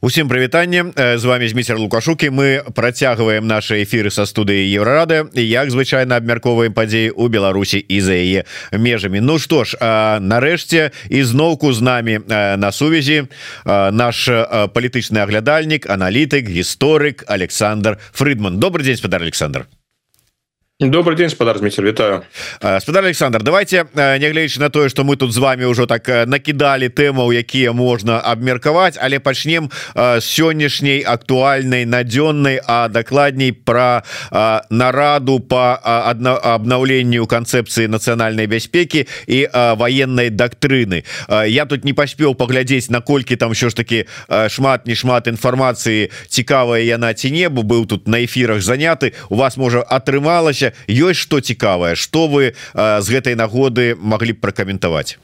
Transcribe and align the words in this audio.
Усім 0.00 0.28
прывітанне. 0.28 0.84
З 1.16 1.24
вами 1.24 1.48
Зміцер 1.48 1.78
лукашукі 1.78 2.30
мы 2.30 2.62
працягваем 2.74 3.46
наши 3.46 3.82
эфиры 3.82 4.14
са 4.14 4.30
студыі 4.30 4.62
еврорады 4.70 5.26
як 5.34 5.74
звычайна 5.74 6.22
абмярковаем 6.22 6.70
падзеі 6.70 7.10
у 7.10 7.26
Беларусі 7.26 7.82
і 7.82 8.00
за 8.00 8.14
яе 8.14 8.44
межамі. 8.70 9.18
Ну 9.18 9.42
што 9.42 9.64
ж 9.66 9.74
нарэшце 10.22 10.94
ізноўку 11.10 11.72
з 11.74 11.82
намі 11.82 12.20
на 12.30 12.70
сувязі 12.70 13.26
наш 13.66 14.30
палітычны 14.70 15.18
аглядальнік 15.18 15.90
аналітык 15.90 16.46
гісторык 16.46 17.26
Александр 17.26 17.98
Фрыдман. 18.14 18.62
Добрый 18.62 18.86
день 18.86 18.96
спадар 18.96 19.22
Александр 19.22 19.66
добрый 20.80 21.16
день 21.16 21.28
спадар 21.28 21.58
Дмитрий 21.58 21.88
вітаю 21.88 22.22
спадар 22.80 23.04
Александр 23.04 23.42
давайте 23.42 23.86
нягледзячы 23.94 24.60
на 24.60 24.70
тое 24.70 24.88
что 24.88 25.02
мы 25.02 25.16
тут 25.16 25.32
з 25.32 25.38
вами 25.38 25.64
ўжо 25.64 25.86
так 25.86 26.06
накидалі 26.06 26.86
тэмаў 26.88 27.34
якія 27.34 27.72
можна 27.72 28.20
абмеркаваць 28.22 28.94
але 29.02 29.18
пачнем 29.18 29.70
сённяшняй 29.96 31.02
актуальнай 31.02 31.84
надзённай 31.84 32.60
а 32.64 32.86
дакладней 32.88 33.50
про 33.50 34.04
нараду 34.70 35.40
по 35.40 35.74
обнаўленню 35.74 37.26
канцэпцыі 37.26 37.90
нацыянальнай 37.90 38.46
бяспекі 38.46 39.08
і 39.26 39.50
военной 39.74 40.30
дактрыны 40.30 41.02
я 41.48 41.66
тут 41.66 41.84
не 41.84 41.92
паспеў 41.92 42.38
паглядзець 42.38 42.86
наколькі 42.88 43.34
там 43.34 43.52
що 43.52 43.68
ж 43.70 43.74
таки 43.74 44.06
шмат 44.46 44.86
не 44.86 44.94
шмат 44.94 45.26
інфармацыі 45.26 46.14
цікавая 46.28 46.86
яна 46.86 47.14
ці 47.14 47.34
небу 47.34 47.66
быў 47.66 47.86
тут 47.86 48.06
на 48.06 48.22
эфирах 48.22 48.62
заняты 48.62 49.18
у 49.28 49.34
вас 49.34 49.56
можа 49.56 49.82
атрымалася 49.82 50.67
ёсць 50.88 51.20
что 51.20 51.40
цікавае 51.40 51.94
что 51.94 52.26
вы 52.28 52.54
з 52.74 53.06
гэтай 53.08 53.34
нагоды 53.34 53.94
могли 53.94 54.32
б 54.32 54.40
пракаментаваць 54.40 55.18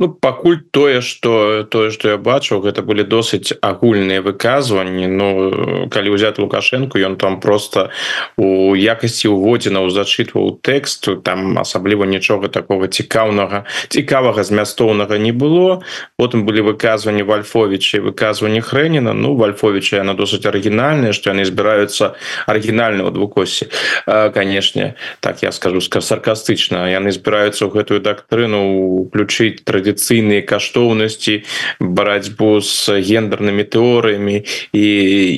Ну, 0.00 0.08
пакуль 0.08 0.58
тое 0.72 1.00
что 1.00 1.62
тое 1.62 1.92
что 1.92 2.08
я 2.08 2.16
бачу 2.18 2.58
гэта 2.58 2.82
былі 2.82 3.06
досыць 3.06 3.54
агульныя 3.62 4.26
выказванні. 4.26 5.06
Ну 5.06 5.86
калі 5.86 6.18
ўзяты 6.18 6.42
лукашенко 6.42 6.98
ён 6.98 7.14
там 7.14 7.38
просто 7.38 7.94
у 8.34 8.74
якасці 8.74 9.30
уводзіна 9.30 9.86
зачытваў 9.86 10.58
тэксту 10.66 11.22
там 11.22 11.54
асабліва 11.62 12.10
нічога 12.10 12.50
такого 12.50 12.90
цікаўнага 12.90 13.70
цікавага 13.86 14.42
змястоўнага 14.42 15.14
не 15.14 15.30
было. 15.30 15.86
Потым 16.18 16.42
былі 16.42 16.74
выказванні 16.74 17.22
вальфовича 17.22 18.02
выказванні 18.02 18.66
хрэніна. 18.66 19.14
Ну 19.14 19.38
вальфовича 19.38 20.02
яна 20.02 20.18
досыць 20.18 20.42
арыгінальная 20.42 21.14
что 21.14 21.30
яны 21.30 21.46
збіраюцца 21.46 22.18
арыгінального 22.50 23.14
двукосі 23.14 23.70
канешне 24.10 24.98
так 25.20 25.46
я 25.46 25.54
скажу 25.54 25.78
саркастычна. 25.78 26.90
Яны 26.90 27.14
збіраюцца 27.14 27.62
ў 27.62 27.70
гэтую 27.70 28.02
дактрыну 28.02 29.06
уключыць 29.06 29.62
традыцыю 29.62 29.83
традыцыйныя 29.84 30.42
каштоўнасці 30.48 31.44
барацьбу 31.80 32.60
з 32.64 33.00
гендернымі 33.04 33.64
тэорыямі 33.68 34.44
і 34.72 34.86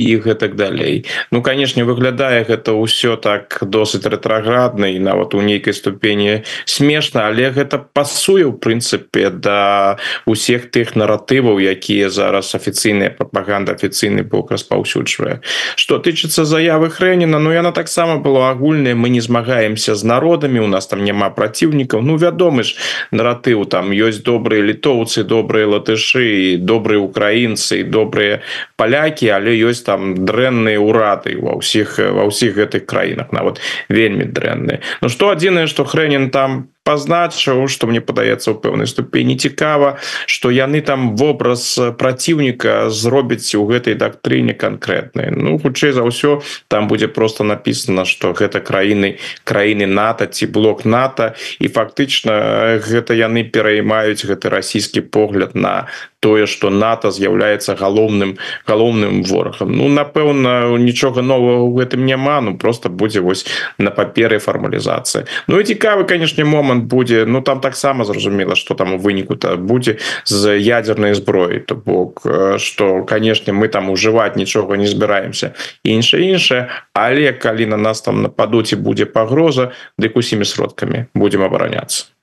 і 0.06 0.10
гэтак 0.22 0.54
далей 0.54 1.04
Ну 1.30 1.42
канешне 1.42 1.82
выглядае 1.84 2.46
гэта 2.46 2.78
ўсё 2.78 3.16
так 3.18 3.58
досыць 3.62 4.06
рэтраградна 4.06 4.86
і 4.94 5.02
нават 5.02 5.34
у 5.34 5.42
нейкай 5.42 5.74
ступені 5.74 6.46
смешна 6.64 7.26
але 7.26 7.50
гэта 7.50 7.82
пасуе 7.82 8.46
ў 8.46 8.54
прынцыпе 8.54 9.30
да 9.30 9.98
усіх 10.26 10.70
тых 10.70 10.94
наратываў 10.94 11.58
якія 11.58 12.10
зараз 12.10 12.54
афіцыйная 12.54 13.10
прапаганда 13.10 13.74
афіцыйны 13.74 14.22
бок 14.22 14.50
распаўсюджвае. 14.54 15.42
Что 15.74 15.98
тычыцца 15.98 16.46
заявы 16.46 16.90
хрэніна 16.90 17.38
Ну 17.38 17.52
яна 17.52 17.72
таксама 17.72 18.16
была 18.16 18.50
агульная 18.50 18.94
мы 18.94 19.08
не 19.10 19.20
змагаемся 19.20 19.94
з 19.94 20.04
народамі 20.04 20.60
у 20.60 20.66
нас 20.66 20.86
там 20.86 21.04
няма 21.04 21.30
праціўнікаў. 21.30 22.00
Ну 22.02 22.16
вядомы 22.16 22.62
ж 22.62 22.76
наратыў 23.10 23.66
там 23.66 23.90
ёсць 23.90 24.22
до 24.22 24.35
добрые 24.36 24.60
літоўцы 24.68 25.24
добрыя 25.24 25.66
латышы 25.72 26.60
добрыя 26.60 27.00
украінцы 27.00 27.80
добрыя 27.88 28.44
палякі 28.76 29.32
але 29.32 29.56
ёсць 29.56 29.84
там 29.88 30.12
дрэнныя 30.28 30.76
урады 30.76 31.40
ва 31.40 31.56
ўсіх 31.56 31.96
ва 31.96 32.28
ўсіх 32.28 32.60
гэтых 32.60 32.84
краінах 32.84 33.32
нават 33.32 33.64
вельмі 33.88 34.28
дрэнныя 34.28 34.84
Ну 35.00 35.08
что 35.08 35.32
адзінае 35.32 35.66
что 35.72 35.88
хрэнен 35.88 36.28
там 36.30 36.68
пазначыў 36.86 37.66
что 37.66 37.90
мне 37.90 37.98
падаецца 37.98 38.54
ў 38.54 38.56
пэўнай 38.62 38.86
ступені 38.86 39.34
цікава 39.34 39.98
что 40.30 40.54
яны 40.54 40.80
там 40.86 41.18
вобраз 41.18 41.74
праціўніка 41.98 42.94
зробяць 42.94 43.50
у 43.58 43.66
гэтай 43.66 43.98
дактрыне 43.98 44.54
канкрэтнай 44.54 45.34
Ну 45.34 45.58
хутчэй 45.58 45.90
за 45.90 46.06
ўсё 46.06 46.40
там 46.70 46.86
будзе 46.86 47.10
просто 47.10 47.42
написано 47.42 48.06
что 48.06 48.30
гэта 48.30 48.62
краіны 48.62 49.18
краіны 49.42 49.90
нато 49.90 50.26
ці 50.36 50.46
блок 50.46 50.84
нато. 50.84 51.34
І 51.58 51.68
фактычна 51.68 52.78
гэта 52.84 53.16
яны 53.16 53.44
пераймаюць 53.44 54.24
гэты 54.26 54.52
расійскі 54.52 55.00
погляд 55.00 55.54
на 55.54 55.88
тое 56.26 56.46
что 56.50 56.70
нато 56.74 57.14
з'яўляецца 57.14 57.78
галоўным 57.78 58.34
галоўным 58.66 59.22
ворагам. 59.22 59.70
Ну 59.70 59.86
напэўна 59.86 60.74
нічога 60.74 61.22
нового 61.22 61.70
ў 61.70 61.86
гэтым 61.86 62.02
няма 62.02 62.42
ну 62.42 62.58
просто 62.58 62.90
будзе 62.90 63.22
вось 63.22 63.46
на 63.78 63.94
паперы 63.94 64.42
фармалізацыі 64.42 65.22
Ну 65.46 65.60
і 65.60 65.64
цікавы 65.64 66.02
канешне 66.02 66.42
момант 66.42 66.90
будзе. 66.90 67.22
Ну 67.26 67.42
там 67.42 67.60
таксама 67.60 68.04
зразумела 68.04 68.56
что 68.56 68.74
там 68.74 68.94
у 68.94 68.98
выніку 68.98 69.36
то 69.36 69.56
будзе 69.56 70.02
з 70.24 70.58
ядерной 70.58 71.14
зброі 71.14 71.62
то 71.62 71.78
бок 71.78 72.26
что 72.58 73.04
канешне 73.04 73.52
мы 73.52 73.68
там 73.68 73.90
ужываць 73.90 74.34
нічога 74.34 74.76
не 74.76 74.86
збіраемся. 74.86 75.54
Іншае 75.84 76.26
іншае. 76.34 76.68
Але 76.92 77.32
калі 77.32 77.66
на 77.66 77.76
нас 77.76 78.02
там 78.02 78.22
нападуць 78.22 78.72
і 78.72 78.82
будзе 78.82 79.06
пагроза 79.06 79.70
дык 79.94 80.18
усімі 80.18 80.44
сродкамі 80.44 81.06
будем 81.14 81.42
абараняться 81.42 82.15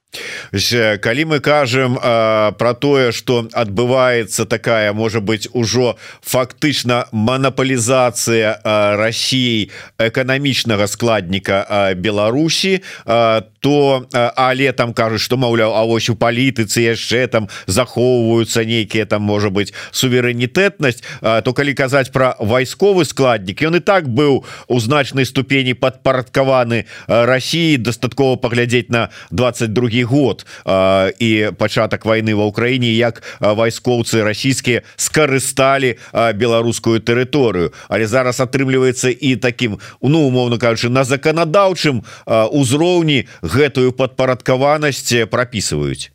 калі 1.02 1.26
мы 1.26 1.40
кажам 1.40 1.98
про 1.98 2.74
тое 2.80 3.12
что 3.12 3.48
адбываецца 3.52 4.46
такая 4.46 4.94
можа 4.94 5.22
быть 5.22 5.50
ужо 5.54 5.98
фактычна 6.22 7.08
манапалізацыя 7.12 8.62
Росіі 8.98 9.72
эканамічнага 9.98 10.88
складніка 10.88 11.94
Беларусі 11.98 12.82
то 13.06 14.06
але 14.36 14.72
там 14.72 14.94
кажуць 14.94 15.22
что 15.22 15.38
маўляў 15.38 15.74
А 15.74 15.84
вось 15.86 16.10
у 16.10 16.16
палітыцы 16.16 16.94
яшчэ 16.94 17.28
там 17.28 17.50
захоўваюцца 17.66 18.66
нейкія 18.66 19.06
там 19.06 19.24
можа 19.24 19.50
быть 19.50 19.74
суверэнітэтнасць 19.92 21.02
то 21.22 21.54
калі 21.54 21.74
казаць 21.74 22.12
про 22.14 22.36
вайсковы 22.40 23.06
складнік 23.06 23.62
ён 23.66 23.78
і 23.78 23.80
так 23.80 24.06
быў 24.08 24.46
у 24.68 24.80
значнай 24.80 25.26
ступені 25.26 25.74
падпарадкаваны 25.74 26.86
Росіі 27.08 27.78
дастаткова 27.78 28.38
паглядзець 28.38 28.94
на 28.94 29.10
22 29.32 30.03
год 30.04 30.46
і 31.20 31.52
пачатак 31.58 32.06
войны 32.06 32.36
ва 32.38 32.48
ўкраіне 32.48 32.94
як 32.94 33.22
вайскоўцы 33.42 34.24
расійскія 34.24 34.84
скарысталі 34.96 35.98
беларускую 36.14 37.02
тэрыторыю. 37.02 37.74
Але 37.90 38.08
зараз 38.08 38.40
атрымліваецца 38.40 39.10
і 39.10 39.36
таким 39.36 39.80
ну 40.02 40.28
умоўно 40.28 40.58
кажучы 40.62 40.90
на 40.90 41.04
заканадаўчым 41.04 42.04
узроўні 42.28 43.26
гэтую 43.42 43.92
падпарадкаванасць 43.98 45.28
прапісваюць 45.28 46.13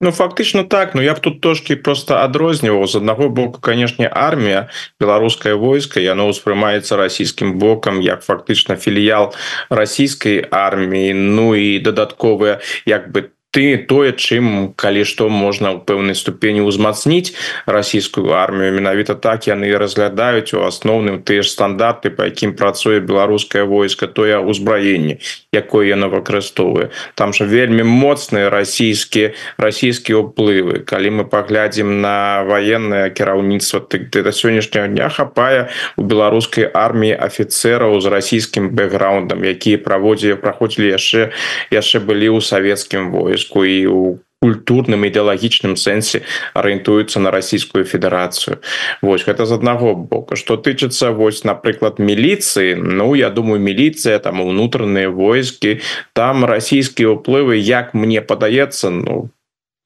Ну 0.00 0.12
фактычна 0.12 0.64
так 0.64 0.94
но 0.94 1.02
я 1.02 1.14
б 1.14 1.20
тут 1.20 1.40
трошки 1.40 1.76
просто 1.76 2.24
адрозніваў. 2.24 2.86
З 2.86 2.96
аднаго 2.96 3.28
боку 3.28 3.60
канешне 3.60 4.08
армія 4.08 4.68
беларускае 5.00 5.54
войска 5.54 6.00
яно 6.00 6.28
ўспрымаецца 6.32 6.96
расійскім 6.96 7.58
бокам 7.58 8.00
як 8.00 8.24
фактычна 8.24 8.76
філіял 8.76 9.34
расійскай 9.68 10.40
арміі. 10.50 11.12
Ну 11.12 11.54
і 11.54 11.78
дадатковыя 11.84 12.60
як 12.86 13.12
бы 13.12 13.22
там 13.22 13.39
ты 13.50 13.76
тое 13.76 14.12
чым 14.14 14.72
калі 14.78 15.02
што 15.02 15.26
можна 15.28 15.74
ў 15.74 15.82
пэўнай 15.82 16.14
ступені 16.14 16.62
ўзмацніць 16.62 17.34
расійскую 17.66 18.30
армію. 18.30 18.70
Менавіта 18.78 19.18
так 19.18 19.50
яны 19.50 19.74
разглядаюць 19.74 20.54
у 20.54 20.62
асноўным 20.62 21.22
тыя 21.26 21.42
ж 21.42 21.50
стандарты 21.50 22.14
по 22.14 22.30
якім 22.30 22.54
працуе 22.54 23.02
беларускае 23.02 23.66
войска 23.66 24.06
тое 24.06 24.38
ўзбраенне 24.38 25.18
якое 25.50 25.90
яно 25.90 26.06
выкарыстоўвае. 26.14 26.94
Там 27.18 27.34
же 27.34 27.44
вельмі 27.44 27.82
моцныя 27.82 28.50
расійскія 28.54 29.34
расійскія 29.58 30.22
ўплывы. 30.22 30.86
Калі 30.86 31.10
мы 31.10 31.24
паглядзім 31.26 32.00
на 32.00 32.46
военное 32.46 33.10
кіраўніцтва 33.10 33.82
ты 33.90 34.22
да 34.22 34.30
сённяшняго 34.30 34.94
дня 34.94 35.10
хапае 35.10 35.74
у 35.98 36.06
беларускай 36.06 36.70
арміі 36.70 37.18
афіцераў 37.18 37.98
з 37.98 38.06
расійскім 38.06 38.70
бэкграундам 38.78 39.42
якія 39.42 39.82
праводзілі 39.82 40.38
праходзілі 40.38 40.94
яшчэ 40.94 41.34
яшчэ 41.74 41.98
былі 41.98 42.38
ў 42.38 42.46
савецкім 42.46 43.10
войску 43.10 43.39
войску 43.40 43.64
і 43.64 43.86
у 43.86 44.18
культурным 44.40 45.04
ідэалагічным 45.04 45.76
сэнсе 45.76 46.24
арыентуюцца 46.56 47.20
на 47.20 47.30
расійскую 47.30 47.84
федэрацыю 47.84 48.64
Вось 49.02 49.24
гэта 49.24 49.44
з 49.44 49.52
аднаго 49.52 49.94
бока. 49.94 50.36
Что 50.36 50.56
тычыцца 50.56 51.12
вось 51.12 51.44
напрыклад 51.44 52.00
міліцыі 52.00 52.74
Ну 52.76 53.14
я 53.14 53.28
думаю 53.28 53.60
міліцыя 53.60 54.18
там 54.18 54.40
унутраныя 54.40 55.10
войскі 55.12 55.80
там 56.12 56.44
расійскія 56.44 57.20
ўплывы 57.20 57.60
як 57.60 57.92
мне 57.92 58.20
падаецца 58.20 58.88
Ну 58.88 59.28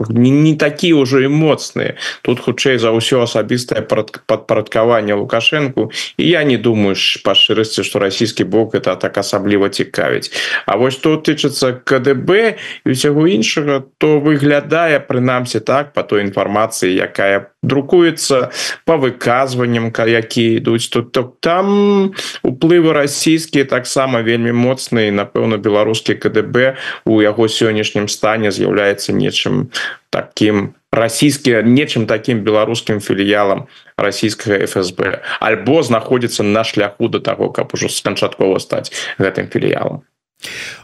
не, 0.00 0.30
не 0.30 0.54
такие 0.56 0.94
ўжо 0.94 1.22
і 1.22 1.30
моцныя 1.30 1.94
тут 2.22 2.42
хутчэй 2.42 2.82
за 2.82 2.90
ўсё 2.90 3.22
асабістае 3.22 3.86
падпарадкаванне 3.86 5.14
лукашенко. 5.14 5.90
І 6.18 6.28
я 6.28 6.42
не 6.42 6.58
думаю 6.58 6.98
па 7.22 7.34
шчырасці 7.34 7.86
что 7.86 7.98
расійскі 8.02 8.44
бок 8.44 8.74
это 8.74 8.96
так 8.96 9.18
асабліва 9.18 9.70
цікавіць 9.70 10.34
А 10.66 10.76
вось 10.76 10.94
что 10.98 11.16
тычыцца 11.16 11.78
КДБ 11.84 12.58
і 12.84 12.90
усяго 12.90 13.26
іншага 13.26 13.86
то 13.98 14.18
выглядае 14.18 14.98
прынамсі 14.98 15.60
так 15.60 15.92
по 15.92 16.02
той 16.02 16.26
інфармацыі 16.26 16.90
якая 16.90 17.54
друкуецца 17.62 18.50
по 18.84 18.98
выказванням 18.98 19.94
які 19.94 20.58
ідуць 20.58 20.90
тут 20.90 21.12
то 21.12 21.22
там 21.40 22.12
уплывы 22.42 22.92
расійскія 22.92 23.64
таксама 23.64 24.22
вельмі 24.22 24.52
моцныя 24.52 25.14
напэўна 25.14 25.56
беларускі 25.56 26.14
КДБ 26.14 26.76
у 27.06 27.22
яго 27.22 27.46
сённяшнім 27.46 28.08
стане 28.08 28.50
з'яўляецца 28.50 29.14
нечым 29.14 29.70
таким 30.10 30.74
расійскі 30.92 31.62
нечым 31.66 32.06
таким 32.06 32.44
беларускім 32.46 33.00
філіялам 33.00 33.66
расійскага 33.98 34.66
ФСБ 34.66 35.20
альбо 35.40 35.82
знаходзіцца 35.82 36.42
на 36.42 36.64
шляху 36.64 37.08
до 37.08 37.20
того 37.20 37.50
каб 37.50 37.74
ужо 37.74 37.90
канчаткова 38.04 38.58
стаць 38.58 38.92
гэтым 39.18 39.50
філіялам 39.50 40.02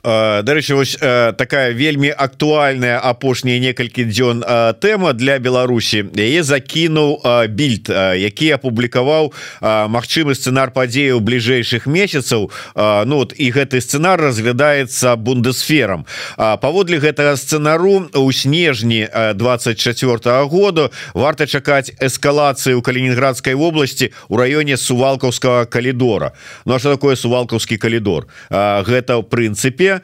дарэчы 0.02 0.74
вось 0.74 0.96
такая 0.96 1.72
вельмі 1.72 2.08
актуальная 2.08 2.98
апошнія 2.98 3.60
некалькі 3.60 4.04
дзён 4.08 4.44
тэма 4.80 5.12
для 5.12 5.38
Беларусі. 5.38 6.08
Яе 6.16 6.42
закінуў 6.42 7.20
більд 7.48 7.90
які 8.16 8.56
апублікаваў 8.56 9.32
магчымы 9.60 10.34
сцэнар 10.34 10.72
падзеяў 10.72 11.20
бліжэйшых 11.20 11.86
месяцаў. 11.86 12.50
Ну 12.76 13.14
вот 13.20 13.34
і 13.36 13.50
гэты 13.52 13.80
сцэнар 13.80 14.20
разглядаецца 14.20 15.16
бундесферам. 15.16 16.06
Паводле 16.36 16.98
гэтага 16.98 17.36
сцэнару 17.36 18.08
у 18.14 18.32
снежні 18.32 19.08
24 19.34 20.16
-го 20.16 20.48
году 20.48 20.90
варта 21.14 21.46
чакаць 21.46 21.92
эскалацыі 22.00 22.74
ў 22.74 22.82
калінінградскай 22.82 23.54
вобласці 23.54 24.12
у 24.28 24.36
раёне 24.36 24.76
сувалкаўскага 24.76 25.66
калідора. 25.66 26.32
Ну 26.64 26.74
а 26.74 26.78
что 26.78 26.92
такое 26.92 27.16
сувалкаўскі 27.16 27.76
калідор? 27.76 28.26
Гэта 28.50 29.22
пры 29.22 29.49
прынцыпе 29.50 30.00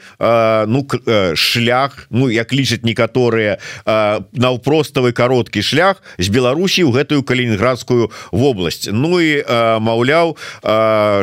ну 0.67 0.87
шлях 1.35 2.07
Ну 2.11 2.29
як 2.31 2.53
лічаць 2.53 2.83
некаторыя 2.83 3.59
наўпроставы 3.87 5.13
кароткі 5.13 5.63
шлях 5.63 6.03
з 6.19 6.29
Беларусі 6.29 6.83
ў 6.87 6.91
гэтую 6.93 7.23
калінінградскую 7.23 8.11
вобласць. 8.33 8.89
Ну 8.91 9.21
і 9.21 9.43
маўляў 9.81 10.37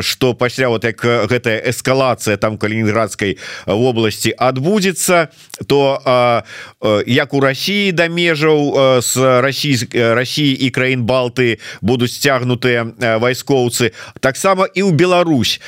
что 0.00 0.34
пасля 0.34 0.68
вот 0.68 0.84
як 0.84 1.00
гэтая 1.04 1.60
эскалацыя 1.68 2.36
там 2.36 2.58
калінінградскай 2.58 3.38
вобласці 3.66 4.34
адбудзецца 4.36 5.28
то 5.66 6.00
як 7.06 7.34
у 7.34 7.40
Росіі 7.40 7.92
да 7.92 8.08
межаў 8.08 9.02
с 9.02 9.16
расійскай 9.16 10.14
Росіі 10.14 10.52
і 10.52 10.70
краін 10.70 11.04
Балты 11.04 11.58
будуць 11.80 12.14
сцягнутыя 12.16 13.18
вайскоўцы 13.18 13.92
таксама 14.20 14.64
і 14.72 14.82
ў 14.88 14.92
Беларусь 14.92 15.60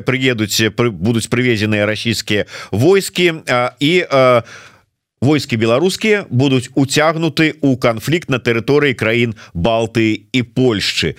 прыедуць 0.00 0.69
будуць 0.76 1.28
прывезеныя 1.28 1.86
расійскія 1.86 2.46
войскі 2.70 3.44
і 3.80 3.92
войскі 5.20 5.56
беларускія 5.56 6.24
будуць 6.30 6.70
уцягнуты 6.74 7.54
у 7.60 7.76
канфлікт 7.76 8.30
на 8.30 8.38
тэрыторыі 8.38 8.94
краін 8.94 9.34
балты 9.54 10.26
і 10.32 10.42
Польшчы 10.42 11.16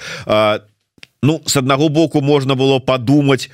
Ну 1.21 1.41
с 1.45 1.55
аднаго 1.57 1.89
боку 1.89 2.21
можна 2.21 2.55
было 2.55 2.79
подумать 2.79 3.49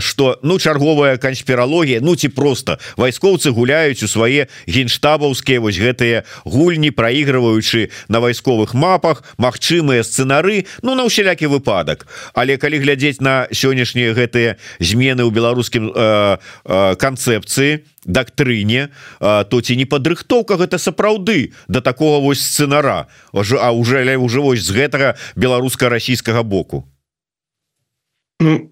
что 0.00 0.38
ну 0.42 0.58
чарговая 0.58 1.16
канспірологія 1.16 2.00
Ну 2.00 2.16
ці 2.16 2.28
просто 2.28 2.78
вайскоўцы 2.96 3.50
гуляюць 3.50 4.02
у 4.02 4.08
свае 4.08 4.48
генштабаўскія 4.66 5.60
вось 5.60 5.78
гэтыя 5.78 6.24
гульні 6.44 6.90
проигрываючы 6.90 7.90
на 8.08 8.20
вайсковых 8.20 8.74
мапах 8.74 9.22
магчымыя 9.38 10.02
сцэнары 10.02 10.66
Ну 10.82 10.94
на 10.94 11.06
ўсялякі 11.06 11.46
выпадак. 11.46 12.06
Але 12.34 12.56
калі 12.56 12.78
глядзець 12.78 13.20
на 13.20 13.46
сённяшнія 13.52 14.14
гэтыя 14.14 14.58
змены 14.80 15.22
ў 15.22 15.30
беларускім 15.30 15.94
канцэпцыі 16.98 17.86
дактрыне 18.04 18.88
то 19.20 19.56
ці 19.60 19.76
не 19.76 19.86
падрыхтоўка 19.86 20.56
гэта 20.58 20.78
сапраўды 20.78 21.54
до 21.68 21.78
да 21.78 21.80
такого 21.80 22.20
вось 22.20 22.42
сцэнара 22.42 23.06
а 23.32 23.70
уже 23.72 24.16
уже 24.16 24.40
вось 24.40 24.64
з 24.64 24.70
гэтага 24.70 25.14
беларуска-расійскага 25.36 26.42
боку? 26.42 26.88
Ну 28.40 28.70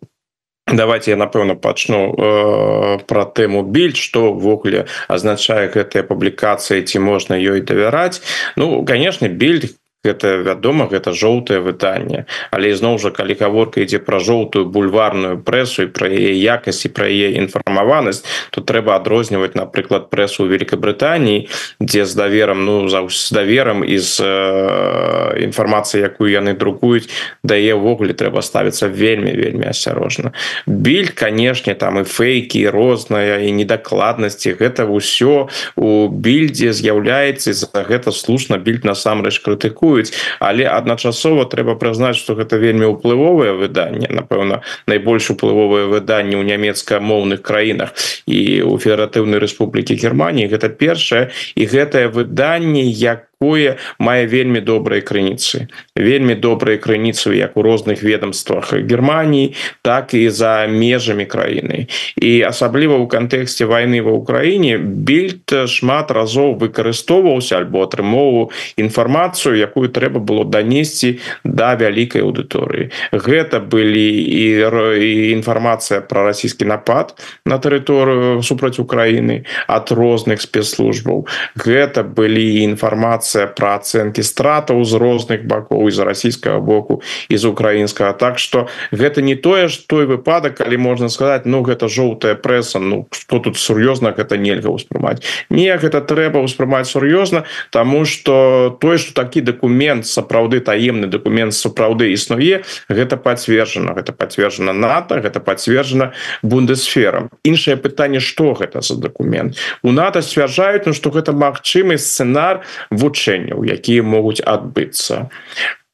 давайте 0.66 1.12
я 1.12 1.16
напэўна 1.16 1.54
пачну 1.54 2.14
э, 2.14 2.98
про 3.06 3.24
тэму 3.24 3.62
біль 3.62 3.94
что 3.94 4.32
ввогуле 4.32 4.86
азначае 5.08 5.70
гэтыя 5.70 6.02
публікацыі 6.02 6.82
ці 6.82 6.98
можна 6.98 7.38
ёй 7.38 7.60
давяраць. 7.60 8.22
Ну 8.56 8.84
конечно 8.84 9.28
більд 9.28 9.78
гэта 10.06 10.38
вядома 10.46 10.86
гэта 10.86 11.12
жоўтае 11.12 11.60
выданне. 11.60 12.24
Але 12.50 12.70
ізноў 12.70 12.98
жа 13.02 13.10
калі 13.10 13.34
гаворка 13.34 13.82
ідзе 13.82 13.98
пра 13.98 14.22
жоўтую 14.22 14.66
бульварную 14.70 15.42
прэсу 15.42 15.86
і 15.86 15.92
пра 15.92 16.08
яе 16.08 16.38
якасць 16.38 16.86
і 16.86 16.94
пра 16.94 17.10
яе 17.10 17.34
інфармаванасць 17.42 18.22
то 18.54 18.62
трэба 18.62 18.96
адрозніваць 18.96 19.58
напрыклад 19.58 20.08
прэсу 20.10 20.46
Великабрытаніі 20.46 21.48
дзе 21.80 22.06
з 22.06 22.14
даверам 22.14 22.64
ну 22.64 22.88
за 22.88 23.02
з 23.08 23.32
даверам 23.32 23.84
і 23.84 23.98
з 23.98 24.22
э, 24.22 25.44
інфармацыі 25.44 26.02
якую 26.06 26.30
яны 26.30 26.54
друкуюць 26.54 27.10
дае 27.42 27.74
ўвогуле 27.74 28.14
трэба 28.14 28.42
ставіцца 28.42 28.88
вельмі 28.88 29.32
вельмі 29.32 29.66
асцярожна. 29.70 30.32
Біль 30.66 31.10
канешне 31.14 31.74
там 31.74 32.00
і 32.00 32.04
фейкі 32.04 32.68
розная 32.70 33.42
і 33.42 33.52
недакладнасці 33.52 34.56
гэта 34.60 34.86
ўсё 34.86 35.48
у 35.76 36.08
більдзе 36.08 36.72
з'яўляецца 36.72 37.52
за 37.52 37.82
гэта 37.86 38.12
слушна 38.12 38.58
більд 38.58 38.84
насамрэч 38.84 39.40
крытыкую 39.40 39.95
крытыкуюць 39.96 40.12
але 40.40 40.66
адначасова 40.68 41.46
трэба 41.48 41.74
прызнаць 41.74 42.16
что 42.16 42.34
гэта 42.34 42.56
вельмі 42.56 42.92
ўплывовае 42.92 43.56
выданне 43.56 44.08
напэўна 44.10 44.62
найбольш 44.86 45.30
уплывовае 45.30 45.86
выданне 45.86 46.36
ў 46.36 46.44
нямецкамоўных 46.44 47.42
краінах 47.42 47.94
і 48.26 48.62
у 48.62 48.76
федэратыўнай 48.78 49.40
Рэспублікі 49.40 49.96
Геррманіі 49.96 50.50
гэта 50.50 50.68
першае. 50.68 51.30
І 51.54 51.66
гэтае 51.66 52.08
выданне 52.08 52.84
як 52.84 53.25
якое 53.40 53.76
мае 53.98 54.24
вельмі 54.26 54.60
добрыя 54.64 55.04
крыніцы 55.04 55.68
вельмі 55.92 56.34
добрыя 56.40 56.80
крыніцы 56.80 57.36
як 57.36 57.56
у 57.56 57.62
розных 57.62 58.02
ведомствах 58.02 58.72
Германії 58.72 59.52
так 59.82 60.14
і 60.14 60.30
за 60.30 60.66
межамі 60.66 61.28
краіны 61.28 61.84
і 62.16 62.40
асабліва 62.48 62.96
ў 62.96 63.04
кантэксце 63.12 63.68
войны 63.68 64.00
ва 64.00 64.16
ўкраіне 64.16 64.80
більд 64.80 65.68
шмат 65.68 66.16
разоў 66.16 66.56
выкарыстоўваўся 66.56 67.60
альбо 67.60 67.84
атрымоўваў 67.84 68.56
інфармацыю 68.80 69.52
якую 69.60 69.92
трэба 69.92 70.16
было 70.16 70.48
данесці 70.48 71.20
да 71.44 71.76
вялікай 71.76 72.24
аўдыторыі. 72.24 72.88
Гэта 73.12 73.60
былі 73.60 74.08
і 74.16 75.36
інфармацыя 75.36 76.00
про 76.00 76.24
расійскі 76.24 76.64
напад 76.64 77.12
на 77.44 77.60
тэрыторыю 77.60 78.40
супраць 78.40 78.80
Украіны 78.80 79.44
ад 79.68 79.92
розных 79.92 80.40
спецслужбаў. 80.40 81.28
Гэта 81.60 82.00
былі 82.00 82.64
інфармацыі 82.64 83.25
інфармацыя 83.26 83.46
пра 83.56 83.76
ацэнкі 83.76 84.22
стратаў 84.22 84.84
з 84.84 84.94
розных 84.94 85.46
бакоў 85.46 85.90
з 85.90 86.04
расійскага 86.04 86.60
боку 86.60 87.02
і 87.28 87.36
з 87.36 87.44
украінскага 87.44 88.12
так 88.12 88.38
что 88.38 88.68
гэта 88.92 89.22
не 89.22 89.34
тое 89.34 89.68
ж 89.68 89.82
той 89.86 90.06
выпадак 90.06 90.58
калі 90.58 90.76
можна 90.76 91.08
сказаць 91.08 91.46
Ну 91.46 91.62
гэта 91.62 91.88
жоўтая 91.88 92.34
прэса 92.34 92.78
Ну 92.78 93.06
что 93.10 93.38
тут 93.38 93.56
сур'ёзна 93.56 94.14
гэта 94.16 94.36
нельга 94.36 94.70
ўспрымаць 94.70 95.22
не 95.50 95.70
гэта 95.76 96.00
трэба 96.00 96.42
ўспрымаць 96.42 96.86
сур'ёзна 96.86 97.44
тому 97.70 98.04
что 98.04 98.76
тое 98.80 98.98
что 98.98 99.14
такі 99.14 99.40
документ 99.40 100.06
сапраўды 100.06 100.60
таемны 100.60 101.06
документ 101.06 101.54
сапраўды 101.54 102.12
існуе 102.12 102.62
гэта 102.88 103.16
пацверджана 103.16 103.94
гэта 103.94 104.12
пацверджана 104.12 104.72
нато 104.72 105.20
гэта 105.20 105.40
пацверджана 105.40 106.12
бундесферам 106.42 107.30
іншае 107.44 107.76
пытанне 107.76 108.20
что 108.20 108.54
гэта 108.54 108.80
за 108.80 108.96
документ? 108.96 109.56
У 109.82 109.92
нато 109.92 110.22
сцвярджаюць 110.22 110.86
Ну 110.86 110.92
что 110.92 111.10
гэта 111.10 111.32
магчымы 111.32 111.98
сцэнар 111.98 112.62
вучы 112.90 113.15
вывучэнняў 113.16 113.64
якія 113.64 114.02
могуць 114.02 114.40
адбыцца. 114.44 115.28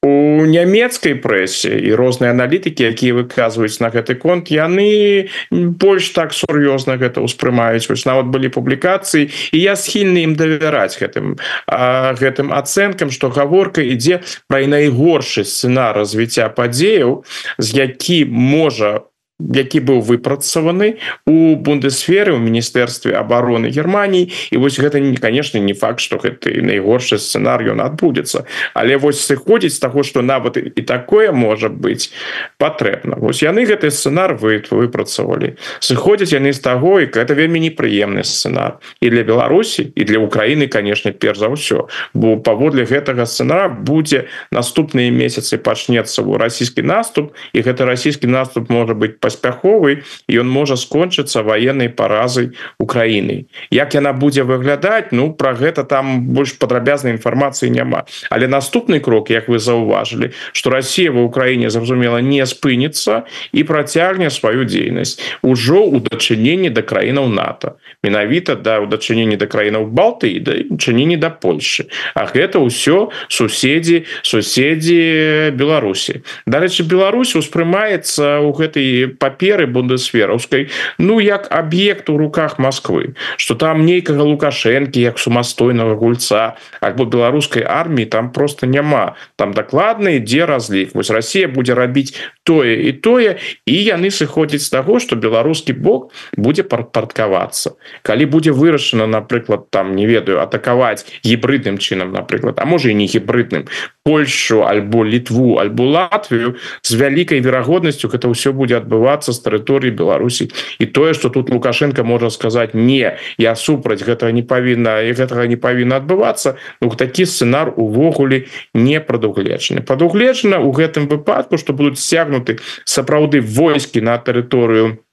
У 0.03 0.43
нямецкай 0.43 1.15
прэсе 1.15 1.79
і 1.79 1.95
розныя 1.95 2.35
аналітыкі 2.35 2.91
якія 2.91 3.15
выказваюць 3.15 3.79
на 3.79 3.87
гэты 3.87 4.19
конт 4.19 4.51
яны 4.51 5.31
больш 5.49 6.11
так 6.11 6.35
сур'ёзна 6.35 6.99
гэта 6.99 7.23
ўспрымаюць. 7.23 7.87
Вось 7.87 8.03
нават 8.03 8.27
былі 8.27 8.51
публікацыі 8.51 9.31
і 9.55 9.57
я 9.63 9.79
схільны 9.79 10.27
ім 10.27 10.35
давяраць 10.35 10.99
гэтым 10.99 11.39
а, 11.71 12.11
гэтым 12.19 12.51
ацэнкам 12.51 13.15
што 13.15 13.31
гаворка 13.31 13.79
ідзе 13.79 14.19
пра 14.51 14.67
найгоршы 14.67 15.47
сцэна 15.47 15.95
развіцця 15.95 16.51
падзеяў 16.51 17.23
з 17.55 17.67
які 17.71 18.27
можа 18.27 19.07
які 19.51 19.79
быў 19.79 19.99
выпрацаваны 19.99 20.97
у 21.25 21.55
бундесферы 21.55 22.33
у 22.33 22.39
міністэрстве 22.39 23.17
обороны 23.17 23.69
Германії 23.69 24.31
і 24.51 24.57
вось 24.57 24.79
гэта 24.79 24.99
не 24.99 25.17
конечно 25.17 25.59
не 25.59 25.73
факт 25.73 25.99
что 25.99 26.17
гэта 26.17 26.49
найгоршы 26.61 27.17
сцэнар 27.17 27.63
ён 27.67 27.81
адбудзецца. 27.81 28.45
Але 28.73 28.97
вось 28.97 29.19
сыходзіць 29.19 29.75
з 29.75 29.79
таго 29.79 30.03
что 30.03 30.21
нават 30.21 30.57
і 30.57 30.81
такое 30.81 31.31
можа 31.31 31.69
быть 31.69 32.13
патрэбна. 32.57 33.17
Вось 33.17 33.43
яны 33.43 33.65
гэты 33.65 33.91
сцэнар 33.91 34.35
вы 34.35 34.63
выпрацавалі. 34.69 35.57
Сыходзяць 35.79 36.33
яны 36.33 36.53
з 36.53 36.59
таго 36.59 36.99
і 36.99 37.09
это 37.11 37.33
вельмі 37.33 37.59
непрыемны 37.59 38.23
сцэнар. 38.23 38.79
І 39.01 39.09
для 39.09 39.23
Беларусі 39.23 39.91
і 39.95 40.03
для 40.03 40.19
Украіны 40.19 40.67
конечно 40.67 41.11
перш 41.11 41.39
за 41.39 41.49
ўсё. 41.49 41.87
Бо 42.13 42.37
паводле 42.37 42.85
гэтага 42.85 43.25
сцэнара 43.25 43.67
будзе 43.67 44.27
наступныя 44.51 45.11
месяцы 45.11 45.57
пачнецца 45.57 46.23
у 46.23 46.37
расійскі 46.37 46.81
наступ 46.81 47.33
і 47.53 47.59
гэта 47.61 47.85
расійскі 47.85 48.27
наступ 48.27 48.69
можа 48.69 48.93
быть 48.93 49.19
паспяховы 49.33 50.03
ён 50.29 50.47
можа 50.49 50.75
скончыцца 50.77 51.43
военной 51.43 51.89
паразай 51.89 52.53
Украіны 52.79 53.45
як 53.71 53.93
яна 53.93 54.13
будзе 54.13 54.43
выглядаць 54.43 55.11
Ну 55.11 55.33
про 55.33 55.53
гэта 55.53 55.83
там 55.83 56.33
больш 56.33 56.53
падрабязнай 56.57 57.13
інфармацыі 57.13 57.69
няма. 57.69 58.05
Але 58.29 58.47
наступны 58.47 58.99
крок 58.99 59.29
як 59.29 59.47
вы 59.47 59.59
заўважылі 59.59 60.31
что 60.51 60.69
Россия 60.69 61.11
в 61.11 61.23
Украіне 61.23 61.69
зразумела 61.69 62.21
не 62.21 62.45
спыніцца 62.45 63.23
і 63.51 63.63
працягне 63.63 64.29
сваю 64.29 64.65
дзейнасць. 64.65 65.19
Ужо 65.41 65.83
у 65.85 65.99
дачыненні 65.99 66.69
да 66.69 66.81
краінаў 66.81 67.27
НАТО. 67.29 67.77
Менавіта 68.03 68.55
да 68.55 68.79
ў 68.81 68.87
дачыненні 68.87 69.37
да 69.37 69.45
краінаў 69.45 69.89
балты 69.89 70.29
і 70.33 70.39
да 70.39 70.53
чыненні 70.77 71.17
да 71.17 71.29
Польши 71.29 71.89
А 72.13 72.25
гэта 72.25 72.59
ўсё 72.59 73.09
суседзі 73.29 74.05
суседзі 74.21 75.51
Беларусі. 75.53 76.21
Дарэчы 76.45 76.83
Беларусь 76.83 77.35
успрымаецца 77.35 78.39
у 78.43 78.53
гэтай 78.53 79.07
паперы 79.23 79.65
бундесфераўскай 79.71 80.67
Ну 80.99 81.23
як 81.23 81.47
аб'ект 81.49 82.11
у 82.11 82.17
руках 82.19 82.59
Москвы 82.59 83.15
что 83.37 83.55
там 83.55 83.85
нейкага 83.87 84.27
лукашэнкі 84.27 84.99
як 84.99 85.19
сумастойнага 85.19 85.95
гульца 85.95 86.59
альбо 86.83 87.07
беларускай 87.07 87.63
арміі 87.63 88.05
там 88.05 88.31
просто 88.31 88.67
няма. 88.67 89.15
Там 89.35 89.53
дакладна 89.53 90.19
ідзе 90.19 90.45
разлік. 90.45 90.95
Вось 90.95 91.09
Россия 91.09 91.47
будзе 91.47 91.73
рабіць 91.73 92.13
тое 92.43 92.89
і 92.89 92.91
тое 92.91 93.39
і 93.65 93.75
яны 93.75 94.11
сыходзяць 94.11 94.67
з 94.67 94.69
таго 94.69 94.99
что 94.99 95.15
беларускі 95.15 95.73
бок 95.73 96.11
будзе 96.35 96.63
парткавацца 96.67 97.75
калі 98.03 98.25
будзе 98.25 98.51
вырашана 98.51 99.07
напрыклад 99.07 99.71
там 99.71 99.95
не 99.95 100.05
ведаю 100.05 100.43
атакаваць 100.43 101.07
гібридным 101.23 101.79
чынам 101.79 102.11
напрыклад 102.11 102.59
а 102.59 102.65
можа 102.65 102.91
і 102.91 102.95
не 102.99 103.07
гібридным 103.07 103.67
Польшу 104.03 104.67
альбо 104.67 105.05
літву 105.05 105.55
альбо 105.55 105.83
Латвію 105.83 106.55
з 106.81 106.91
вялікай 106.99 107.39
верагоднасцю 107.39 108.11
гэта 108.11 108.27
ўсё 108.27 108.51
будзе 108.51 108.83
адбывацца 108.83 109.02
з 109.33 109.39
тэрыторыі 109.43 109.91
Беларусі 109.91 110.49
і 110.79 110.85
тое 110.85 111.13
что 111.13 111.29
тут 111.29 111.49
лукашенко 111.49 112.03
можа 112.03 112.29
сказаць 112.29 112.73
не 112.73 113.17
я 113.37 113.55
супраць 113.55 114.03
гэтага 114.03 114.31
не 114.31 114.43
павінна 114.43 115.01
і 115.01 115.13
гэтага 115.13 115.47
не 115.47 115.55
павінна 115.55 115.99
адбывацца 116.01 116.55
Ну 116.81 116.89
такі 116.89 117.25
сцэнар 117.25 117.73
увогуле 117.75 118.45
не 118.73 118.99
прадугледжаны 118.99 119.81
прадугледжана 119.81 120.59
у 120.59 120.71
гэтым 120.71 121.07
выпадку 121.07 121.57
что 121.57 121.73
будуць 121.73 121.99
сцягнуты 121.99 122.59
сапраўды 122.85 123.41
войскі 123.41 124.01
на 124.01 124.17
тэрыторыю 124.17 125.03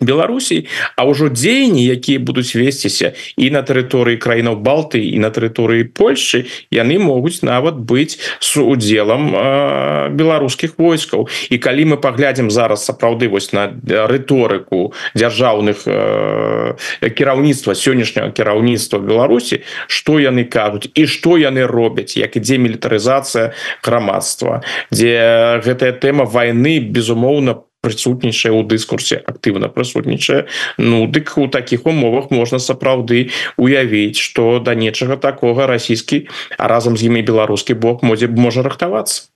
Беларусій 0.00 0.66
А 0.96 1.04
ўжо 1.04 1.28
дзеянні 1.28 1.80
якія 1.86 2.18
будуць 2.20 2.52
весціся 2.54 3.16
і 3.36 3.50
на 3.50 3.64
тэрыторыі 3.64 4.20
краінаў 4.20 4.60
балты 4.60 5.00
і 5.00 5.18
на 5.18 5.32
тэрыторыі 5.32 5.88
Польшчы 5.90 6.44
яны 6.70 6.98
могуць 7.00 7.42
нават 7.42 7.80
быць 7.80 8.20
с 8.38 8.56
удзелам 8.60 9.32
э, 9.34 10.08
беларускіх 10.12 10.76
войскаў. 10.78 11.28
І 11.50 11.56
калі 11.58 11.94
мы 11.94 11.96
паглядзім 11.96 12.50
зараз 12.50 12.84
сапраўды 12.84 13.28
вось 13.28 13.52
на 13.52 13.72
рыторыку 13.88 14.92
дзяржаўных 15.16 15.86
э, 15.86 16.74
кіраўніцтва 17.08 17.74
сённяшняга 17.74 18.30
кіраўніцтва 18.30 18.98
Беларусі 18.98 19.64
что 19.86 20.20
яны 20.20 20.44
кажуць 20.44 20.90
і 20.94 21.06
что 21.06 21.38
яны 21.38 21.66
робяць 21.66 22.16
як 22.16 22.36
ідзе 22.36 22.58
мілітарызацыя 22.58 23.56
грамадства 23.82 24.62
дзе 24.92 25.62
гэтая 25.64 25.96
тэма 25.96 26.28
войны 26.28 26.78
безумоўна 26.78 27.54
по 27.54 27.67
прысутнічае 27.80 28.52
ў 28.52 28.66
дыскурсе 28.66 29.22
актыўна 29.22 29.70
прысутнічае. 29.70 30.46
Ну 30.78 31.06
дык 31.06 31.38
у 31.38 31.46
таких 31.48 31.86
умовах 31.86 32.30
можна 32.30 32.58
сапраўды 32.58 33.30
уявіць 33.56 34.18
что 34.18 34.58
да 34.58 34.74
нечага 34.74 35.16
такога 35.16 35.66
расійскі 35.66 36.26
а 36.58 36.68
разам 36.68 36.96
з 36.96 37.06
імі 37.08 37.22
беларускі 37.22 37.74
бок 37.74 38.02
модзе 38.02 38.28
можа 38.28 38.66
рыхтавацца 38.66 39.30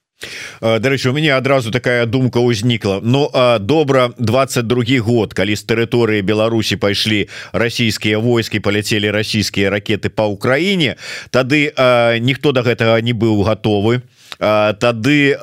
Дарэчы 0.61 1.11
у 1.11 1.13
мяне 1.13 1.35
адразу 1.35 1.71
такая 1.71 2.07
думка 2.07 2.39
ўзнікла. 2.39 3.01
Ну 3.03 3.31
добра 3.59 4.11
22 4.19 5.01
год 5.03 5.35
калі 5.35 5.57
з 5.57 5.63
тэрыторыі 5.67 6.23
Беларусі 6.23 6.77
пайшлі 6.77 7.27
расійскія 7.53 8.19
войскі 8.19 8.61
паляцелі 8.61 9.11
расійскія 9.11 9.71
ракеты 9.71 10.09
по 10.09 10.31
ўкраіне 10.31 10.97
тады 11.31 11.75
ніхто 12.23 12.53
да 12.53 12.63
гэтага 12.63 13.01
не 13.03 13.13
быў 13.13 13.43
гатовы. 13.43 14.03
Тады 14.39 15.37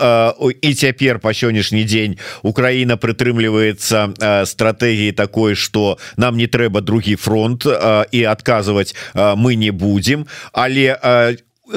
і 0.61 0.69
цяпер 0.73 1.19
по 1.19 1.31
сённяшні 1.31 1.83
дзень 1.83 2.17
Украіна 2.43 2.97
прытрымліваецца 2.97 4.45
стратэгіі 4.45 5.11
такой 5.11 5.55
что 5.55 5.97
нам 6.17 6.37
не 6.37 6.47
трэба 6.47 6.81
другі 6.81 7.15
фронт 7.15 7.67
і 7.67 8.23
адказваць 8.23 8.95
мы 9.13 9.55
не 9.55 9.71
будем 9.71 10.25
але 10.53 10.97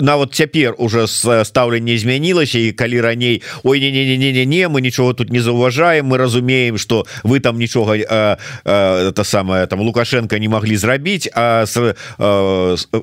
нават 0.01 0.35
цяпер 0.35 0.75
уже 0.79 1.07
стаўленне 1.07 1.99
змянілася 1.99 2.59
і 2.59 2.73
калі 2.73 3.01
раней 3.01 3.43
Ой 3.63 3.81
не 3.81 3.91
не 3.91 4.05
не 4.05 4.17
не 4.17 4.33
не 4.33 4.47
не 4.47 4.69
мы 4.69 4.81
нічога 4.81 5.15
тут 5.15 5.31
не 5.31 5.41
заўважаем 5.41 6.07
мы 6.07 6.19
разумеем 6.19 6.79
что 6.79 7.07
вы 7.23 7.41
там 7.41 7.59
нічога 7.59 7.97
это 7.97 9.25
самое 9.25 9.67
там 9.67 9.81
лукашенко 9.81 10.39
не 10.39 10.49
могли 10.49 10.77
зрабіць 10.77 11.29
а 11.35 11.67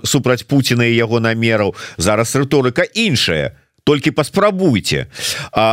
супраць 0.04 0.44
Пуціна 0.44 0.86
і 0.86 0.96
яго 0.96 1.20
намераў 1.20 1.76
зараз 1.98 2.36
рыторыка 2.36 2.84
іншая 2.94 3.50
то 3.50 3.69
толькі 3.90 4.14
паспрабуйте 4.14 5.08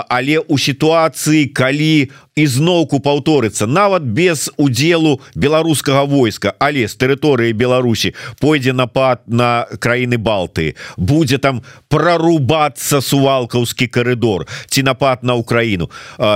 але 0.08 0.40
у 0.40 0.56
сітуацыі 0.56 1.52
калі 1.52 2.08
ізноўку 2.36 3.00
паўторыцца 3.00 3.68
нават 3.68 4.04
без 4.04 4.48
удзелу 4.56 5.20
беларускага 5.36 6.04
войска 6.08 6.52
але 6.58 6.88
з 6.88 6.96
тэрыторыі 6.96 7.52
Беларусі 7.52 8.12
пойдзе 8.40 8.72
напад 8.72 9.20
на 9.28 9.68
краіны 9.80 10.16
балты 10.16 10.76
будзе 10.96 11.36
там 11.38 11.60
прорубацца 11.88 13.00
сувалкаўскі 13.00 13.88
коридор 13.88 14.46
ці 14.68 14.82
напад 14.82 15.24
на 15.24 15.34
Украіну. 15.34 15.90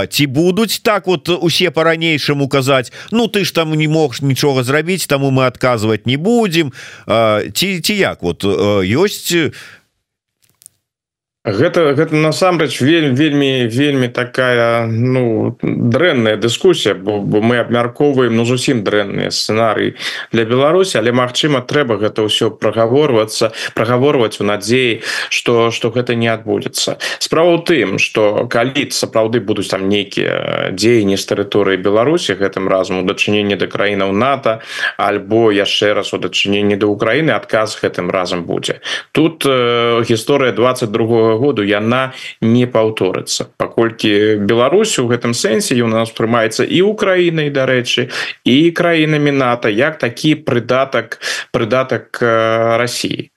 Ці 0.09 0.27
будуць 0.27 0.79
так 0.79 1.07
вот 1.07 1.29
усе 1.29 1.71
по-ранейшаму 1.71 2.47
казаць 2.47 2.91
Ну 3.11 3.27
ты 3.27 3.45
ж 3.45 3.53
там 3.53 3.73
не 3.73 3.87
мог 3.87 4.21
нічога 4.21 4.63
зрабіць 4.63 5.07
таму 5.07 5.31
мы 5.31 5.45
адказваць 5.45 6.05
не 6.05 6.17
будем 6.17 6.73
ці 7.53 7.81
ці 7.81 7.93
як? 7.93 8.21
Вот 8.21 8.43
ёсць 8.43 9.53
гэта 11.43 11.97
гэта 11.97 12.13
насамрэч 12.13 12.81
вельмі 12.81 13.17
вельмі 13.17 13.65
вельмі 13.65 14.07
такая 14.13 14.85
ну 14.85 15.57
дрэнная 15.63 16.37
дыскусія 16.37 16.93
бо, 16.93 17.17
бо 17.17 17.41
мы 17.41 17.57
абмяркоўваем 17.57 18.37
ну 18.37 18.45
зусім 18.45 18.83
дрэнныя 18.85 19.33
сцэнарыі 19.33 19.97
для 20.31 20.45
Беларусі 20.45 21.01
але 21.01 21.09
Мачыма 21.11 21.65
трэба 21.65 21.97
гэта 21.97 22.21
ўсё 22.21 22.53
прагаворвацца 22.53 23.57
прагаворваць 23.73 24.37
у 24.37 24.45
надзеі 24.45 25.01
что 25.33 25.71
что 25.71 25.89
гэта 25.89 26.13
не 26.13 26.29
адбудзецца. 26.29 27.01
Справа 27.17 27.57
ў 27.57 27.65
тым 27.65 27.97
что 27.97 28.45
калі 28.45 28.93
сапраўды 28.93 29.41
будуць 29.41 29.73
там 29.73 29.89
нейкія 29.89 30.69
дзеянні 30.77 31.17
з 31.17 31.25
тэрыторыі 31.25 31.81
Беларусі 31.81 32.37
гэтым 32.37 32.69
разам 32.69 33.01
у 33.01 33.03
дачыненні 33.09 33.57
да 33.57 33.65
краінаў 33.65 34.13
НАТО 34.13 34.61
альбо 35.01 35.49
яшчэ 35.49 35.97
раз 35.97 36.13
у 36.13 36.21
дачыненні 36.21 36.77
да 36.77 36.85
Украіны 36.85 37.33
адказ 37.33 37.81
гэтым 37.81 38.13
разам 38.13 38.45
будзе. 38.45 38.85
Тут 39.11 39.41
э, 39.49 40.05
гісторыя 40.05 40.53
22 40.53 41.30
году 41.39 41.63
яна 41.63 42.13
не 42.41 42.67
паўторыцца. 42.67 43.49
Паколькі 43.57 44.43
Беларусь 44.43 44.99
у 44.99 45.07
гэтым 45.07 45.33
сэнсе 45.33 45.79
у 45.81 45.87
нас 45.87 46.11
прымаецца 46.11 46.67
і 46.67 46.81
Украінай 46.85 47.49
дарэчы 47.49 48.09
і 48.43 48.57
краінамі 48.71 49.31
НАТО 49.31 49.69
як 49.69 49.97
такі 49.97 50.35
прыдатак 50.35 51.19
прыдатак 51.51 52.19
Росіі 52.21 53.30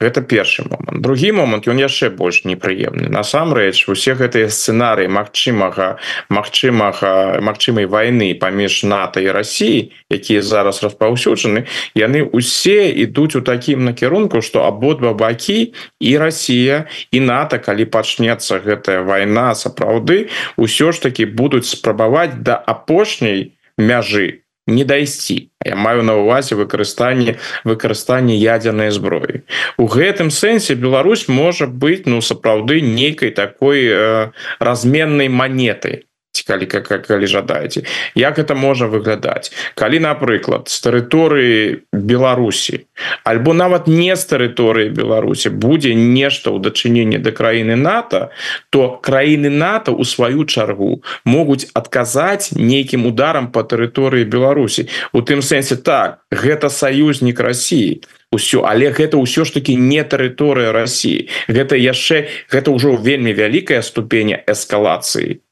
гэта 0.00 0.20
першы 0.22 0.64
момант. 0.68 1.00
Другі 1.00 1.32
момант 1.32 1.68
ён 1.68 1.78
яшчэ 1.78 2.10
больш 2.10 2.44
непрыемны. 2.44 3.08
Насамрэч 3.08 3.88
усе 3.88 4.14
гэтыя 4.14 4.50
сцэнарыі 4.50 5.08
магчымага 5.08 5.98
магчымага 6.28 7.40
магчымай 7.40 7.86
войны 7.86 8.34
паміж 8.34 8.84
НАТО 8.84 9.20
і 9.20 9.30
Росіі 9.30 9.92
якія 10.10 10.42
зараз 10.42 10.82
распаўсюджаны 10.82 11.66
яны 11.94 12.22
усе 12.22 12.90
ідуць 12.90 13.36
у 13.36 13.42
такім 13.42 13.84
накірунку 13.84 14.42
что 14.42 14.64
абодва 14.68 15.14
бакі 15.14 15.74
і 16.00 16.12
Росія 16.18 16.86
і 17.10 17.20
НАТО 17.20 17.58
калі 17.58 17.84
пачнецца 17.84 18.60
гэтая 18.60 19.02
вайна 19.02 19.54
сапраўды 19.54 20.28
ўсё 20.56 20.92
ж 20.92 21.02
таки 21.02 21.24
будуць 21.24 21.66
спрабаваць 21.70 22.38
да 22.42 22.54
апошняй 22.56 23.54
мяжы 23.78 24.43
не 24.66 24.84
дайсці. 24.84 25.50
Я 25.64 25.76
маю 25.76 26.02
на 26.02 26.16
увазе 26.16 26.54
выкарыстанне 26.54 27.36
выкарыстанне 27.64 28.36
ядзернай 28.36 28.90
зброі. 28.90 29.44
У 29.76 29.86
гэтым 29.86 30.30
сэнсе 30.30 30.74
Беларусь 30.74 31.28
можа 31.28 31.66
быць 31.66 32.06
ну 32.06 32.20
сапраўды 32.20 32.80
нейкай 32.80 33.30
такой 33.30 33.84
э, 33.84 34.30
разменнай 34.58 35.28
монеты 35.28 36.04
калі 36.46 36.66
как 36.66 37.06
калі 37.06 37.26
жадаеце 37.26 37.84
як 38.14 38.38
это 38.38 38.54
можа 38.54 38.86
выглядаць 38.86 39.52
калі 39.74 39.98
напрыклад 39.98 40.68
з 40.68 40.80
тэрыторыі 40.84 41.84
Беларусі 41.92 42.86
альбо 43.24 43.52
нават 43.52 43.88
не 43.88 44.16
з 44.16 44.22
тэрыторыі 44.32 44.90
Беларусі 44.90 45.50
будзе 45.50 45.94
нешта 45.94 46.50
ў 46.50 46.60
дачыненні 46.60 47.18
да 47.18 47.30
краіны 47.30 47.76
НАТО 47.76 48.30
то 48.70 49.00
краіны 49.02 49.50
НАТО 49.50 49.92
у 49.92 50.04
сваю 50.04 50.44
чаргу 50.44 51.02
могуць 51.24 51.68
адказаць 51.74 52.52
нейкім 52.52 53.06
ударам 53.06 53.52
по 53.52 53.62
тэрыторыі 53.62 54.24
Беларусі 54.24 54.88
у 55.12 55.20
тым 55.20 55.42
сэнсе 55.42 55.76
так 55.76 56.20
гэта 56.30 56.68
саюзнік 56.68 57.40
Росіі 57.40 58.02
ўсё 58.34 58.66
але 58.66 58.90
гэта 58.90 59.16
ўсё 59.20 59.46
ж 59.46 59.54
таки 59.54 59.78
не 59.78 60.02
тэрыторыя 60.02 60.74
Росіі 60.74 61.30
гэта 61.48 61.78
яшчэ 61.78 62.26
гэта 62.50 62.74
ўжо 62.74 62.98
вельмі 62.98 63.32
вялікая 63.32 63.82
ступеня 63.82 64.42
эскалацыі 64.46 65.43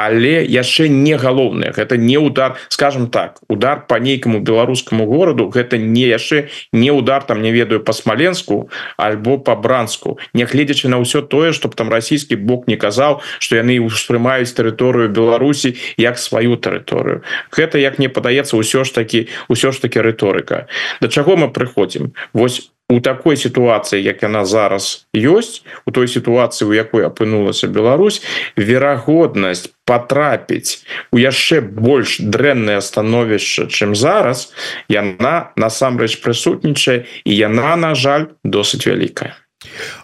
але 0.00 0.44
яшчэ 0.48 0.88
не 0.88 1.16
галоўнае 1.20 1.72
гэта 1.76 2.00
не 2.00 2.16
удар 2.16 2.56
скажем 2.68 3.10
так 3.12 3.40
удар 3.48 3.84
по 3.86 4.00
нейкаму 4.00 4.40
беларускаму 4.40 5.06
гораду 5.06 5.48
гэта 5.52 5.76
не 5.76 6.08
яшчэ 6.08 6.48
не 6.72 6.90
удар 6.90 7.22
там 7.22 7.42
не 7.42 7.52
ведаю 7.52 7.80
по 7.84 7.92
смоленску 7.92 8.70
альбо 8.96 9.38
по 9.38 9.56
бранску. 9.56 10.18
Нягледзячы 10.32 10.88
на 10.88 10.98
ўсё 11.00 11.22
тое 11.22 11.52
чтобы 11.52 11.76
там 11.76 11.92
расійскі 11.92 12.36
бок 12.36 12.66
не 12.66 12.76
казаў 12.76 13.20
что 13.38 13.60
яны 13.60 13.80
успрымаюць 13.80 14.52
тэрыторыю 14.56 15.12
Беларусі 15.12 15.76
як 15.96 16.18
сваю 16.18 16.56
тэрыторыю. 16.56 17.22
Гэта 17.52 17.78
як 17.78 17.98
мне 17.98 18.08
падаецца 18.08 18.56
ўсё 18.56 18.84
ж 18.84 18.94
таки 18.94 19.28
ўсё 19.48 19.72
ж 19.72 19.84
таки 19.84 20.00
рыторыка. 20.00 20.66
Да 21.00 21.08
чаго 21.08 21.36
мы 21.36 21.52
прыходзім? 21.52 22.12
Восьось 22.32 22.72
у 22.90 23.00
такой 23.00 23.36
сітуацыі 23.36 24.02
як 24.02 24.22
яна 24.26 24.44
зараз 24.44 25.06
ёсць 25.14 25.62
у 25.86 25.94
той 25.94 26.10
сітуацыі 26.10 26.68
у 26.68 26.74
якой 26.74 27.06
апынулася 27.06 27.70
Беларусь 27.70 28.20
верагоднасць 28.58 29.70
потрапіць 29.86 30.82
у 31.14 31.22
яшчэ 31.22 31.62
больш 31.62 32.18
дрэннае 32.20 32.82
становішча 32.82 33.70
чым 33.70 33.94
зараз 33.94 34.50
яна 34.90 35.54
насамрэч 35.56 36.18
прысутнічае 36.20 37.06
і 37.24 37.32
яна 37.32 37.78
на 37.78 37.94
жаль 37.94 38.34
досыць 38.44 38.84
вялікая 38.84 39.39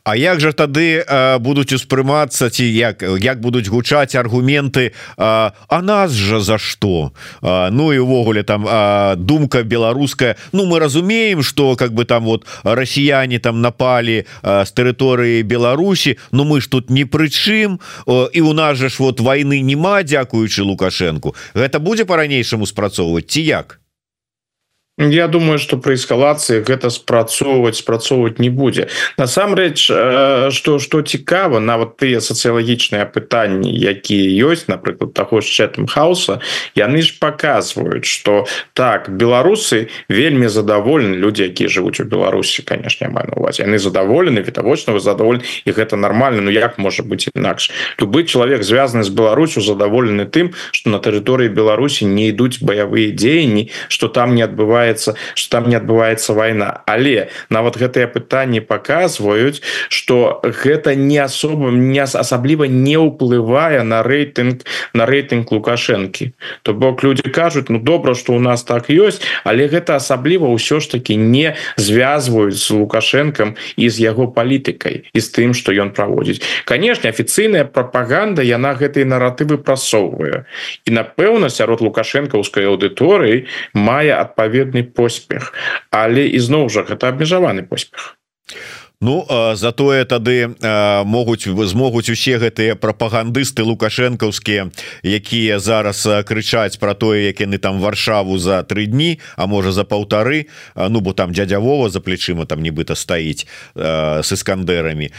А 0.05 0.17
як 0.17 0.41
жа 0.41 0.53
тады 0.53 1.01
э, 1.01 1.39
будуць 1.41 1.73
успрымацца 1.73 2.51
ці 2.53 2.65
як 2.69 3.01
як 3.03 3.41
будуць 3.41 3.69
гучаць 3.69 4.15
аргументы 4.15 4.93
э, 4.93 4.93
А 5.17 5.83
нас 5.83 6.13
жа 6.13 6.41
за 6.41 6.59
што 6.59 7.13
э, 7.41 7.71
Ну 7.71 7.93
і 7.93 7.99
увогуле 7.99 8.43
там 8.43 8.67
э, 8.69 9.17
думка 9.17 9.63
беларуская. 9.63 10.37
Ну 10.53 10.67
мы 10.67 10.79
разумеем 10.79 11.43
что 11.43 11.77
как 11.77 11.95
бы 11.95 12.05
там 12.05 12.25
вот 12.25 12.47
расіяне 12.65 13.39
там 13.39 13.63
напалі 13.63 14.27
э, 14.43 14.65
з 14.65 14.71
тэрыторыі 14.77 15.43
Беларусі 15.43 16.19
Ну 16.33 16.45
мы 16.45 16.61
ж 16.61 16.69
тут 16.69 16.91
не 16.91 17.05
прычым 17.05 17.81
э, 18.07 18.29
і 18.33 18.41
у 18.41 18.53
нас 18.53 18.77
жа 18.79 18.89
ж 18.89 19.01
вот 19.01 19.21
войны 19.21 19.61
няма 19.61 20.03
дзякуючы 20.03 20.63
лукашэнку. 20.63 21.35
Гэта 21.55 21.81
будзе 21.81 22.05
по-ранейшаму 22.05 22.67
спрацоўваць 22.67 23.27
ці 23.33 23.41
як 23.41 23.81
Я 24.99 25.29
думаю 25.29 25.59
что 25.59 25.77
при 25.77 25.95
эскалацыі 25.95 26.65
гэта 26.65 26.89
спрацоўваць 26.89 27.77
спрацоўваць 27.77 28.41
не 28.41 28.49
будзе 28.49 28.89
насамрэч 29.21 29.77
что 30.49 30.79
что 30.81 31.03
цікава 31.03 31.61
нават 31.61 32.01
тыя 32.01 32.25
сацыялагічныя 32.25 33.05
пытанні 33.05 33.77
якія 33.77 34.49
ёсць 34.49 34.73
напрыклад 34.73 35.13
таго 35.13 35.45
ж 35.45 35.53
чэтым 35.53 35.85
хаоса 35.85 36.41
яны 36.73 37.05
ж 37.05 37.13
показваюць 37.21 38.09
что 38.09 38.49
так 38.73 39.13
беларусы 39.13 39.93
вельмі 40.09 40.49
задаволены 40.49 41.21
люди 41.21 41.45
якія 41.45 41.69
жывуць 41.69 42.01
у 42.01 42.09
Беларусі 42.09 42.65
конечно 42.65 43.13
маю 43.13 43.29
на 43.29 43.37
увазе 43.37 43.69
яны 43.69 43.77
задаволены 43.77 44.41
відавочна 44.41 44.97
вы 44.97 45.05
задоволен 45.05 45.45
і 45.67 45.71
гэта 45.77 46.01
нормально 46.01 46.41
Ну 46.41 46.51
як 46.51 46.79
можа 46.79 47.03
быть 47.03 47.29
інакш 47.37 47.69
любы 48.01 48.25
чалавек 48.25 48.65
звязаны 48.65 49.05
з 49.05 49.13
Беларусю 49.13 49.61
задаволены 49.61 50.25
тым 50.25 50.57
что 50.73 50.89
на 50.89 51.05
тэрыторыі 51.05 51.53
Беларусі 51.53 52.09
не 52.09 52.33
ідуць 52.33 52.65
баявыя 52.65 53.13
дзеянні 53.13 53.69
что 53.89 54.09
там 54.09 54.33
не 54.35 54.41
адбывае 54.41 54.86
адбываецца 54.87 55.17
что 55.35 55.51
там 55.51 55.69
не 55.69 55.77
адбываецца 55.77 56.33
война. 56.33 56.83
Але 56.87 57.29
нават 57.51 57.77
гэтыя 57.77 58.07
пытанні 58.07 58.61
показваюць 58.61 59.63
что 59.89 60.41
гэта 60.43 60.95
не 60.95 61.19
асобам 61.19 61.91
не 61.91 62.01
асабліва 62.01 62.65
не 62.65 62.97
ўплывае 62.97 63.83
на 63.83 64.03
рэйтынг 64.03 64.63
на 64.95 65.07
рэйтынг 65.07 65.51
лукашэнкі 65.51 66.33
то 66.63 66.75
бок 66.75 67.03
люди 67.03 67.23
кажуць 67.23 67.69
ну 67.69 67.79
добра 67.79 68.15
что 68.15 68.35
у 68.35 68.41
нас 68.41 68.63
так 68.63 68.91
ёсць 68.91 69.21
але 69.45 69.69
гэта 69.69 69.97
асабліва 69.97 70.47
ўсё 70.47 70.81
ж 70.81 70.91
таки 70.91 71.17
не 71.17 71.57
звязваюць 71.77 72.57
з 72.57 72.71
лукашэнкам 72.71 73.57
і 73.77 73.89
з 73.89 73.97
яго 74.01 74.27
палітыкай 74.29 75.11
і 75.13 75.19
з 75.21 75.29
тым 75.31 75.55
что 75.55 75.73
ён 75.73 75.91
праводзіць. 75.91 76.43
Конечно 76.65 77.09
афіцыйная 77.09 77.65
пропаганда 77.65 78.43
яна 78.43 78.75
гэтый 78.75 79.05
наратывы 79.05 79.59
прасоўвае. 79.59 80.47
І 80.85 80.91
напэўна 80.91 81.49
сярод 81.51 81.81
лукашэнкаўскай 81.81 82.67
аўдыторыі 82.67 83.47
мае 83.75 84.15
адпаведны 84.17 84.76
адметны 84.77 84.83
поспех. 84.83 85.53
Але 85.91 86.29
ізноў 86.29 86.69
жа 86.69 86.85
гэта 86.85 87.09
абмежаваны 87.09 87.63
поспех 87.63 88.17
Ну 89.01 89.27
затое 89.55 90.05
тады 90.09 90.57
могуць 91.05 91.45
змогуць 91.45 92.09
усе 92.09 92.41
гэтыя 92.41 92.81
прапагандысты 92.81 93.61
лукашэнкаўскія 93.61 94.73
якія 95.05 95.59
зараз 95.61 96.01
крычаць 96.25 96.81
про 96.81 96.97
тое 96.97 97.29
як 97.29 97.45
яны 97.45 97.61
там 97.61 97.77
варшаву 97.85 98.41
за 98.41 98.65
тры 98.65 98.89
дні 98.89 99.21
а 99.37 99.45
можа 99.45 99.73
за 99.77 99.85
паўтары 99.85 100.49
Ну 100.75 101.05
бо 101.05 101.13
там 101.13 101.37
дядя 101.37 101.61
Вова 101.61 101.93
за 101.93 102.01
плечыма 102.01 102.47
там 102.49 102.65
нібыта 102.65 102.97
стаіць 102.97 103.45
с 103.77 104.33
іскандерамі 104.33 105.13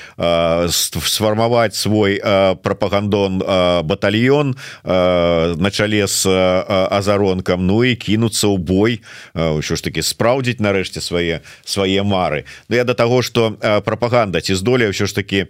сфармаваць 0.73 1.77
свой 1.77 2.17
прапагандон 2.65 3.37
батальон 3.85 4.57
на 4.83 5.69
чале 5.69 6.07
с 6.07 6.25
азаронкам 6.25 7.61
Ну 7.61 7.83
і 7.85 7.93
кінуцца 7.93 8.49
ў 8.49 8.57
бой 8.57 9.05
ўсё 9.37 9.77
ж 9.77 9.85
таки 9.85 10.01
спраўдзіць 10.01 10.65
нарэшце 10.65 10.97
свае 10.97 11.45
свае 11.61 12.01
мары. 12.01 12.49
Ну 12.69 12.75
я 12.75 12.83
до 12.83 12.97
того 12.97 13.21
что 13.21 13.53
прапаганда 13.81 14.41
ці 14.41 14.55
здолее 14.55 14.89
ўсё 14.91 15.07
ж 15.07 15.15
таки 15.15 15.47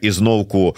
ізноўку 0.00 0.76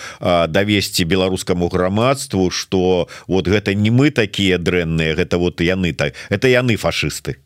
давесці 0.48 1.04
беларускаму 1.04 1.68
грамадству 1.68 2.50
что 2.50 3.08
вот 3.26 3.48
гэта 3.48 3.74
не 3.74 3.90
мы 3.90 4.10
такія 4.10 4.58
дрэнныя 4.58 5.14
гэта 5.14 5.38
вот 5.38 5.60
яны 5.60 5.92
так 5.92 6.14
это 6.28 6.48
яны 6.48 6.76
фашисты 6.76 7.42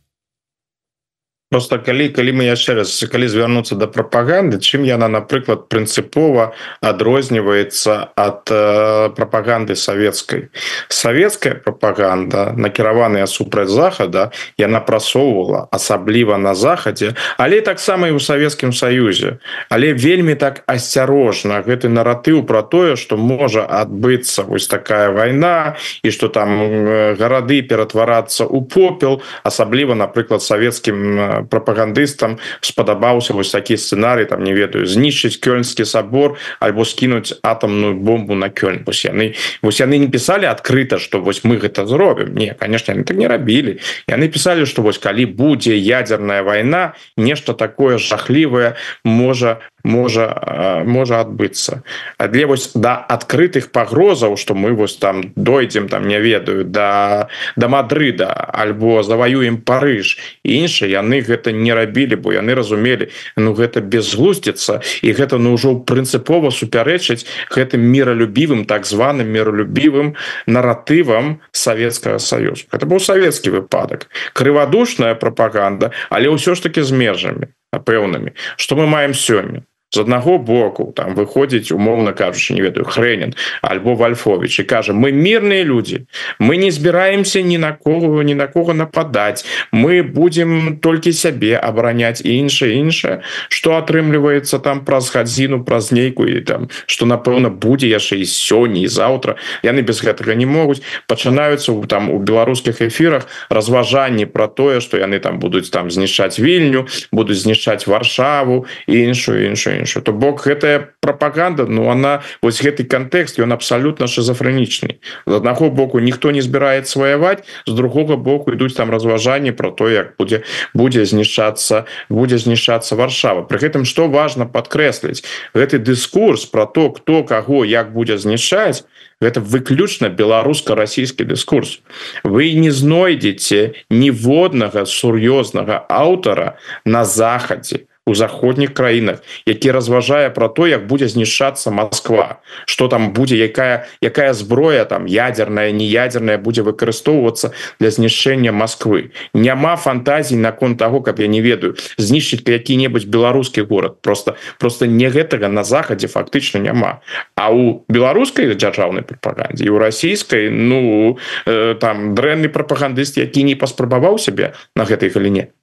просто 1.50 1.78
калі 1.78 2.08
калі 2.10 2.32
мы 2.34 2.44
яшчэ 2.50 2.74
раз 2.74 2.98
калі 3.06 3.28
звярнуцца 3.30 3.78
до 3.78 3.86
прапаганды 3.86 4.58
чым 4.58 4.82
яна 4.82 5.06
напрыклад 5.06 5.70
прынцыпова 5.70 6.50
адрозніваецца 6.82 8.10
ад 8.18 8.50
э, 8.50 9.10
прапаганды 9.14 9.76
савецкай. 9.78 10.50
Савецкая 10.88 11.54
прапаганда 11.54 12.52
накіраваная 12.58 13.26
супраць 13.30 13.70
захада 13.70 14.34
яна 14.58 14.80
прасоўвала 14.82 15.70
асабліва 15.70 16.34
на 16.34 16.54
захадзе 16.54 17.14
але 17.38 17.60
таксама 17.60 18.08
і 18.10 18.18
у 18.18 18.20
савецкім 18.20 18.74
саюзе. 18.74 19.38
Але 19.70 19.94
вельмі 19.94 20.34
так 20.34 20.66
асцярожна 20.66 21.62
гэты 21.62 21.86
наратыў 21.86 22.42
про 22.42 22.62
тое 22.62 22.96
что 22.96 23.16
можа 23.16 23.62
адбыцца 23.62 24.42
вось 24.42 24.66
такая 24.66 25.14
вайна 25.14 25.76
і 26.02 26.10
что 26.10 26.26
там 26.26 26.58
э, 26.58 27.14
гарады 27.14 27.62
ператварацца 27.62 28.50
у 28.50 28.66
попел 28.66 29.22
асабліва 29.46 29.94
напрыклад 29.94 30.42
савецкім 30.42 31.35
прапагандыстам 31.42 32.38
спадабаўся 32.60 33.34
вось 33.34 33.50
такі 33.50 33.76
сцэнарый 33.76 34.24
там 34.24 34.44
не 34.44 34.52
ведаю 34.52 34.86
знішчыць 34.86 35.38
кёльнскі 35.40 35.84
сабор 35.84 36.38
альбо 36.60 36.84
скінуць 36.84 37.34
атомную 37.42 37.94
бомбу 37.94 38.34
на 38.34 38.48
кёльн 38.48 38.84
вось 38.86 39.04
яны 39.04 39.34
вось 39.62 39.80
яны 39.80 39.98
не 39.98 40.08
пісалі 40.08 40.46
адкрыта 40.46 40.98
что 40.98 41.20
вось 41.20 41.44
мы 41.44 41.58
гэта 41.58 41.86
зробім 41.86 42.34
не 42.34 42.54
конечно 42.54 42.92
яны 42.92 43.04
так 43.04 43.16
не 43.16 43.28
рабілі 43.28 43.78
яны 44.08 44.28
пісалі 44.28 44.66
что 44.66 44.82
вось 44.82 44.98
калі 44.98 45.26
будзе 45.26 45.76
ядерная 45.76 46.42
война 46.42 46.94
нешта 47.16 47.52
такое 47.54 47.98
жахлівае 47.98 48.76
можа 49.04 49.60
можа 49.86 50.82
можа 50.84 51.20
адбыцца. 51.22 51.82
Але 52.18 52.46
вось 52.46 52.72
да 52.74 52.98
адкрытых 52.98 53.70
пагрозаў 53.70 54.36
что 54.36 54.54
мы 54.54 54.74
вось 54.74 54.96
там 54.96 55.32
дойдзем 55.36 55.88
там 55.88 56.08
не 56.08 56.20
ведаю 56.20 56.64
да 56.64 57.28
да 57.56 57.68
Мадрыда 57.68 58.32
альбо 58.52 59.02
заваюем 59.02 59.62
Парыж. 59.62 60.18
Іншыя 60.42 61.00
яны 61.00 61.22
гэта 61.22 61.52
не 61.52 61.72
рабілі 61.72 62.16
бо 62.16 62.32
яны 62.32 62.54
разумелі 62.54 63.08
Ну 63.36 63.54
гэта 63.54 63.80
безглуздзіцца 63.80 64.80
і 65.02 65.12
гэта 65.12 65.38
ну 65.38 65.54
ўжо 65.54 65.78
прынцыпова 65.78 66.50
супярэчыць 66.50 67.26
гэтым 67.54 67.80
міралюбівым 67.80 68.64
так 68.66 68.86
званым 68.86 69.30
міралюбівым 69.30 70.14
наратывам 70.46 71.40
Савецкага 71.52 72.18
Саюзу. 72.18 72.66
Это 72.72 72.86
быў 72.86 72.98
савецкі 73.00 73.50
выпадак. 73.50 74.10
Крывадушная 74.32 75.14
прапаганда 75.14 75.92
але 76.10 76.28
ўсё 76.28 76.54
ж 76.58 76.62
таки 76.66 76.82
з 76.82 76.90
межамі 76.90 77.46
пэўнымі 77.76 78.32
что 78.56 78.76
мы 78.76 78.86
маем 78.86 79.14
сёння 79.14 79.62
з 79.96 80.04
аднаго 80.04 80.36
боку 80.38 80.92
там 80.96 81.16
выходзіць 81.16 81.72
умоўна 81.72 82.12
кажучы 82.12 82.52
не 82.52 82.60
ведаю 82.60 82.84
хренен 82.84 83.32
альбо 83.62 83.96
вальфович 83.96 84.60
і 84.60 84.64
кажа 84.68 84.92
мы 84.92 85.12
мирные 85.12 85.64
люди 85.64 86.04
мы 86.38 86.56
не 86.60 86.70
збіраемся 86.70 87.40
ні 87.40 87.58
на 87.58 87.72
кого 87.72 88.22
ні 88.22 88.34
на 88.34 88.46
кого 88.46 88.74
нападать 88.74 89.44
мы 89.72 90.02
будем 90.02 90.76
толькі 90.82 91.12
сябе 91.12 91.56
абараняць 91.56 92.20
і 92.20 92.36
іншае 92.36 92.76
іншае 92.76 93.20
что 93.48 93.76
атрымліваецца 93.80 94.60
там 94.60 94.84
праз 94.84 95.08
гадзіну 95.16 95.64
праз 95.64 95.92
нейку 95.92 96.26
і 96.28 96.40
там 96.44 96.68
что 96.86 97.06
напэўна 97.06 97.48
будзе 97.48 97.88
яшчэ 97.88 98.20
і 98.20 98.26
сёння 98.28 98.84
і 98.84 98.88
заўтра 98.92 99.36
яны 99.62 99.82
без 99.82 100.02
гэтага 100.04 100.34
не 100.34 100.46
могуць. 100.46 100.82
Пачынаюцца 101.06 101.72
там 101.88 102.10
у 102.10 102.18
беларускіх 102.18 102.82
эфирах 102.82 103.26
разважанні 103.48 104.26
про 104.26 104.48
тое 104.48 104.80
что 104.80 104.98
яны 104.98 105.18
там 105.18 105.38
будуць 105.38 105.70
там 105.70 105.90
знішчаць 105.90 106.38
вільню 106.38 106.86
будуць 107.12 107.38
знішчаць 107.38 107.86
варшаву 107.86 108.66
і 108.86 109.00
іншую 109.00 109.46
іншую 109.46 109.78
іншую 109.86 110.02
то 110.02 110.12
бок 110.12 110.42
гэтая 110.42 110.90
пропаганда 111.00 111.66
Ну 111.66 111.88
она 111.88 112.22
вось 112.42 112.58
гэты 112.60 112.84
контекст 112.84 113.38
ён 113.38 113.54
абсолютно 113.54 114.10
шизофренічны 114.10 114.98
з 115.26 115.32
аднаго 115.32 115.70
боку 115.70 116.02
ніхто 116.02 116.34
не 116.34 116.42
збірает 116.42 116.88
сваяваць 116.88 117.46
з 117.66 117.72
другого 117.72 118.16
боку 118.16 118.52
ідуць 118.52 118.74
там 118.74 118.90
разважанні 118.90 119.52
про 119.52 119.70
то 119.70 119.88
як 119.88 120.18
будзе 120.18 120.42
будзе 120.74 121.06
знішчацца 121.06 121.86
будзе 122.10 122.38
знішчацца 122.38 122.96
варшава. 122.96 123.46
При 123.46 123.58
гэтым 123.58 123.86
что 123.86 124.08
важно 124.10 124.46
подкрэсліць 124.46 125.22
гэты 125.54 125.78
дыскурс 125.78 126.50
про 126.50 126.66
то 126.66 126.90
кто 126.90 127.22
каго 127.22 127.64
як 127.64 127.94
будзе 127.94 128.18
знішчаць 128.18 128.82
гэта 129.22 129.40
выключна 129.40 130.10
беларуска-расійскі 130.10 131.24
дыскурс 131.24 131.80
вы 132.24 132.52
не 132.52 132.70
знойдзеце 132.70 133.86
ніводнага 133.90 134.84
сур'ёзнага 134.84 135.86
аўтара 135.88 136.58
на 136.84 137.04
захадзе 137.04 137.86
у 138.06 138.14
заходніх 138.14 138.74
краінах 138.74 139.22
які 139.46 139.70
разважае 139.70 140.30
про 140.30 140.48
то 140.48 140.66
як 140.66 140.86
будзе 140.86 141.08
знішчацца 141.08 141.70
Москва 141.70 142.40
что 142.66 142.88
там 142.88 143.12
будзе 143.12 143.36
якая 143.36 143.86
якая 144.00 144.34
зброя 144.34 144.84
там 144.84 145.06
ядерная 145.06 145.72
неядерная 145.72 146.38
будзе 146.38 146.62
выкарыстоўвацца 146.62 147.52
для 147.80 147.90
знішчэння 147.90 148.52
Москвы 148.52 149.10
няма 149.34 149.76
фантазій 149.76 150.36
наконт 150.36 150.78
того 150.78 151.00
каб 151.00 151.20
я 151.20 151.26
не 151.26 151.40
ведаю 151.40 151.76
знішчыць 151.98 152.46
які-небудзь 152.46 153.04
беларускі 153.04 153.62
город 153.62 154.02
просто 154.02 154.36
просто 154.58 154.86
не 154.86 155.08
гэтага 155.08 155.48
на 155.48 155.64
захадзе 155.64 156.08
фактычна 156.08 156.58
няма. 156.60 157.00
А 157.34 157.52
у 157.52 157.84
беларускай 157.88 158.54
дзяржаўнай 158.54 159.02
прапагандзе 159.02 159.64
і 159.64 159.70
у 159.70 159.78
расійскай 159.78 160.50
ну 160.50 161.18
э, 161.46 161.74
там 161.80 162.14
дрэнны 162.14 162.48
прапагандыст 162.48 163.16
які 163.16 163.42
не 163.42 163.54
паспрабаваў 163.54 164.18
сябе 164.18 164.54
на 164.76 164.84
гэтай 164.84 165.10
галіне 165.10 165.55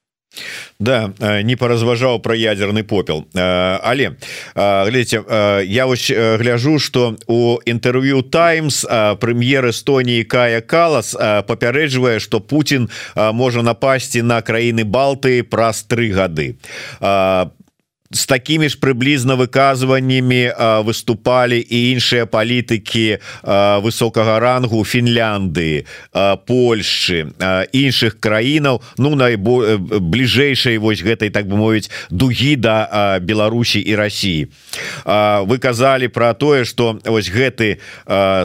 Да 0.79 1.11
не 1.43 1.55
паразважаў 1.55 2.19
про 2.19 2.35
ядерный 2.35 2.83
попел. 2.83 3.25
Але 3.33 4.17
глядите 4.55 5.23
я 5.65 5.85
вось 5.85 6.11
гляжу 6.11 6.79
что 6.79 7.15
у 7.27 7.59
інтерв'ю 7.65 8.21
Таймс 8.21 8.85
прэм'ер 8.85 9.69
Эстоніі 9.69 10.23
Кая 10.23 10.61
Калас 10.61 11.15
папярэджвае 11.47 12.19
что 12.19 12.41
Путін 12.41 12.89
можа 13.15 13.61
напасці 13.61 14.21
на 14.21 14.41
краіны 14.41 14.83
Балты 14.83 15.43
праз 15.43 15.83
тры 15.83 16.11
гады 16.11 16.57
с 18.13 18.25
такими 18.25 18.69
ж 18.69 18.77
прыблізна 18.77 19.35
выказваннями 19.35 20.53
выступали 20.85 21.57
і 21.57 21.97
іншыя 21.97 22.25
палітыкі 22.25 23.17
высокага 23.81 24.39
рангу 24.39 24.85
Фінляндыі 24.85 25.85
Польши 26.45 27.33
іншых 27.73 28.21
краінаў 28.21 28.81
ну 28.97 29.15
найбо 29.15 29.77
бліжэйшай 29.81 30.77
вось 30.77 31.01
гэтай 31.01 31.33
так 31.33 31.49
бы 31.49 31.57
мовіць 31.57 31.89
дугі 32.09 32.55
да 32.55 33.17
Беларусі 33.19 33.81
і 33.81 33.95
России 33.95 34.47
вы 35.05 35.57
казалі 35.57 36.07
про 36.07 36.33
тое 36.33 36.65
что 36.65 36.99
ось 37.05 37.29
гэты 37.29 37.79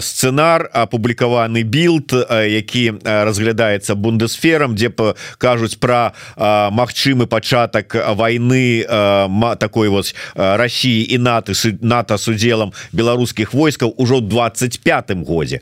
сцэнар 0.00 0.70
апублікаваны 0.72 1.62
билд 1.62 2.12
які 2.28 3.00
разглядаецца 3.04 3.94
бундесферам 3.94 4.74
дзе 4.74 4.92
кажуць 5.38 5.76
про 5.78 6.12
магчымы 6.70 7.26
пачатак 7.26 7.94
войны 8.14 8.84
такой 9.58 9.88
вот 9.88 10.14
России 10.34 11.04
і 11.04 11.18
нато 11.18 11.52
нато 11.80 12.18
с 12.18 12.28
удзелом 12.28 12.72
беларускіх 12.92 13.54
войскаў 13.54 13.94
ужо 13.96 14.20
25 14.20 15.10
годзе. 15.24 15.60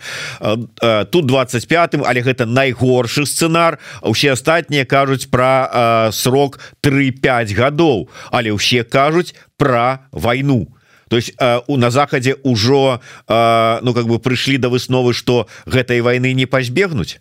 Тут 1.11 1.27
25 1.27 1.95
але 2.05 2.21
гэта 2.21 2.47
найгоршы 2.47 3.27
сцэнар. 3.27 3.79
Усе 4.03 4.33
астатнія 4.33 4.85
кажуць 4.85 5.27
про 5.27 6.11
срок 6.13 6.61
3-5 6.83 7.55
гадоў 7.55 8.09
але 8.31 8.53
ўсе 8.53 8.85
кажуць 8.85 9.35
про 9.57 10.07
войну 10.13 10.76
то 11.09 11.17
есть 11.17 11.35
у 11.67 11.77
на 11.77 11.91
захадзе 11.91 12.37
ўжо 12.43 13.01
ну 13.29 13.95
как 13.95 14.07
бы 14.07 14.19
прыйшлі 14.19 14.59
да 14.59 14.69
высновы 14.69 15.15
что 15.15 15.49
гэтай 15.67 16.01
войны 16.01 16.33
не 16.33 16.47
пазбегнуць 16.47 17.21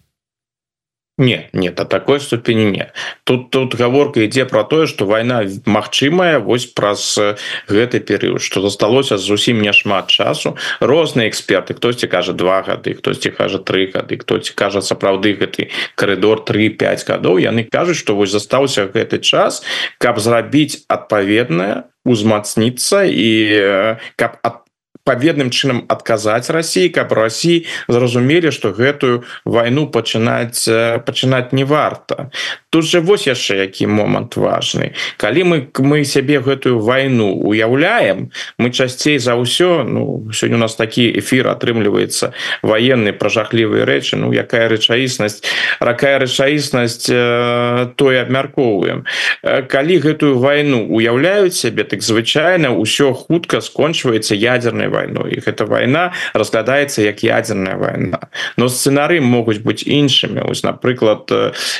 не 1.17 1.49
нет 1.53 1.79
а 1.79 1.85
такой 1.85 2.19
ступені 2.19 2.65
не 2.65 2.91
тут 3.23 3.49
тут 3.49 3.75
гаворка 3.75 4.19
ідзе 4.19 4.45
про 4.45 4.63
тое 4.63 4.87
что 4.87 5.05
война 5.05 5.43
магчымая 5.65 6.39
вось 6.39 6.65
праз 6.65 7.19
гэты 7.67 7.99
перыяд. 7.99 8.41
Что 8.41 8.61
засталося 8.61 9.17
зусім 9.17 9.61
няшмат 9.61 10.07
часу. 10.07 10.57
Розныя 10.79 11.29
эксперты 11.29 11.73
хтосьці 11.73 12.07
кажа 12.07 12.33
два 12.33 12.61
гады 12.61 12.93
хтосьці 12.93 13.31
кажа 13.31 13.59
три 13.59 13.87
гады 13.87 14.17
хтосьці 14.17 14.53
кажа 14.55 14.81
сапраўды 14.81 15.33
гэты 15.33 15.69
коридор 15.95 16.43
35 16.43 17.07
гадоў. 17.07 17.37
Яны 17.39 17.63
кажуць 17.63 17.97
что 17.97 18.15
вось 18.15 18.31
застаўся 18.31 18.87
гэты 18.87 19.19
час 19.19 19.63
каб 19.97 20.19
зрабіць 20.19 20.83
адпаведная 20.87 21.89
узмацніцца 22.05 23.03
і 23.07 23.31
каб 24.15 24.37
от 24.43 24.64
паведным 25.05 25.53
чынам 25.53 25.85
адказаць 25.87 26.49
Росіі 26.49 26.89
каб 26.89 27.13
Росіі 27.13 27.65
зразумелі 27.87 28.51
что 28.51 28.73
гэтую 28.73 29.23
войну 29.45 29.85
пачынаць 29.87 30.65
пачынаць 31.05 31.53
не 31.53 31.63
варта. 31.63 32.31
Тут 32.69 32.89
же 32.89 32.99
вось 32.99 33.27
яшчэ 33.29 33.69
які 33.69 33.87
момант 33.87 34.35
важный 34.35 34.97
калі 35.21 35.43
мы 35.43 35.57
мы 35.77 36.03
сябе 36.03 36.41
гэтую 36.41 36.81
войну 36.81 37.37
уяўляем 37.37 38.31
мы 38.57 38.71
часцей 38.73 39.21
за 39.21 39.37
ўсё 39.37 39.85
Ну 39.85 40.31
сёння 40.33 40.55
у 40.55 40.63
нас 40.65 40.75
такі 40.75 41.05
эфир 41.21 41.47
атрымліваецца 41.53 42.33
военны 42.65 43.13
пра 43.13 43.29
жахлівыя 43.29 43.85
рэчы 43.85 44.17
Ну 44.17 44.33
якая 44.33 44.67
рэчаіснасць 44.73 45.45
ракая 45.79 46.17
рэчаіснасць 46.17 47.07
э, 47.13 47.93
той 47.95 48.21
абмяркоўваем. 48.21 49.05
Калі 49.69 49.95
гэтую 50.01 50.41
войну 50.41 50.81
уяўляюць 50.89 51.53
сябе 51.53 51.83
так 51.85 52.01
звычайна 52.01 52.73
ўсё 52.73 53.13
хутка 53.13 53.61
скончваецца 53.61 54.33
ядерной 54.33 54.94
войной 54.95 55.35
их 55.35 55.47
эта 55.47 55.65
война 55.65 56.13
разглядаецца 56.33 57.01
як 57.01 57.23
ядерная 57.23 57.75
война. 57.75 58.19
Но 58.57 58.71
сцэнары 58.71 59.19
могуць 59.19 59.59
быть 59.59 59.83
іншымі 59.83 60.47
ось 60.47 60.63
напрыклад 60.63 61.27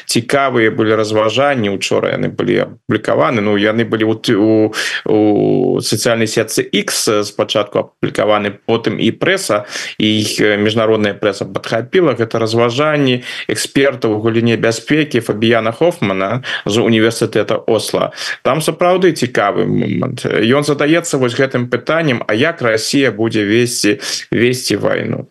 цікавыя 0.06 0.71
были 0.71 0.91
разважанні 0.91 1.71
учора 1.71 2.12
яны 2.12 2.28
былі 2.28 2.67
апублікаваны 2.67 3.41
Ну 3.41 3.58
яны 3.58 3.86
былі 3.86 4.04
у, 4.04 4.15
у, 4.15 4.73
у 5.06 5.82
сацыяльнай 5.82 6.28
сетцы 6.28 6.65
X 6.65 7.08
спачатку 7.23 7.80
апублікаваны 7.80 8.51
потым 8.65 8.99
і 8.99 9.12
прэса 9.12 9.63
і 9.97 10.08
іх 10.21 10.39
міжнародная 10.60 11.13
прэса 11.13 11.45
падхапіла 11.45 12.15
гэта 12.19 12.39
разважанні 12.39 13.23
экспертаў 13.47 14.17
у 14.17 14.21
галіне 14.21 14.58
бяспекі 14.58 15.21
Фабіяна 15.21 15.71
Хофмана 15.71 16.43
з 16.65 16.78
універсітэта 16.78 17.62
Осла 17.67 18.12
там 18.43 18.62
сапраўды 18.62 19.13
цікавы 19.13 19.65
момант 19.65 20.25
ён 20.25 20.63
задаецца 20.63 21.17
вось 21.17 21.38
гэтым 21.38 21.69
пытаннем 21.69 22.23
А 22.28 22.34
як 22.34 22.62
Росія 22.62 23.05
Россия 23.06 23.12
будзе 23.12 23.46
весці 23.46 24.00
весці 24.32 24.76
войну. 24.78 25.28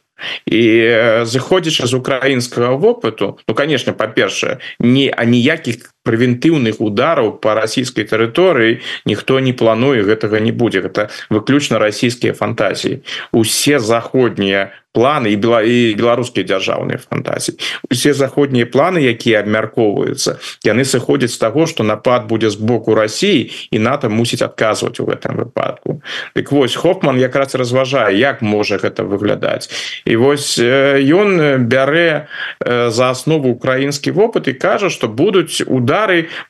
І 0.47 1.25
зыходзячы 1.27 1.87
з 1.87 1.95
украінскага 1.95 2.79
вопыту 2.79 3.39
ну 3.49 3.55
конечно 3.55 3.93
па-першае 3.93 4.63
не 4.79 5.11
а 5.11 5.25
ніякіх 5.25 5.94
прэвентыўных 6.05 6.79
удараў 6.85 7.41
по 7.41 7.57
расійскай 7.57 8.05
тэрыторыі 8.05 8.79
ніхто 9.09 9.41
не 9.41 9.53
плануе 9.53 10.05
гэтага 10.05 10.39
не 10.39 10.53
будзе. 10.53 10.85
Гэта 10.85 11.09
выключна 11.33 11.81
расійскія 11.81 12.37
фантазіі. 12.37 13.01
Усе 13.33 13.81
заходнія 13.81 14.71
планы 14.95 15.35
і 15.35 15.37
была 15.37 15.67
і 15.67 15.95
беларускія 15.99 16.47
дзяржаўныя 16.47 17.03
фантазіі. 17.03 17.59
Усе 17.91 18.15
заходнія 18.15 18.71
планы 18.71 19.03
якія 19.03 19.43
абмяркоўваюцца 19.43 20.39
яны 20.63 20.87
сыходзяць 20.87 21.35
з 21.35 21.43
таго 21.43 21.67
что 21.67 21.83
напад 21.83 22.31
будзе 22.31 22.55
з 22.55 22.57
боку 22.57 22.95
Росіі 22.95 23.51
і 23.75 23.79
НАТО 23.83 24.07
мусіць 24.07 24.47
адказваць 24.47 25.03
у 25.03 25.09
гэтым 25.11 25.35
выпадку. 25.35 25.99
Дык 26.39 26.55
вось 26.55 26.79
Хофман 26.79 27.19
якраз 27.19 27.59
разважае 27.59 28.15
як 28.15 28.43
можа 28.43 28.79
гэта 28.79 29.03
выглядаць. 29.03 29.67
І 30.07 30.15
вось 30.17 30.63
ён 30.63 31.67
бярэ 31.67 32.31
за 32.63 33.11
аснову 33.11 33.51
украінскі 33.51 34.15
вопыт 34.15 34.47
і 34.47 34.55
кажа 34.55 34.95
что 34.95 35.11
будуць 35.11 35.59
удары 35.67 35.94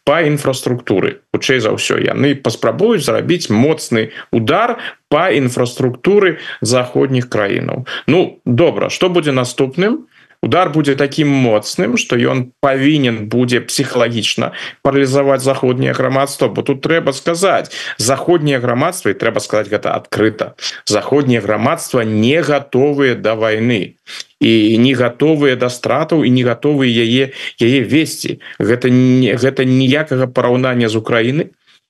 по 0.04 0.22
інфраструктуры. 0.22 1.20
Хутчэй 1.34 1.60
за 1.60 1.74
ўсё 1.74 2.00
яны 2.00 2.34
паспрабуюць 2.34 3.04
зрабіць 3.04 3.50
моцны 3.50 4.10
удар 4.30 4.78
по 5.08 5.30
інфраструктуры 5.30 6.38
заходніх 6.60 7.28
краінаў. 7.28 7.86
Ну 8.06 8.40
добра 8.44 8.90
что 8.90 9.08
будзе 9.08 9.32
наступным 9.32 10.06
удар 10.44 10.68
будзе 10.68 10.94
таким 10.94 11.32
моцным 11.32 11.96
что 11.96 12.20
ён 12.20 12.52
павінен 12.60 13.24
будзе 13.32 13.64
псіхалагічна 13.64 14.52
паралізаваць 14.84 15.40
заходняе 15.40 15.96
грамадство 15.96 16.48
бо 16.48 16.62
тут 16.62 16.84
трэба 16.84 17.16
сказаць 17.16 17.72
заходняе 17.96 18.60
грамадства 18.60 19.10
і 19.10 19.18
трэба 19.18 19.40
сказать 19.40 19.72
гэта 19.72 19.96
адкрыта 19.96 20.54
заходняе 20.84 21.40
грамадства 21.40 22.04
не 22.04 22.42
готовые 22.42 23.16
до 23.16 23.34
войны 23.34 23.96
і 24.44 24.76
не 24.76 24.92
готовыя 24.92 25.56
да 25.56 25.72
стратаў 25.72 26.28
і 26.28 26.30
не 26.30 26.44
готовы 26.44 26.92
яе 26.92 27.32
яе 27.56 27.80
весці 27.80 28.40
гэта 28.60 28.92
не 28.92 29.32
гэта 29.40 29.64
ніякага 29.64 30.28
параўнання 30.28 30.92
з 30.92 31.00
Украіны 31.00 31.44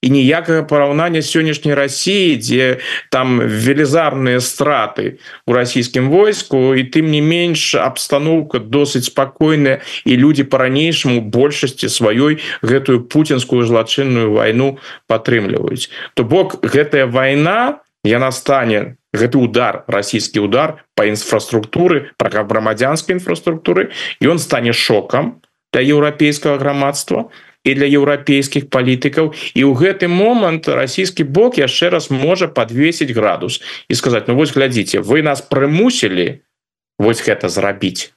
і 0.04 0.10
ніякага 0.12 0.62
параўнання 0.68 1.24
сённяшняй 1.24 1.72
Росіі 1.72 2.36
дзе 2.36 2.84
там 3.08 3.40
велізарныя 3.40 4.44
страты 4.44 5.16
у 5.48 5.56
расійскім 5.56 6.12
войску 6.12 6.76
і 6.76 6.84
тым 6.92 7.08
не 7.08 7.24
менш 7.24 7.72
абстаноўка 7.80 8.60
досыць 8.60 9.08
спакойная 9.08 9.80
і 10.04 10.12
людзі 10.20 10.44
по-ранейшаму 10.44 11.24
большасці 11.24 11.88
сваёй 11.88 12.44
гэтую 12.60 13.08
путинскую 13.08 13.64
злачынную 13.64 14.36
войну 14.36 14.76
падтрымліваюць 15.08 15.88
то 16.12 16.28
бок 16.28 16.60
гэтая 16.60 17.08
война 17.08 17.80
яна 18.04 18.28
стане 18.28 19.00
гэты 19.16 19.40
удар 19.40 19.88
расійскі 19.88 20.44
удар 20.44 20.84
по 20.92 21.08
інфраструктуры 21.08 22.12
про 22.20 22.44
грамадзянской 22.44 23.16
інфраструктуры 23.16 23.88
і 24.20 24.28
он 24.28 24.38
стане 24.38 24.76
шокам 24.76 25.40
для 25.72 25.80
еўрапейскага 25.80 26.60
грамадства 26.60 27.32
і 27.64 27.74
для 27.74 27.88
еўрапейскіх 27.88 28.68
палітыкаў. 28.68 29.32
І 29.56 29.62
ў 29.64 29.72
гэты 29.72 30.06
момант 30.08 30.68
расійскі 30.68 31.24
бок 31.24 31.58
яшчэ 31.58 31.90
раз 31.90 32.12
можа 32.12 32.48
подвесить 32.48 33.10
градус 33.10 33.60
і 33.88 33.94
сказать 33.94 34.28
Ну 34.28 34.36
вось 34.36 34.52
глядзіце 34.52 35.00
вы 35.00 35.24
нас 35.24 35.40
прымусілі 35.42 36.44
вось 36.98 37.24
гэта 37.24 37.48
зрабіць. 37.48 38.12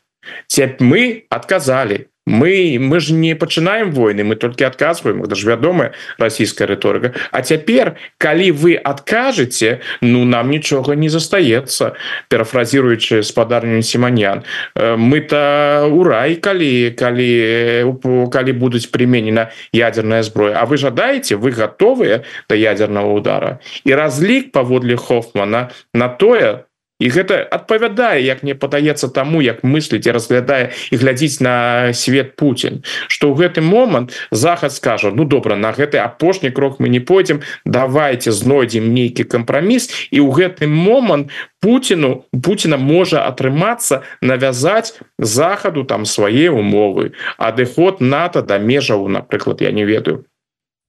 Ці 0.48 0.76
мы 0.84 1.24
отказалі 1.32 2.12
мы 2.28 2.78
мы 2.80 3.00
ж 3.00 3.14
не 3.14 3.36
пачынаем 3.36 3.92
войны 3.92 4.24
мы 4.24 4.36
только 4.36 4.68
отказываем 4.68 5.24
это 5.24 5.36
ж 5.36 5.48
вядомая 5.48 5.94
расійская 6.18 6.68
рыторыка 6.68 7.14
А 7.32 7.42
цяпер 7.42 7.96
калі 8.18 8.52
вы 8.52 8.76
откажете 8.76 9.80
ну 10.02 10.26
нам 10.26 10.52
нічога 10.52 10.96
не 10.96 11.10
застаецца 11.10 11.96
перафразируючы 12.28 13.24
спадарню 13.24 13.82
симонян 13.82 14.44
э, 14.76 14.96
мы-то 14.98 15.88
урай 15.90 16.36
калі 16.36 16.92
калі 16.92 17.96
калі 18.32 18.52
будуць 18.52 18.92
применена 18.92 19.50
ядерная 19.72 20.24
зброя 20.24 20.60
А 20.60 20.66
вы 20.66 20.78
жадаете 20.78 21.38
вы 21.38 21.52
готовыя 21.52 22.24
до 22.50 22.56
ядерного 22.56 23.14
удара. 23.14 23.60
І 23.84 23.96
разлік 23.96 24.52
паводле 24.52 24.96
хофмана 24.96 25.70
на 25.94 26.08
тое 26.08 26.67
і 27.00 27.10
гэта 27.14 27.46
адпавядае 27.46 28.26
як 28.26 28.42
мне 28.44 28.56
падаецца 28.56 29.10
таму 29.14 29.42
як 29.46 29.62
мысліць 29.64 30.06
і 30.08 30.16
разглядае 30.18 30.74
і 30.92 30.96
глядзіць 30.98 31.42
на 31.46 31.94
свет 31.94 32.36
Путін 32.36 32.82
что 33.08 33.30
ў 33.30 33.38
гэты 33.38 33.62
момант 33.62 34.14
захад 34.32 34.74
скажа 34.74 35.12
ну 35.14 35.26
добра 35.26 35.56
на 35.56 35.72
гэты 35.72 36.02
апошні 36.02 36.50
крок 36.50 36.80
мы 36.80 36.90
не 36.90 37.00
пойдзем 37.00 37.42
давайте 37.66 38.32
знойдзем 38.32 38.94
нейкі 38.94 39.30
кампраміс 39.30 40.10
і 40.10 40.20
ў 40.26 40.30
гэты 40.34 40.66
момант 40.68 41.30
Путіну 41.62 42.26
Пуціна 42.44 42.78
можа 42.78 43.26
атрымацца 43.30 44.02
навязаць 44.22 44.98
захаду 45.18 45.84
там 45.84 46.06
свае 46.06 46.50
умовы 46.50 47.14
адыход 47.38 48.02
НАТО 48.02 48.42
да 48.42 48.58
межаў 48.58 49.08
напрыклад 49.08 49.62
я 49.62 49.72
не 49.72 49.86
ведаю 49.86 50.26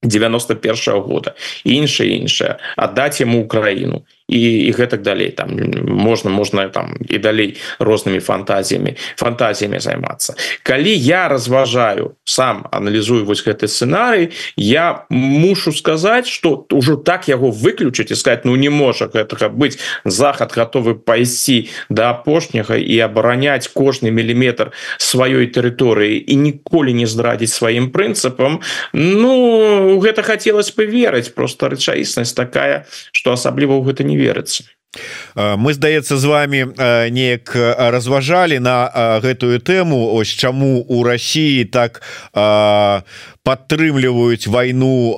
91 0.03 0.73
-го 0.73 1.01
года 1.01 1.35
іншае 1.63 2.09
іншае 2.17 2.57
аддаць 2.77 3.21
яму 3.21 3.41
Украіну 3.41 4.05
і, 4.29 4.69
і 4.69 4.71
гэтак 4.71 5.01
далей. 5.01 5.31
Там 5.31 5.57
можна 5.85 6.29
можна 6.29 6.69
там 6.69 6.95
і 7.09 7.17
далей 7.17 7.57
рознымі 7.79 8.19
фантазіямі 8.19 8.95
фантазіямі 9.17 9.79
займацца. 9.79 10.35
Калі 10.63 10.93
я 10.93 11.27
разважаю 11.27 12.15
сам 12.23 12.67
аналізую 12.71 13.25
вось 13.25 13.41
гэты 13.41 13.65
сцэнарый 13.65 14.29
я 14.55 15.05
мушу 15.09 15.71
сказаць 15.73 16.29
что 16.29 16.65
ўжо 16.69 16.95
так 16.95 17.27
яго 17.27 17.49
выключыць 17.49 18.11
і 18.11 18.15
сказать 18.15 18.45
ну 18.45 18.55
не 18.55 18.69
можа 18.69 19.09
гэтага 19.09 19.49
быць. 19.49 19.81
Захад 20.05 20.53
готовы 20.53 20.93
пайсці 20.93 21.69
да 21.89 22.13
апошняга 22.13 22.77
і 22.77 22.99
абараняць 22.99 23.67
кожны 23.73 24.11
міліметр 24.13 24.71
сваёй 24.97 25.49
тэрыторыі 25.49 26.21
і 26.21 26.35
ніколі 26.35 26.93
не 26.93 27.07
здрадзіць 27.09 27.53
сваім 27.53 27.89
прынцыпам 27.89 28.61
ну 28.93 29.97
гэта 29.99 30.21
хацелось 30.21 30.69
бы 30.75 30.85
верыць 30.85 31.33
просто 31.33 31.69
рэчаіснасць 31.69 32.37
такая 32.37 32.85
что 33.11 33.33
асабліва 33.33 33.73
ў 33.79 33.89
гэта 33.89 34.03
не 34.03 34.18
верыцца 34.19 34.67
мы 35.35 35.73
здаецца 35.73 36.17
з 36.17 36.25
вами 36.25 36.59
неяк 37.13 37.53
разважалі 37.93 38.57
на 38.59 39.19
гэтую 39.21 39.61
тэму 39.61 40.17
ось 40.17 40.33
чаму 40.33 40.81
у 40.81 41.03
Росіі 41.03 41.65
так 41.69 42.01
падтрымліваюць 43.43 44.47
вайну 44.47 45.15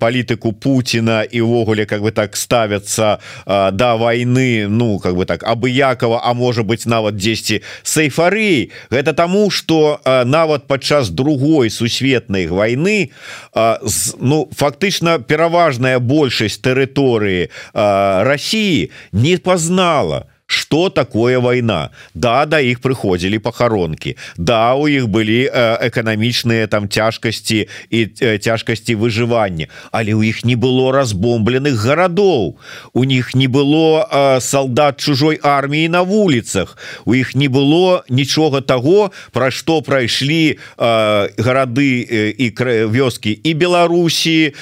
палітыку 0.00 0.52
Пуціна 0.52 1.22
і 1.22 1.40
ўвогуле 1.40 1.86
как 1.86 2.02
бы 2.02 2.10
так 2.12 2.36
ставятся 2.36 3.18
да 3.46 3.96
войны 3.96 4.66
Ну 4.68 4.98
как 4.98 5.16
бы 5.16 5.24
так 5.26 5.44
абыякова 5.44 6.20
А 6.24 6.34
можа 6.34 6.62
быть 6.62 6.86
нават 6.86 7.16
10 7.16 7.62
сейфарый 7.82 8.72
Гэта 8.90 9.12
таму 9.14 9.50
что 9.50 10.00
нават 10.04 10.66
падчас 10.66 11.10
другой 11.10 11.70
сусветнай 11.70 12.46
войны 12.46 13.10
Ну 13.54 14.48
фактычна 14.50 15.18
пераважная 15.18 15.98
большасць 15.98 16.58
тэрыторыі 16.58 17.50
России 17.72 18.90
не 19.12 19.36
познала 19.36 20.26
что 20.50 20.90
такое 20.90 21.38
война? 21.38 21.90
Да 22.14 22.44
да 22.46 22.60
их 22.60 22.80
прыходзілі 22.80 23.38
похоронки. 23.38 24.16
Да 24.36 24.74
у 24.74 24.88
іх 24.88 25.06
былі 25.06 25.46
эканамічныя 25.46 26.66
там 26.66 26.88
цяжкасці 26.88 27.68
і 27.90 27.98
цяжкасці 28.38 28.96
выжывання 28.98 29.70
але 29.92 30.14
у 30.14 30.22
іх 30.26 30.42
не 30.44 30.56
было 30.56 30.90
разбомбленых 30.90 31.78
гарадоў 31.78 32.58
у 32.92 33.04
них 33.04 33.34
не 33.34 33.46
было 33.46 34.40
солдат 34.40 34.98
чужой 34.98 35.38
арміі 35.42 35.88
на 35.88 36.02
вуліцах 36.02 36.78
у 37.04 37.14
іх 37.14 37.34
не 37.34 37.46
было 37.48 38.02
нічога 38.08 38.60
того 38.60 39.12
про 39.30 39.50
что 39.50 39.82
прайшлі 39.82 40.58
гарады 40.78 42.02
і 42.34 42.50
вёскі 42.90 43.38
і 43.38 43.54
Беларусі 43.54 44.54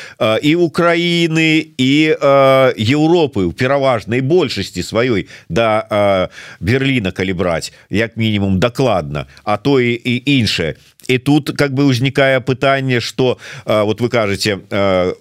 і 0.43 0.53
Украіны 0.57 1.65
і 1.79 1.95
Еўропы 2.77 3.49
у 3.49 3.53
пераважнай 3.53 4.21
большасці 4.21 4.83
сваёй 4.83 5.27
да 5.49 5.78
Берліна 6.61 7.11
калі 7.11 7.33
браць 7.33 7.73
як 7.91 8.17
мінімум 8.17 8.59
дакладна 8.59 9.27
а 9.45 9.57
то 9.57 9.81
і, 9.81 9.93
і 9.93 10.23
іншае 10.39 10.75
і 11.09 11.19
тут 11.19 11.57
как 11.57 11.73
бы 11.73 11.85
узнікае 11.85 12.41
пытанне 12.41 13.01
что 13.01 13.39
вот 13.65 14.01
вы 14.01 14.09
кажаце 14.09 14.61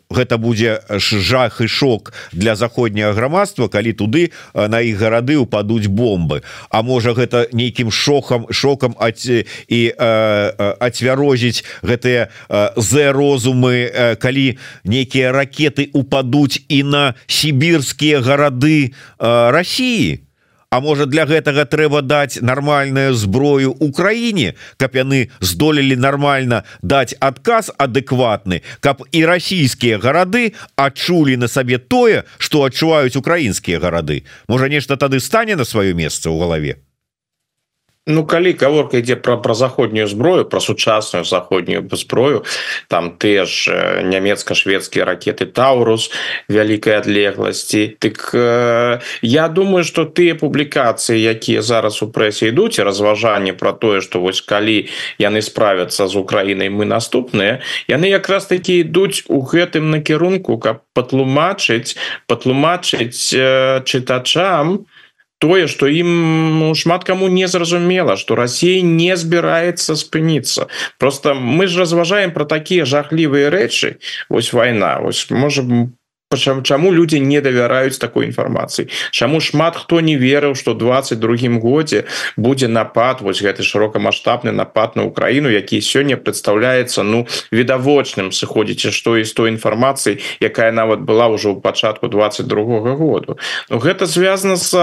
гэта 0.09 0.37
будзе 0.37 0.83
жах 0.99 1.61
і 1.61 1.67
шок 1.67 2.13
для 2.33 2.55
заходняга 2.55 3.13
грамадства 3.13 3.67
калі 3.67 3.93
туды 3.93 4.31
на 4.53 4.81
іх 4.83 4.99
гарады 4.99 5.37
упадуць 5.39 5.87
бомбы 5.87 6.43
А 6.69 6.81
можа 6.81 7.13
гэта 7.13 7.47
нейкім 7.53 7.91
шохам 7.91 8.45
шокам 8.51 8.95
ад 8.99 9.17
і 9.23 9.81
ацвярозіць 9.97 11.63
гэтыя 11.81 12.27
з 12.75 12.91
розумы 13.13 14.17
калі 14.19 14.59
нейкія 14.83 15.31
ракеты 15.31 15.89
упадуць 15.93 16.61
і 16.67 16.83
на 16.83 17.15
сібірскія 17.27 18.21
гарады 18.21 18.91
Росіі 19.19 20.26
А 20.69 20.79
можа 20.81 21.05
для 21.05 21.23
гэтага 21.23 21.63
трэба 21.63 22.01
даць 22.03 22.41
нармальную 22.43 23.13
зброю 23.15 23.71
Украіне 23.79 24.55
каб 24.75 24.99
яны 24.99 25.31
здолелі 25.39 25.95
нормально 25.95 26.63
даць 26.81 27.15
адказ 27.19 27.71
адэкватны 27.77 28.59
каб 28.83 29.05
і 29.11 29.23
расійскія 29.23 29.95
гарады 30.03 30.51
адчулі 30.75 31.37
на 31.37 31.47
сабе 31.47 31.79
тое 31.79 32.27
что 32.37 32.67
адчуваюць 32.67 33.15
украінскія 33.15 33.79
гарады? 33.79 34.27
Можа 34.47 34.67
нешта 34.67 34.97
тады 34.97 35.23
стане 35.23 35.55
на 35.55 35.63
сваё 35.63 35.95
месца 35.95 36.27
ў 36.27 36.35
галаве 36.35 36.86
Ну 38.07 38.23
калі 38.25 38.55
гаворка 38.55 38.97
ідзе 39.03 39.19
пра 39.19 39.35
пра 39.37 39.53
заходнюю 39.53 40.07
зброю 40.07 40.45
пра 40.47 40.59
сучасную 40.63 41.25
заходнюю 41.27 41.83
зброю 41.91 42.43
там 42.87 43.11
ты 43.19 43.43
ж 43.43 43.67
нямецка-шведскія 44.03 45.03
ракеты 45.03 45.45
таурус 45.45 46.11
вялікай 46.47 47.03
адлегласці. 47.03 47.99
Так 47.99 48.31
э, 48.33 48.99
я 49.21 49.47
думаю 49.47 49.83
что 49.83 50.07
тыя 50.07 50.39
публікацыі 50.39 51.19
якія 51.19 51.61
зараз 51.61 52.01
у 52.01 52.07
прэсе 52.07 52.55
ідуць 52.55 52.79
разважанні 52.79 53.51
про 53.51 53.73
тое 53.73 54.01
что 54.01 54.23
вось 54.23 54.41
калі 54.41 54.87
яны 55.19 55.41
справяцца 55.43 56.07
з 56.07 56.15
Украінай 56.15 56.71
мы 56.71 56.87
наступныя 56.87 57.59
яны 57.91 58.07
якраз 58.07 58.47
такі 58.47 58.87
ідуць 58.87 59.27
у 59.27 59.43
гэтым 59.43 59.91
накірунку 59.91 60.57
каб 60.57 60.79
патлумачыць 60.95 61.99
патлумачыць 62.27 63.35
э, 63.35 63.83
чытачам, 63.83 64.87
тое 65.39 65.67
что 65.67 65.87
ім 65.87 66.59
ну, 66.59 66.75
шмат 66.75 67.03
кому 67.03 67.27
не 67.27 67.47
зразумела 67.47 68.17
что 68.17 68.35
Россия 68.35 68.81
не 68.81 69.15
збіраецца 69.15 69.95
спыніцца. 69.95 70.67
Просто 70.97 71.33
мы 71.33 71.67
ж 71.67 71.79
разважаем 71.79 72.31
про 72.31 72.45
такія 72.45 72.85
жахлівыя 72.85 73.49
рэчы. 73.49 73.97
Ось 74.29 74.53
война 74.53 74.99
ось 74.99 75.29
можем 75.29 75.96
чаму 76.35 76.91
люди 76.91 77.19
не 77.19 77.39
давяраюць 77.39 77.97
такой 77.97 78.25
інфармацыі 78.25 78.91
Чаму 79.11 79.39
шмат 79.39 79.75
хто 79.75 80.01
не 80.01 80.17
верыў 80.19 80.55
что 80.55 80.73
22 80.73 81.59
годзе 81.59 82.03
будзе 82.35 82.67
напад 82.67 83.21
вось 83.21 83.41
гэты 83.41 83.63
шырокамасштабны 83.63 84.51
напад 84.51 84.95
на 84.95 85.03
Украіну 85.03 85.47
які 85.49 85.79
сёння 85.79 86.17
представляецца 86.17 87.03
ну 87.03 87.27
відавочным 87.51 88.35
сыходзіце 88.35 88.91
што 88.91 89.15
і 89.15 89.23
з 89.23 89.31
той 89.31 89.55
інфармацыі 89.55 90.19
якая 90.43 90.71
нават 90.71 90.99
была 90.99 91.31
ўжо 91.31 91.55
ў 91.55 91.61
пачатку 91.61 92.07
22 92.07 92.83
-го 92.83 92.95
году 92.99 93.37
Ну 93.69 93.79
гэта 93.79 94.05
звязана 94.05 94.55
з 94.55 94.75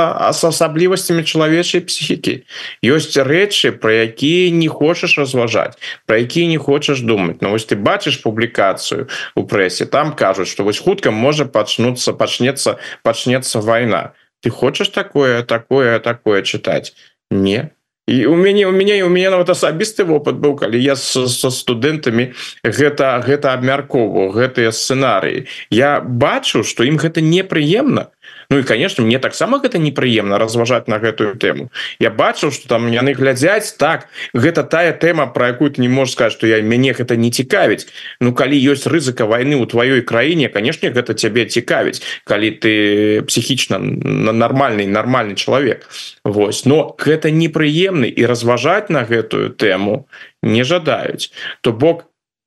асаблівасцямі 0.48 1.24
чалавечай 1.24 1.84
псіхікі 1.84 2.40
ёсць 2.80 3.20
рэчы 3.20 3.76
про 3.76 3.92
якія 3.92 4.48
не 4.48 4.68
хочаш 4.68 5.18
разважаць 5.18 5.76
про 6.06 6.16
якія 6.16 6.48
не 6.48 6.58
хочаш 6.58 7.04
думаць 7.04 7.44
Ну 7.44 7.50
вось 7.50 7.68
ты 7.68 7.76
бачыш 7.76 8.24
публікацыю 8.24 9.08
у 9.36 9.44
прэсе 9.44 9.84
там 9.84 10.16
кажуць 10.16 10.48
что 10.48 10.64
вось 10.64 10.80
хутка 10.80 11.10
можна 11.10 11.33
можа 11.34 11.50
пачнуцца 11.50 12.14
пачнецца 12.14 12.78
пачнецца 13.02 13.58
война. 13.60 14.14
Ты 14.40 14.50
хочаш 14.50 14.88
такое 14.88 15.42
такое 15.42 15.98
такое 15.98 16.42
чытаць 16.42 16.94
не. 17.30 17.70
І 18.06 18.26
у 18.26 18.36
мяне 18.36 18.66
у 18.68 18.70
мяне 18.70 19.02
у 19.02 19.08
меня 19.08 19.30
нават 19.30 19.50
асабісты 19.50 20.04
вопыт 20.04 20.38
быў 20.38 20.54
калі 20.54 20.78
я 20.78 20.94
со 20.94 21.26
студэнтамі 21.26 22.30
гэта 22.62 23.18
гэта 23.26 23.56
абмяркову 23.58 24.30
гэтыя 24.30 24.70
сцэнарыі. 24.70 25.48
Я 25.70 25.98
бачу 26.00 26.62
что 26.62 26.84
ім 26.86 27.02
гэта 27.02 27.18
непрыемна 27.18 28.13
Ну 28.50 28.58
і 28.58 28.62
конечно 28.62 29.04
мне 29.04 29.18
таксама 29.18 29.58
гэта 29.58 29.78
непрыемна 29.78 30.38
разважаць 30.38 30.88
на 30.88 30.98
гэтую 30.98 31.36
тэму. 31.36 31.70
Я 31.98 32.10
бачыў 32.10 32.52
что 32.52 32.68
там 32.68 32.90
яны 32.92 33.14
глядзяць 33.14 33.76
так 33.78 34.08
гэта 34.34 34.62
тая 34.62 34.92
тэма 34.92 35.26
про 35.26 35.48
якую 35.48 35.70
ты 35.70 35.80
не 35.80 35.88
можешь 35.88 36.14
сказать 36.14 36.32
что 36.32 36.46
я 36.46 36.62
мяне 36.62 36.92
гэта 36.92 37.16
не 37.16 37.30
цікавіць. 37.30 37.86
Ну 38.20 38.34
калі 38.34 38.54
ёсць 38.54 38.86
рызыка 38.86 39.26
войны 39.26 39.56
у 39.56 39.66
тваёй 39.66 40.02
краіне 40.02 40.48
конечно 40.48 40.88
гэта 40.88 41.14
цябе 41.14 41.46
цікавіць 41.46 42.02
калі 42.24 42.50
ты 42.50 43.22
псіхічна 43.26 43.78
на 43.78 44.32
нармальный 44.32 44.86
нормальный 44.86 45.34
чалавек. 45.34 45.88
Вось 46.24 46.64
но 46.64 46.94
гэта 46.98 47.30
непрыемны 47.30 48.06
і 48.06 48.26
разважаць 48.26 48.90
на 48.90 49.04
гэтую 49.04 49.50
тэму 49.50 50.06
не 50.42 50.64
жадаюць. 50.64 51.32
То 51.60 51.72
бок 51.72 52.04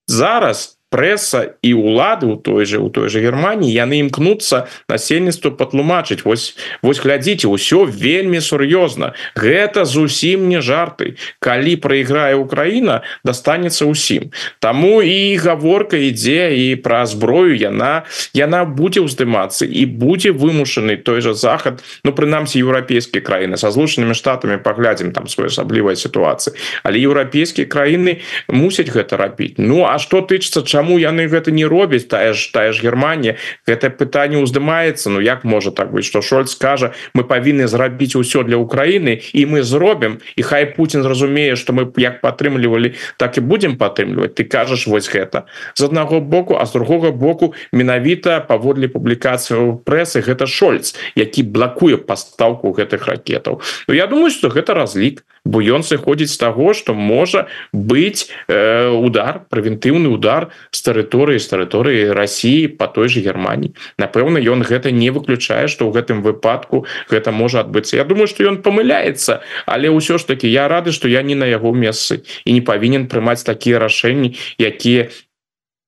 зараз 0.07 0.73
ты 0.73 0.77
прэса 0.89 1.60
і 1.62 1.73
улады 1.73 2.28
у 2.28 2.36
той 2.36 2.65
же 2.65 2.80
у 2.80 2.89
той 2.89 3.10
же 3.10 3.19
Геррманії 3.19 3.76
яны 3.76 4.00
імкнуцца 4.08 4.67
насельніцтву 4.88 5.52
патлумачыць. 5.52 6.23
Вось 6.23 6.56
вось 6.82 7.04
глядзіце 7.04 7.52
ўсё 7.52 7.84
вельмі 7.84 8.39
сур'ёзна. 8.39 9.12
Гэта 9.36 9.84
зусім 9.84 10.47
не 10.47 10.63
жарты. 10.63 11.19
Калі 11.39 11.76
прайграе 11.76 12.39
Украіна 12.39 13.04
дастанецца 13.28 13.84
ўсім. 13.84 14.32
Таму 14.63 15.04
і 15.04 15.36
гаворка 15.36 16.00
ідзе 16.00 16.56
і 16.56 16.80
пра 16.80 17.04
зброю 17.04 17.52
яна 17.52 18.08
яна 18.32 18.63
будзе 18.63 19.04
ўздымацца 19.04 19.67
і 19.67 19.84
будзе 19.86 20.32
вымушаны 20.32 20.95
той 21.04 21.19
же 21.21 21.36
захад 21.36 21.84
Ну 22.08 22.15
прынамсі 22.15 22.63
еўрапейскія 22.63 23.19
краіны. 23.19 23.60
Са 23.60 23.76
злучанымі 23.76 24.15
штатамі 24.15 24.63
паглядзім 24.63 25.12
там 25.12 25.28
своеасаблівая 25.28 26.00
сітуацыя 26.00 26.56
але 26.84 27.04
еўрапейскія 27.04 27.67
краіны 27.67 28.23
мусяць 28.47 28.88
гэта 28.88 29.19
рабіць. 29.19 29.60
Ну 29.60 29.84
а 29.84 30.00
што 30.00 30.23
тычыцца 30.23 30.63
часу 30.63 30.77
чаму 30.78 31.02
яны 31.02 31.26
гэта 31.26 31.50
не 31.50 31.66
робяць 31.66 32.06
тая 32.06 32.38
ж 32.38 32.54
тая 32.54 32.70
ж 32.70 32.86
Германія? 32.86 33.42
Гэта 33.66 33.90
пытанне 33.90 34.38
ўздымаецца. 34.38 35.10
Ну 35.10 35.18
як 35.26 35.42
можа 35.42 35.74
так 35.74 35.90
быть 35.90 36.06
что 36.06 36.22
шольц 36.22 36.54
скажа 36.54 36.94
мы 37.18 37.26
павінны 37.26 37.66
зрабіць 37.66 38.13
усё 38.13 38.46
для 38.46 38.62
Украіны 38.62 39.18
і 39.34 39.42
мы 39.50 39.66
зробім 39.66 40.22
і 40.38 40.42
хай 40.46 40.70
Путін 40.78 41.02
зразумее 41.02 41.58
что 41.58 41.74
мы 41.74 41.90
як 41.98 42.22
падтрымлівалі 42.22 42.94
так 43.18 43.38
і 43.38 43.42
будемм 43.42 43.82
падтрымліваць. 43.82 44.38
Ты 44.38 44.46
кажаш 44.46 44.86
вось 44.86 45.10
гэта. 45.10 45.50
З 45.74 45.90
аднаго 45.90 46.22
боку 46.22 46.54
а 46.54 46.66
з 46.70 46.78
другога 46.78 47.10
боку 47.10 47.58
менавіта 47.74 48.46
паводле 48.46 48.86
публікацыю 48.86 49.82
прэсы 49.82 50.22
гэта 50.22 50.46
шольц 50.46 50.94
які 51.16 51.42
блакуе 51.42 51.98
пастаўку 51.98 52.70
гэтых 52.70 53.10
ракетаў. 53.10 53.62
Ну 53.88 53.94
я 53.98 54.06
думаю 54.06 54.30
что 54.30 54.54
гэта 54.54 54.78
разлік 54.78 55.26
бо 55.47 55.63
ён 55.63 55.83
сыходзіць 55.88 56.36
з 56.36 56.38
таго 56.38 56.73
что 56.73 56.93
можа 56.93 57.47
быть 57.71 58.27
э, 58.47 58.89
удар 58.91 59.47
прэвентыўны 59.49 60.12
удар 60.12 60.51
з 60.71 60.83
тэрыторыі 60.83 61.39
з 61.39 61.47
тэрыторыі 61.47 62.12
Росіі 62.12 62.67
по 62.67 62.88
той 62.88 63.07
же 63.07 63.23
Германії 63.23 63.73
напэўна 63.97 64.43
ён 64.43 64.67
гэта 64.67 64.91
не 64.91 65.10
выключае 65.10 65.71
что 65.71 65.88
ў 65.88 65.95
гэтым 65.95 66.21
выпадку 66.21 66.86
гэта 67.10 67.31
можа 67.31 67.63
адбыцца. 67.63 67.95
Я 67.95 68.03
думаю 68.03 68.27
что 68.27 68.43
ён 68.43 68.60
памыляецца 68.62 69.41
але 69.65 69.88
ўсё 69.88 70.19
ж 70.19 70.27
таки 70.27 70.51
я 70.51 70.67
рады 70.67 70.91
что 70.91 71.07
я 71.07 71.23
не 71.23 71.36
на 71.36 71.47
яго 71.47 71.71
месцы 71.71 72.27
і 72.43 72.51
не 72.51 72.62
павінен 72.62 73.07
прымаць 73.07 73.47
такія 73.47 73.79
рашэнні 73.79 74.36
якія 74.60 75.07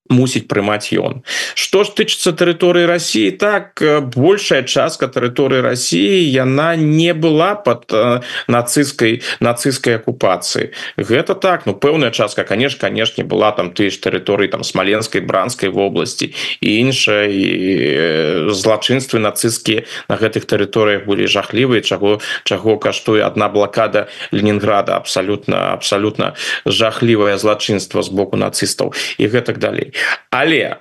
мусіць 0.10 0.50
прымаць 0.50 0.90
ён. 0.98 1.22
Что 1.54 1.86
ж 1.86 1.94
тычыцца 1.94 2.34
тэрыторыі 2.34 2.90
Росіі 2.90 3.32
так 3.38 3.78
э, 3.82 4.02
большая 4.02 4.66
частка 4.66 5.06
тэрыторыі 5.06 5.62
Росіі 5.62 6.26
яна 6.26 6.76
не 6.76 7.14
была 7.14 7.54
под 7.56 7.94
э, 7.94 8.22
нацысцкай 8.50 9.22
нацысцкай 9.40 10.02
акупацыі 10.02 10.74
гэта 10.98 11.38
так 11.38 11.70
ну 11.70 11.74
пэўная 11.78 12.10
частка 12.12 12.44
конечно 12.44 12.82
канешне 12.82 13.24
была 13.24 13.52
там 13.52 13.72
ты 13.72 13.90
ж 13.94 14.02
тэрыторыі 14.02 14.50
там 14.50 14.64
смаленской 14.64 15.22
бранской 15.22 15.70
вобласці 15.70 16.34
і 16.62 16.70
іншай 16.82 17.30
э, 17.30 18.50
злачынствы 18.50 19.22
нацысцкія 19.22 19.86
на 20.10 20.18
гэтых 20.18 20.50
тэрыторыях 20.50 21.06
былі 21.06 21.30
жахлівыя 21.30 21.86
чаго 21.86 22.18
чаго 22.44 22.78
каштуе 22.82 23.22
одна 23.22 23.50
блокада 23.50 24.10
Ленінграда 24.32 24.98
абсолютно 24.98 25.70
абсолютно 25.74 26.34
жахлівае 26.66 27.38
злачынства 27.38 28.02
з 28.02 28.10
боку 28.10 28.42
нацыстаў 28.42 28.98
і 29.22 29.28
гэтак 29.30 29.62
далей 29.62 29.94
але 30.32 30.78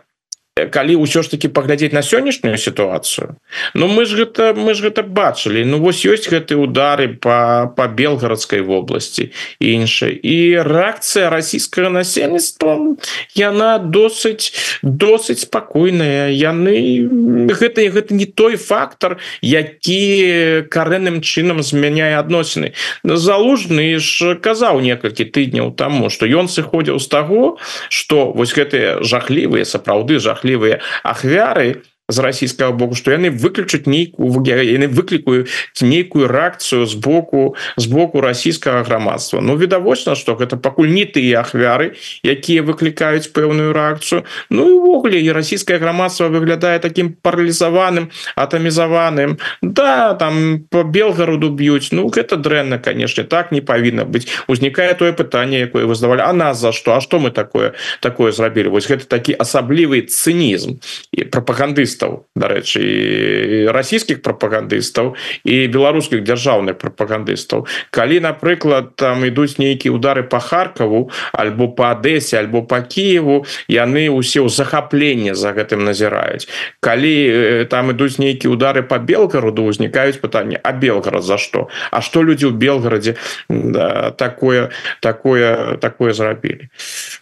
калі 0.67 0.97
ўсё 0.99 1.23
ж 1.23 1.31
таки 1.31 1.49
паглядзець 1.49 1.93
на 1.93 2.03
сённяшнюю 2.03 2.59
сітуацыю 2.59 3.37
Ну 3.75 3.87
мы 3.87 4.05
ж 4.05 4.25
гэта 4.25 4.55
мы 4.55 4.75
ж 4.75 4.83
гэта 4.83 5.03
бачылі 5.03 5.65
Ну 5.65 5.79
вось 5.79 6.03
ёсць 6.05 6.29
гэты 6.29 6.57
удары 6.57 7.09
по 7.15 7.71
по 7.77 7.87
белгарадской 7.87 8.61
вобласці 8.61 9.31
іншай 9.61 10.19
і 10.23 10.59
рэакцыя 10.65 11.31
расійскага 11.31 11.91
насельніцтва 11.91 12.97
яна 13.35 13.79
досыць 13.79 14.53
досыць 14.83 15.45
спакойная 15.47 16.31
яны 16.33 17.07
гэта 17.53 17.87
гэта 17.89 18.15
не 18.15 18.27
той 18.27 18.57
фактор 18.57 19.19
які 19.43 20.65
карэнным 20.71 21.21
чынам 21.21 21.63
змяняе 21.63 22.17
адносіны 22.19 22.73
залужны 23.05 23.99
ж 23.99 24.35
казаў 24.41 24.81
некалькі 24.81 25.25
тыдняў 25.25 25.73
таму 25.77 26.11
что 26.11 26.27
ён 26.27 26.49
сыходзіў 26.49 26.99
з 26.99 27.09
таго 27.09 27.59
что 27.89 28.33
вось 28.33 28.55
гэтыя 28.55 29.03
жахлівыя 29.03 29.65
сапраўды 29.65 30.19
жахлі 30.19 30.48
жахлівыя 30.49 30.81
ахвяры 31.05 31.83
з 32.09 32.19
расійскага 32.25 32.73
боку 32.73 32.97
што 32.97 33.13
яны 33.13 33.29
выключаць 33.29 33.85
нейкую 33.85 34.41
яны 34.49 34.89
выклікаюць 34.89 35.45
нейкую 35.85 36.25
рэакцыю 36.25 36.89
з 36.89 36.97
боку 36.97 37.53
з 37.77 37.85
боку 37.85 38.25
расійскага 38.25 38.81
грамадства 38.83 39.45
Ну 39.45 39.57
відавочна 39.61 40.17
што 40.17 40.33
гэта 40.33 40.57
пакуль 40.57 40.89
не 40.89 41.05
тыя 41.05 41.45
ахвяры 41.45 42.01
якія 42.25 42.65
выклікаюць 42.65 43.29
пэўную 43.37 43.77
рэакцыю 43.77 44.25
Ну 44.49 44.65
і 44.65 44.73
увогуле 44.81 45.21
і 45.21 45.37
расійскае 45.37 45.77
грамадства 45.77 46.33
выглядае 46.33 46.81
таким 46.81 47.13
паралізаваным 47.13 48.09
атамізаваным 48.37 49.37
да 49.61 50.15
там 50.15 50.65
по 50.73 50.89
белгароду 50.89 51.53
б'юць 51.53 51.93
Ну 51.93 52.09
гэта 52.09 52.41
дрэнна 52.41 52.81
канешне 52.81 53.29
так 53.29 53.53
не 53.53 53.61
павінна 53.61 54.09
быць 54.09 54.33
узнікае 54.49 54.95
тое 54.97 55.13
пытанне 55.13 55.69
якое 55.69 55.85
вы 55.85 55.95
здавалі 55.95 56.25
А 56.25 56.33
нас 56.33 56.57
за 56.57 56.73
что? 56.73 56.97
А 56.97 57.01
что 57.01 57.19
мы 57.19 57.31
такое 57.31 57.77
такое 58.01 58.33
зрабілі 58.33 58.73
вось 58.73 58.89
гэта 58.89 59.05
такі 59.05 59.37
асаблівы 59.37 60.09
цынізм 60.09 60.81
і 61.13 61.29
прапагандыст 61.29 61.98
прапагандыстаў 61.99 62.27
дарэчы 62.39 63.73
расійскіх 63.73 64.23
прапагандыстаў 64.23 65.15
і 65.45 65.67
беларускіх 65.67 66.23
дзяржаўных 66.23 66.79
прапагандыстаў 66.79 67.67
калі 67.91 68.21
напрыклад 68.21 68.95
там 68.97 69.25
ідуць 69.25 69.59
нейкія 69.59 69.93
удары 69.93 70.23
по 70.23 70.39
харкаву 70.39 71.11
альбо 71.33 71.69
по 71.69 71.91
адэсе 71.91 72.39
альбо 72.39 72.63
по 72.63 72.81
Киеву 72.81 73.47
яны 73.69 74.11
усе 74.11 74.41
ў 74.41 74.49
захапленне 74.49 75.35
за 75.35 75.53
гэтым 75.53 75.85
назіраюць 75.85 76.49
калі 76.81 77.67
там 77.71 77.91
ідуць 77.91 78.19
нейкія 78.19 78.53
удары 78.53 78.83
по 78.83 78.99
белгароду 78.99 79.65
узнікаюць 79.65 80.21
пытанне 80.21 80.61
а 80.63 80.73
белгарад 80.73 81.25
за 81.25 81.39
что 81.39 81.69
А 81.91 82.01
что 82.01 82.23
людзі 82.23 82.47
ў 82.47 82.55
белгарадзе 82.55 83.17
да, 83.49 84.11
такое 84.11 84.71
такое 85.01 85.77
такое 85.77 86.13
зрабілі 86.13 86.69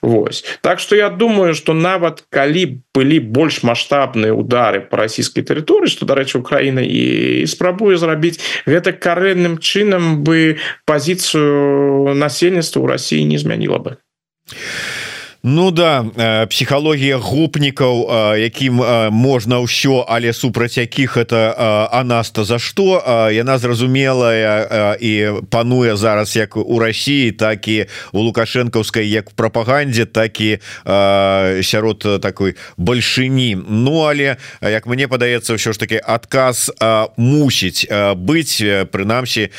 Вось 0.03 0.45
так 0.61 0.81
что 0.81 0.97
я 0.97 1.09
думаю 1.09 1.55
что 1.55 1.73
нават 1.73 2.25
калі 2.31 2.83
былі 2.95 3.21
больш 3.21 3.63
маштабныя 3.63 4.33
удары 4.33 4.66
удары 4.67 4.81
по 4.81 4.97
расійскай 4.97 5.45
тэрыторыі 5.45 5.91
что 5.91 6.07
дарэчы 6.07 6.39
Украіна 6.39 6.83
і 6.83 7.47
спрабуе 7.47 7.97
зрабіць 7.97 8.43
гэта 8.67 8.93
карэнным 8.93 9.59
чынам 9.59 10.25
бы 10.27 10.59
пазіцыю 10.85 12.15
насельніцтва 12.15 12.83
ў 12.83 12.87
Росіі 12.91 13.25
не 13.25 13.39
змяніла 13.39 13.79
бы 13.79 13.91
Ну 15.49 15.71
да 15.71 16.03
псіхалогія 16.51 17.23
гупнікаў 17.23 18.11
якім 18.35 18.83
можна 19.15 19.63
ўсё 19.63 20.03
але 20.03 20.35
супраць 20.35 20.75
якіх 20.75 21.15
это 21.15 21.55
а 21.55 22.03
нас-то 22.03 22.43
за 22.43 22.59
што 22.59 22.99
яна 23.31 23.55
зразумелая 23.55 24.99
і 24.99 25.47
пануе 25.47 25.95
зараз 25.95 26.35
як 26.35 26.59
у 26.59 26.79
Росіі 26.83 27.31
так 27.31 27.63
і 27.71 27.87
у 28.11 28.27
лукашэнкаўскай 28.27 29.07
як 29.07 29.31
прапагандзе 29.39 30.11
так 30.11 30.35
і 30.43 30.59
сярод 31.63 32.03
такой 32.19 32.59
большыні 32.75 33.55
Ну 33.55 34.03
але 34.03 34.43
як 34.59 34.91
мне 34.91 35.07
падаецца 35.07 35.55
ўсё 35.55 35.71
ж 35.71 35.79
таки 35.79 36.03
адказ 36.03 36.75
мусіць 37.15 37.87
быць 38.19 38.67
прынамсі 38.91 39.55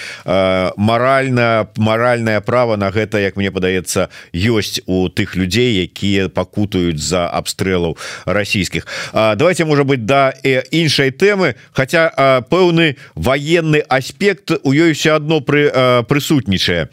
маральна 0.76 1.72
маральное 1.80 2.44
право 2.44 2.76
на 2.76 2.92
гэта 2.92 3.24
як 3.24 3.40
мне 3.40 3.56
падаецца 3.56 4.12
ёсць 4.36 4.84
у 4.84 5.08
тых 5.08 5.40
людзей 5.40 5.77
якія 5.86 6.30
пакутаюць 6.30 6.98
за 6.98 7.28
абстрэлаў 7.28 7.98
расійскіх. 8.26 8.88
Давайте 9.14 9.66
можа 9.66 9.84
быть 9.84 10.06
да 10.06 10.34
іншай 10.72 11.12
тэмы 11.12 11.56
хотя 11.72 12.44
пэўны 12.50 12.96
военный 13.16 13.80
аспект 13.80 14.52
у 14.64 14.74
ёй 14.74 14.94
все 14.94 15.16
одно 15.16 15.40
пры 15.42 15.70
прысутнічае. 16.08 16.90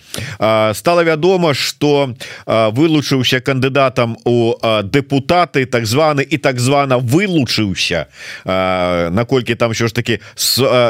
Стало 0.74 1.04
вядома 1.04 1.54
что 1.54 2.14
вылучыўся 2.46 3.40
кандыдатам 3.40 4.16
у 4.24 4.54
депутаты 4.82 5.66
так 5.66 5.86
званы 5.86 6.22
і 6.22 6.38
так 6.38 6.60
звана 6.60 6.98
вылучыўся. 6.98 8.06
Наколькі 8.44 9.54
там 9.54 9.74
що 9.74 9.88
ж 9.88 9.94
таки 9.94 10.20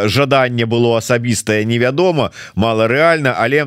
жаданне 0.06 0.66
было 0.66 0.96
асабістае 0.96 1.64
невядома 1.64 2.30
мало 2.54 2.88
реально 2.88 3.34
але 3.38 3.66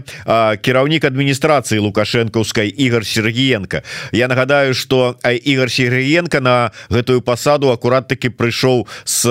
кіраўнік 0.62 1.04
адміністрацыі 1.06 1.80
лукашэнкаўскай 1.80 2.68
Ігор 2.68 3.06
Сергіенко 3.06 3.82
Я 4.12 4.28
нагадаю 4.28 4.74
что 4.74 5.16
Ігор 5.44 5.72
Сергіенко 5.72 6.42
на 6.42 6.72
гэтую 6.90 7.22
пасаду 7.22 7.72
акурат 7.72 8.08
таки 8.08 8.30
прыйшоў 8.30 8.88
с 9.04 9.26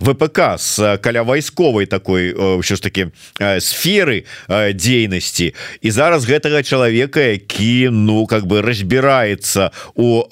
ВПК 0.00 0.58
с 0.58 0.98
каля 0.98 1.22
вайсковай 1.22 1.86
такой 1.86 2.34
що 2.62 2.74
ж 2.76 2.82
таки 2.82 3.10
сферы 3.40 4.24
дзейнасці. 4.48 5.54
І 5.82 5.90
зараз 5.90 6.26
гэтага 6.26 6.62
чалавека 6.62 7.20
які 7.20 7.88
ну 7.92 8.26
как 8.26 8.46
бы 8.46 8.62
разбирается 8.62 9.70
у 9.94 10.22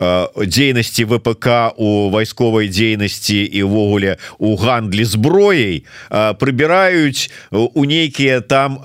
дзейнасці 0.00 1.04
ВПК 1.04 1.74
у 1.76 2.10
вайсковай 2.10 2.68
дзейнасці 2.68 3.44
і 3.44 3.62
увогуле 3.62 4.16
у 4.38 4.56
гандлі 4.56 5.04
зброяй 5.04 5.86
прыбіраюць 6.10 7.30
у 7.50 7.84
нейкія 7.84 8.40
там 8.40 8.78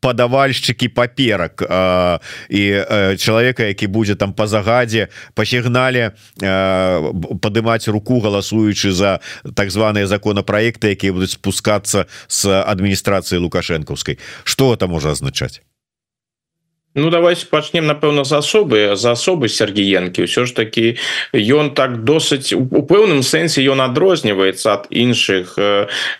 падавальшчыкі 0.00 0.88
паперак. 0.88 1.62
І 2.48 2.62
чалавека 3.18 3.64
які 3.64 3.86
будзе 3.86 4.14
там 4.14 4.32
по 4.32 4.46
загадзе 4.46 5.08
по 5.34 5.44
сігнале 5.44 6.14
падымаць 7.42 7.88
руку 7.88 8.20
галасуючы 8.20 8.92
за 8.92 9.20
так 9.54 9.70
званыя 9.70 10.06
законопроекты 10.06 10.94
якія 10.94 11.12
будуць 11.12 11.38
спускацца 11.38 12.06
с 12.26 12.46
адміністрацыі 12.46 13.38
лукашэнкаўскай. 13.38 14.18
Что 14.44 14.74
это 14.74 14.86
можа 14.86 15.10
азначаць 15.10 15.62
Ну 16.94 17.10
давайте 17.10 17.44
пачнем 17.46 17.84
напэўна 17.84 18.24
з 18.24 18.32
асобы 18.32 18.96
за 18.96 19.12
асобы 19.12 19.52
Сергіенкі 19.52 20.24
ўсё 20.24 20.48
ж 20.48 20.56
таки 20.56 20.96
ён 21.36 21.76
так 21.76 22.00
досыць 22.00 22.56
у 22.56 22.64
пэўным 22.64 23.20
сэнсе 23.20 23.60
ён 23.68 23.84
адрозніваецца 23.84 24.72
ад 24.72 24.88
іншых 24.88 25.52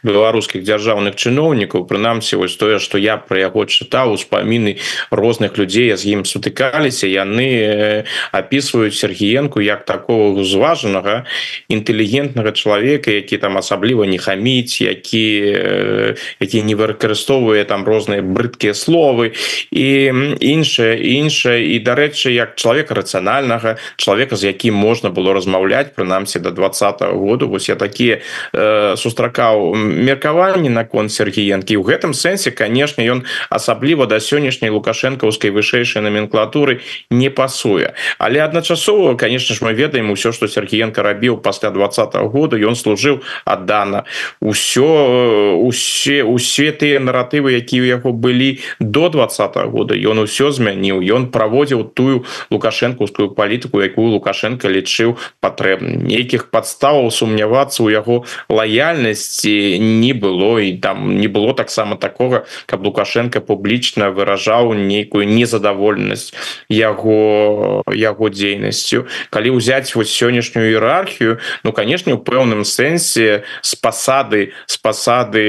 беларускіх 0.05 0.61
дзяржаўных 0.69 1.17
чыноўнікаў. 1.17 1.89
Прынамсі 1.89 2.37
вось 2.37 2.61
тое 2.61 2.85
что 2.85 3.01
я 3.01 3.17
про 3.17 3.49
яго 3.49 3.65
чытаў 3.65 4.13
успаміны 4.13 4.77
розных 5.09 5.57
людзей 5.57 5.97
з 5.97 6.05
ім 6.13 6.29
сутыкаліся. 6.29 7.09
Яны 7.09 8.05
опісваюць 8.37 9.01
Сергіенку 9.01 9.65
як 9.65 9.89
такого 9.89 10.37
узважанага 10.37 11.25
інтэлігентнага 11.73 12.53
чалавека 12.53 13.09
які 13.09 13.41
там 13.41 13.57
асабліва 13.57 14.05
не 14.05 14.21
хаміць 14.21 14.85
які 14.85 15.33
які 16.45 16.59
не 16.61 16.77
выкарыстоўвае 16.77 17.65
там 17.65 17.89
розныя 17.89 18.21
брыдкія 18.21 18.77
словы. 18.77 19.33
І 19.73 20.13
і 20.45 20.58
іншае 20.59 20.99
іншае. 20.99 21.65
І 21.75 21.79
дарэчы 21.85 22.35
як 22.35 22.57
чалавека 22.59 22.95
рацыянальнага 22.95 23.79
чалавека 23.97 24.37
з 24.37 24.51
якім 24.53 24.75
можна 24.75 25.11
было 25.11 25.33
размаўляць 25.35 25.95
прынамсі 25.95 26.39
до 26.39 26.51
двадцатого 26.51 27.15
году 27.15 27.49
вось 27.49 27.69
я 27.69 27.77
такія 27.77 28.21
э, 28.53 28.97
сустракаў 28.97 29.75
меркаванні 29.75 30.69
наконт 30.69 31.13
Сергіенкі 31.13 31.77
у 31.77 31.83
гэтым 31.83 32.13
сэнсе 32.15 32.51
конечно 32.51 33.03
ён 33.03 33.25
асабліва 33.51 34.07
да 34.07 34.21
сённяшняй 34.21 34.71
лукашэнкаўскай 34.71 35.51
вышэйшай 35.51 36.03
номенклатуры 36.03 36.81
не 37.11 37.31
пасуе. 37.31 37.95
Але 38.19 38.41
адначасова 38.41 39.15
конечно 39.15 39.55
ж 39.55 39.63
мы 39.63 39.73
ведаем 39.75 40.11
усё 40.11 40.33
что 40.33 40.49
Сергіенко 40.49 41.03
рабіў 41.03 41.39
пасля 41.39 41.71
двадцатого 41.71 42.29
года 42.29 42.57
ён 42.57 42.75
служыў 42.75 43.23
аддана. 43.45 44.05
Усё 44.41 45.63
усе 45.63 46.23
усе 46.23 46.73
тыя 46.73 47.01
наратывы 47.01 47.55
якія 47.55 47.83
у 47.83 47.87
яго 47.87 48.13
былі 48.13 48.61
до 48.81 49.09
двадцатого 49.09 49.71
года 49.71 49.95
ён 49.95 50.19
усё 50.25 50.48
змяніў 50.51 51.05
ён 51.05 51.29
праводзіў 51.31 51.85
тую 51.95 52.25
лукашэнкаўскую 52.51 53.37
палітыку 53.37 53.85
якую 53.85 54.09
лукашенко 54.17 54.69
лічыў 54.69 55.19
патрэбна 55.45 56.01
нейкіх 56.09 56.49
падставаў 56.51 57.11
сумнявацца 57.13 57.85
ў 57.85 57.93
яго 57.93 58.17
лаяльнасці 58.49 59.79
не 59.79 60.13
было. 60.13 60.59
І 60.59 60.79
там 60.81 61.21
не 61.21 61.29
было 61.29 61.55
таксама 61.55 61.97
такога 61.97 62.47
каб 62.67 62.85
лукашенко 62.85 63.41
публічна 63.41 64.11
выражаў 64.11 64.75
нейкую 64.75 65.29
незадаволенасць 65.29 66.33
яго 66.69 67.83
яго 67.93 68.27
дзейнасцю. 68.33 69.07
Калі 69.31 69.59
ўзяць 69.59 69.95
вось 69.95 70.13
сённяшнюю 70.13 70.73
іерархію 70.73 71.39
ну 71.65 71.73
конечно 71.73 72.15
у 72.15 72.19
пэўным 72.19 72.65
сэнсе 72.65 73.45
з 73.63 73.73
пасады 73.77 74.53
з 74.67 74.77
пасады 74.81 75.45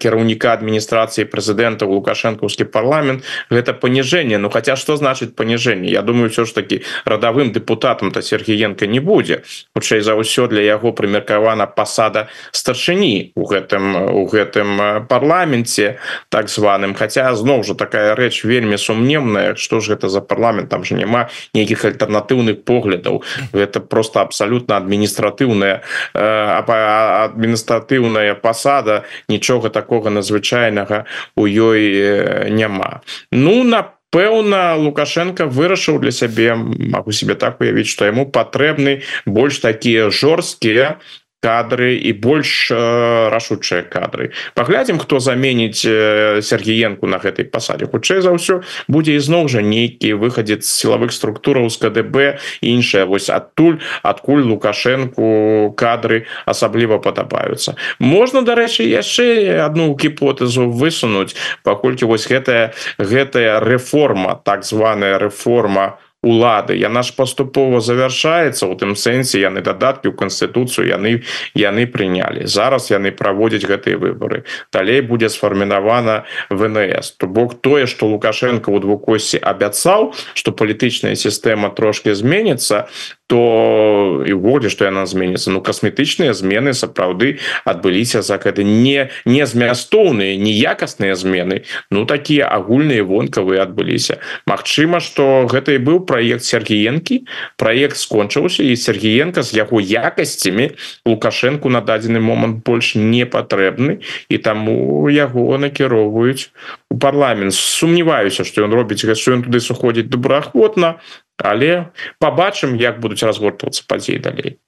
кіраўніка 0.00 0.54
адміністрацыі 0.54 1.28
прэзідэнта 1.28 1.86
лукашэнкаўскі 1.86 2.64
парламент 2.64 3.24
гэта 3.50 3.74
паніжэнне 3.74 4.03
понижение. 4.04 4.38
Ну 4.38 4.50
хотя 4.50 4.76
что 4.76 4.96
значит 4.96 5.36
понижение? 5.36 5.92
Я 5.92 6.02
думаю 6.02 6.30
все 6.30 6.44
ж 6.44 6.52
таки 6.52 6.82
радавым 7.04 7.52
депутатам 7.52 8.10
то 8.10 8.22
Сергеенко 8.22 8.86
не 8.86 9.00
будзе 9.00 9.42
хутчэй 9.74 10.00
за 10.00 10.14
ўсё 10.14 10.48
для 10.48 10.62
яго 10.62 10.92
прымеркавана 10.92 11.66
пасада 11.66 12.28
старшыні 12.52 13.32
у 13.34 13.46
гэтым 13.46 13.96
у 14.12 14.26
гэтым 14.26 15.06
парламенце 15.08 15.96
так 16.28 16.48
званым. 16.48 16.94
Хотя 16.94 17.34
зноў 17.34 17.64
жа 17.64 17.74
такая 17.74 18.14
рэч 18.14 18.44
вельмі 18.44 18.76
сумневная 18.76 19.54
что 19.54 19.80
ж 19.80 19.96
гэта 19.96 20.08
за 20.08 20.20
парламент 20.20 20.68
там 20.68 20.84
же 20.84 20.94
няма 20.94 21.28
нейкіх 21.54 21.84
альтэрнатыўных 21.84 22.64
поглядаў 22.64 23.22
это 23.52 23.80
просто 23.80 24.20
абсолютно 24.20 24.76
адміністратыўная 24.76 25.80
адміністратыўная 26.14 28.34
пасада 28.34 29.02
нічога 29.28 29.70
такого 29.70 30.10
надзвычайнага 30.10 31.04
у 31.36 31.46
ёй 31.46 32.50
няма. 32.50 33.00
Ну 33.32 33.64
на 33.64 33.93
пэўна 34.14 34.78
лукашенко 34.78 35.50
вырашыў 35.50 35.98
для 35.98 36.14
сябе 36.14 36.54
могу 36.54 37.10
себе 37.10 37.34
так 37.34 37.58
уявіць 37.58 37.90
что 37.90 38.06
яму 38.06 38.30
патрэбны 38.30 39.02
больш 39.26 39.58
такія 39.58 40.06
жорсткія 40.14 41.00
кадры 41.44 42.00
і 42.00 42.10
больш 42.16 42.72
э, 42.72 43.28
рашучыя 43.28 43.84
кадры. 43.84 44.32
Паглядзім 44.56 44.96
хто 44.96 45.20
заменіць 45.20 45.84
э, 45.84 46.40
Сергеенку 46.40 47.04
на 47.04 47.20
гэтай 47.20 47.44
пасадзе. 47.44 47.84
Хутчэй 47.84 48.24
за 48.24 48.32
ўсё 48.32 48.64
будзе 48.88 49.20
ізноў 49.20 49.52
жа 49.52 49.60
нейкі 49.60 50.16
выхадзец 50.16 50.64
сілавых 50.64 51.12
структураў 51.12 51.68
з 51.68 51.76
КДБ 51.84 52.40
іншая 52.64 53.04
вось 53.04 53.28
адтуль 53.28 53.84
адкуль 54.00 54.48
лукашенко 54.48 55.76
кадры 55.76 56.24
асабліва 56.48 56.96
падабаюцца. 57.04 57.76
Можна 58.00 58.40
дарэчы 58.40 58.88
яшчэ 58.88 59.60
одну 59.60 59.92
гіпотэзу 59.92 60.72
высунуць 60.72 61.36
паколькі 61.60 62.08
вось 62.08 62.24
гэтая 62.24 62.72
гэтая 62.96 63.60
рэформа 63.60 64.40
так 64.48 64.64
званая 64.64 65.20
рэформа 65.20 66.00
у 66.00 66.04
улады. 66.24 66.74
Яна 66.80 67.04
ж 67.04 67.12
паступова 67.12 67.84
завяршаецца 67.84 68.66
у 68.66 68.74
тым 68.74 68.96
сэнсе 68.96 69.44
яны 69.44 69.60
дадаткі 69.60 70.08
ў 70.08 70.14
канстытуцыю 70.16 70.88
яны 70.88 71.22
яны 71.52 71.84
прынялі. 71.84 72.48
Зараз 72.48 72.88
яны 72.88 73.12
праводзяць 73.12 73.68
гэтыя 73.68 74.00
выборы 74.00 74.48
далей 74.72 75.04
будзе 75.04 75.28
сфарміравана 75.28 76.24
ВНС. 76.48 77.12
То 77.20 77.28
бок 77.28 77.60
тое 77.60 77.86
что 77.86 78.08
лукашенко 78.08 78.72
у 78.72 78.80
двукосці 78.80 79.38
абяцаў 79.38 80.16
что 80.34 80.52
палітычная 80.52 81.14
сістэма 81.14 81.70
трошки 81.70 82.16
зменится 82.16 82.88
то 83.26 84.22
і 84.26 84.32
увогуле 84.32 84.68
што 84.68 84.84
яна 84.84 85.06
зменіцца 85.08 85.48
ну 85.50 85.64
касметычныя 85.64 86.36
змены 86.36 86.74
сапраўды 86.76 87.40
адбыліся 87.64 88.20
за 88.20 88.36
гэта 88.36 88.64
не 88.64 89.08
не 89.24 89.46
змястоўныя 89.48 90.36
неякасныя 90.36 91.16
змены 91.16 91.64
ну 91.90 92.04
такія 92.04 92.48
агульныя 92.52 93.04
вонкавыя 93.04 93.64
адбыліся 93.64 94.20
Магчыма 94.46 95.00
что 95.00 95.48
гэта 95.48 95.72
і 95.72 95.80
быў 95.80 96.04
проект 96.04 96.44
Сергеенкі 96.44 97.24
проект 97.56 97.96
скончыўся 97.96 98.62
і 98.62 98.76
Сергеенко 98.76 99.42
з 99.42 99.56
яго 99.56 99.80
якасцямі 99.80 100.70
лукашенко 101.06 101.68
на 101.68 101.80
дадзены 101.80 102.20
момант 102.20 102.60
больш 102.64 102.94
не 102.94 103.24
патрэбны 103.24 104.04
і 104.28 104.36
таму 104.38 105.08
яго 105.08 105.56
накіроўваюць 105.58 106.52
у 106.90 106.98
парламент. 106.98 107.54
Сумневаюся 107.54 108.44
что 108.44 108.62
ён 108.62 108.74
робіць 108.74 109.00
що 109.00 109.32
ён 109.32 109.42
туды 109.48 109.60
сыходзіць 109.60 110.12
добраахвотна 110.12 111.00
але 111.38 111.90
побачым 112.18 112.76
як 112.76 113.00
будуць 113.00 113.22
разгортвацца 113.22 113.84
падзеі 113.88 114.18
далей. 114.18 114.58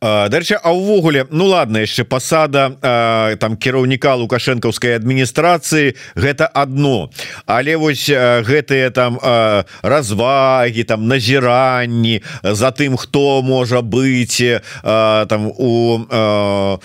Дарча 0.00 0.58
А 0.64 0.72
ўвогуле 0.72 1.28
Ну 1.30 1.46
ладно 1.46 1.78
яшчэ 1.78 2.02
пасада 2.08 2.74
а, 2.82 3.36
там 3.36 3.54
кіраўніка 3.54 4.16
лукашэнкаўскай 4.18 4.96
адміністрацыі 4.98 5.94
гэта 6.16 6.48
одно 6.48 7.12
але 7.46 7.76
вось 7.76 8.08
гэтыя 8.10 8.90
там 8.90 9.20
а, 9.22 9.62
развагі 9.82 10.82
там 10.88 11.06
назіранні 11.06 12.24
за 12.42 12.72
тым 12.72 12.96
хто 12.96 13.42
можа 13.46 13.84
быць 13.84 14.58
а, 14.82 15.26
там 15.30 15.52
у 15.54 16.02
а, 16.10 16.80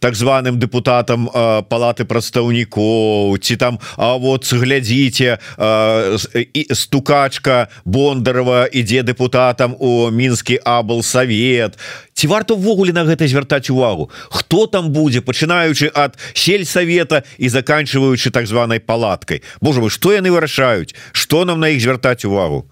так 0.00 0.16
званым 0.16 0.58
депутатам 0.58 1.28
э, 1.28 1.62
палаты 1.68 2.04
прадстаўнікоў 2.04 3.38
ці 3.38 3.56
там 3.56 3.78
А 3.96 4.16
вот 4.16 4.48
глядзіце 4.52 5.38
э, 5.38 6.74
стукачка 6.74 7.68
бондарова 7.84 8.66
ідзе 8.72 9.02
депутатам 9.02 9.76
у 9.78 10.10
мінскі 10.10 10.58
абл 10.64 11.02
савет 11.02 11.76
ці 12.14 12.26
варта 12.26 12.56
ўвогуле 12.56 12.92
на 12.92 13.04
гэта 13.04 13.28
звяртаць 13.28 13.70
увагу? 13.70 14.10
Хто 14.28 14.66
там 14.66 14.92
будзе 14.92 15.20
пачынаючы 15.20 15.92
ад 15.92 16.16
сельсавета 16.32 17.22
і 17.38 17.48
заканчиваючы 17.48 18.32
так 18.32 18.46
званай 18.48 18.80
палаткай? 18.80 19.44
Боже 19.60 19.80
вы 19.80 19.90
что 19.90 20.12
яны 20.12 20.32
вырашаюць? 20.32 20.96
Что 21.12 21.44
нам 21.44 21.60
на 21.60 21.68
іх 21.72 21.80
звяртаць 21.80 22.24
увагу 22.24 22.68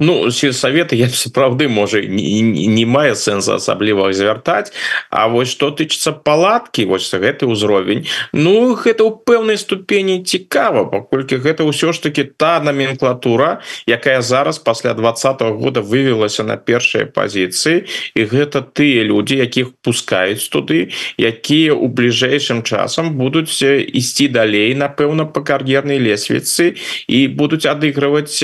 Ну 0.00 0.30
сельсоветы 0.30 0.96
я 0.96 1.08
сапраўды 1.08 1.68
можа 1.68 2.00
не, 2.00 2.40
не 2.40 2.84
мае 2.88 3.12
сэнса 3.14 3.60
асабліва 3.60 4.08
звяртаць 4.16 4.72
А 5.10 5.28
вось 5.28 5.52
что 5.52 5.68
тычыцца 5.70 6.12
палаткі 6.16 6.88
вось 6.88 7.12
гэты 7.12 7.44
ўзровень 7.44 8.08
Ну 8.32 8.72
гэта 8.72 9.04
ў 9.04 9.12
пэўнай 9.28 9.60
ступені 9.60 10.24
цікава 10.24 10.88
паколькі 10.88 11.36
гэта 11.36 11.68
ўсё 11.68 11.92
ж 11.92 12.00
таки 12.00 12.24
та 12.24 12.64
номенклатура 12.64 13.60
якая 13.84 14.24
зараз 14.24 14.58
пасля 14.58 14.96
двадцатого 14.96 15.52
года 15.60 15.84
вывелася 15.84 16.48
на 16.48 16.56
першыя 16.56 17.04
пазіцыі 17.04 17.84
і 18.16 18.24
гэта 18.24 18.64
тыя 18.64 19.04
людзі 19.04 19.36
якіх 19.36 19.76
пускаюць 19.84 20.48
туды 20.48 20.96
якія 21.20 21.76
у 21.76 21.92
бліжэйшым 21.92 22.64
часам 22.64 23.20
будуць 23.20 23.52
ісці 23.60 24.32
далей 24.32 24.72
напэўна 24.72 25.28
по 25.28 25.44
кар'ернай 25.44 26.00
лесвіцы 26.00 26.80
і 27.04 27.20
будуць 27.28 27.68
адыгрываць 27.68 28.40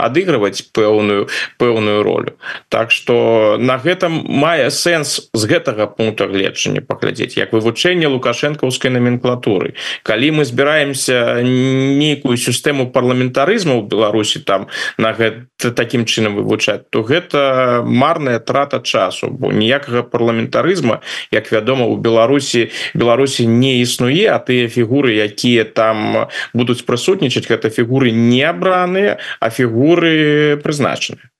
адыгрываць 0.00 0.61
пэўную 0.62 1.28
пэўную 1.58 2.02
ролю. 2.02 2.38
Так 2.68 2.90
что 2.90 3.56
на 3.58 3.78
гэтым 3.78 4.24
мае 4.28 4.70
сэнс 4.70 5.30
з 5.34 5.42
гэтага 5.46 5.86
пункта 5.86 6.26
гледжання 6.26 6.82
паглядзець 6.82 7.36
як 7.36 7.52
вывучэнне 7.52 8.06
лукашэнкаўскай 8.08 8.90
номенклатуры 8.94 9.74
калі 10.02 10.30
мы 10.38 10.44
збіраемся 10.44 11.42
нейкую 11.42 12.36
сістэму 12.36 12.90
парламентарызму 12.92 13.82
Беларусі 13.82 14.40
там 14.40 14.68
на 14.98 15.12
гэта 15.12 15.72
таким 15.72 16.04
чынам 16.04 16.36
вывучаць 16.36 16.88
то 16.90 17.02
гэта 17.02 17.82
марная 17.84 18.38
трата 18.38 18.80
часу 18.80 19.30
бо 19.30 19.52
ніякага 19.52 20.02
парламентарызма 20.02 21.00
як 21.30 21.52
вядома 21.52 21.86
у 21.86 21.96
Беларусі 21.96 22.70
Беларусі 22.94 23.46
не 23.46 23.80
існуе 23.82 24.28
а 24.32 24.38
тыя 24.38 24.68
фігуры 24.68 25.16
якія 25.22 25.64
там 25.64 26.28
будуць 26.54 26.82
прысутнічаць 26.82 27.48
гэта 27.48 27.70
фігуры 27.70 28.12
не 28.12 28.42
абраныя 28.42 29.18
а 29.40 29.50
фігуры 29.50 30.51
прызначаны 30.56 31.31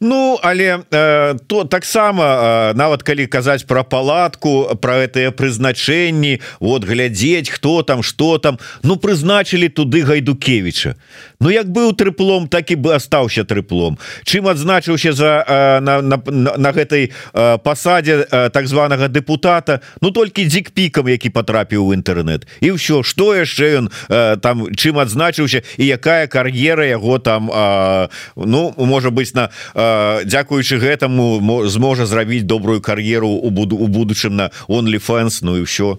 Ну 0.00 0.38
але 0.42 0.78
э, 0.90 1.34
то 1.46 1.64
таксама 1.64 2.24
э, 2.24 2.74
нават 2.78 3.02
калі 3.02 3.26
казаць 3.26 3.66
про 3.66 3.82
палатку 3.82 4.78
про 4.80 5.02
гэтые 5.02 5.34
прызначэнні 5.34 6.38
вот 6.60 6.84
глядзець 6.86 7.50
хто 7.50 7.82
там 7.82 8.02
что 8.02 8.38
там 8.38 8.58
ну 8.82 8.94
прызначылі 8.96 9.68
туды 9.68 10.06
гайдукевича 10.06 10.94
Ну 11.40 11.50
як 11.50 11.66
быў 11.66 11.94
трыплом 11.94 12.46
так 12.48 12.70
і 12.70 12.76
бы 12.76 12.94
астаўся 12.94 13.44
трыплом. 13.44 13.98
Чым 14.24 14.46
адзначыўся 14.46 15.12
за 15.12 15.44
э, 15.46 15.80
на, 15.80 16.02
на, 16.02 16.22
на, 16.26 16.54
на 16.56 16.70
гэтай 16.72 17.10
э, 17.10 17.58
пасадзе 17.58 18.26
э, 18.30 18.50
так 18.50 18.66
званага 18.66 19.08
депутата 19.08 19.80
Ну 20.00 20.10
толькі 20.10 20.46
дзік 20.46 20.70
пікам 20.70 21.08
які 21.08 21.30
потрапіў 21.30 21.82
у 21.82 21.94
інтэрнет 21.94 22.46
і 22.62 22.78
ўсё 22.78 23.02
что 23.02 23.34
яшчэ 23.34 23.82
ён 23.82 23.90
э, 23.90 24.36
там 24.38 24.70
чым 24.78 25.02
адзначыўся 25.02 25.66
і 25.78 25.84
якая 25.86 26.30
кар'ера 26.30 26.86
яго 26.86 27.18
там 27.18 27.50
э, 27.50 28.08
ну 28.36 28.74
можа 28.78 29.10
быть 29.10 29.34
на 29.34 29.47
дзякуючы 29.74 30.78
гэтаму 30.78 31.66
зможа 31.68 32.06
зрабіць 32.06 32.46
добрую 32.46 32.80
кар'еру 32.80 33.28
у 33.28 33.50
буду 33.50 33.76
у 33.76 33.86
будучым 33.88 34.36
на 34.36 34.50
onlyfans 34.68 35.40
Ну 35.42 35.56
і 35.56 35.64
ўсё 35.64 35.98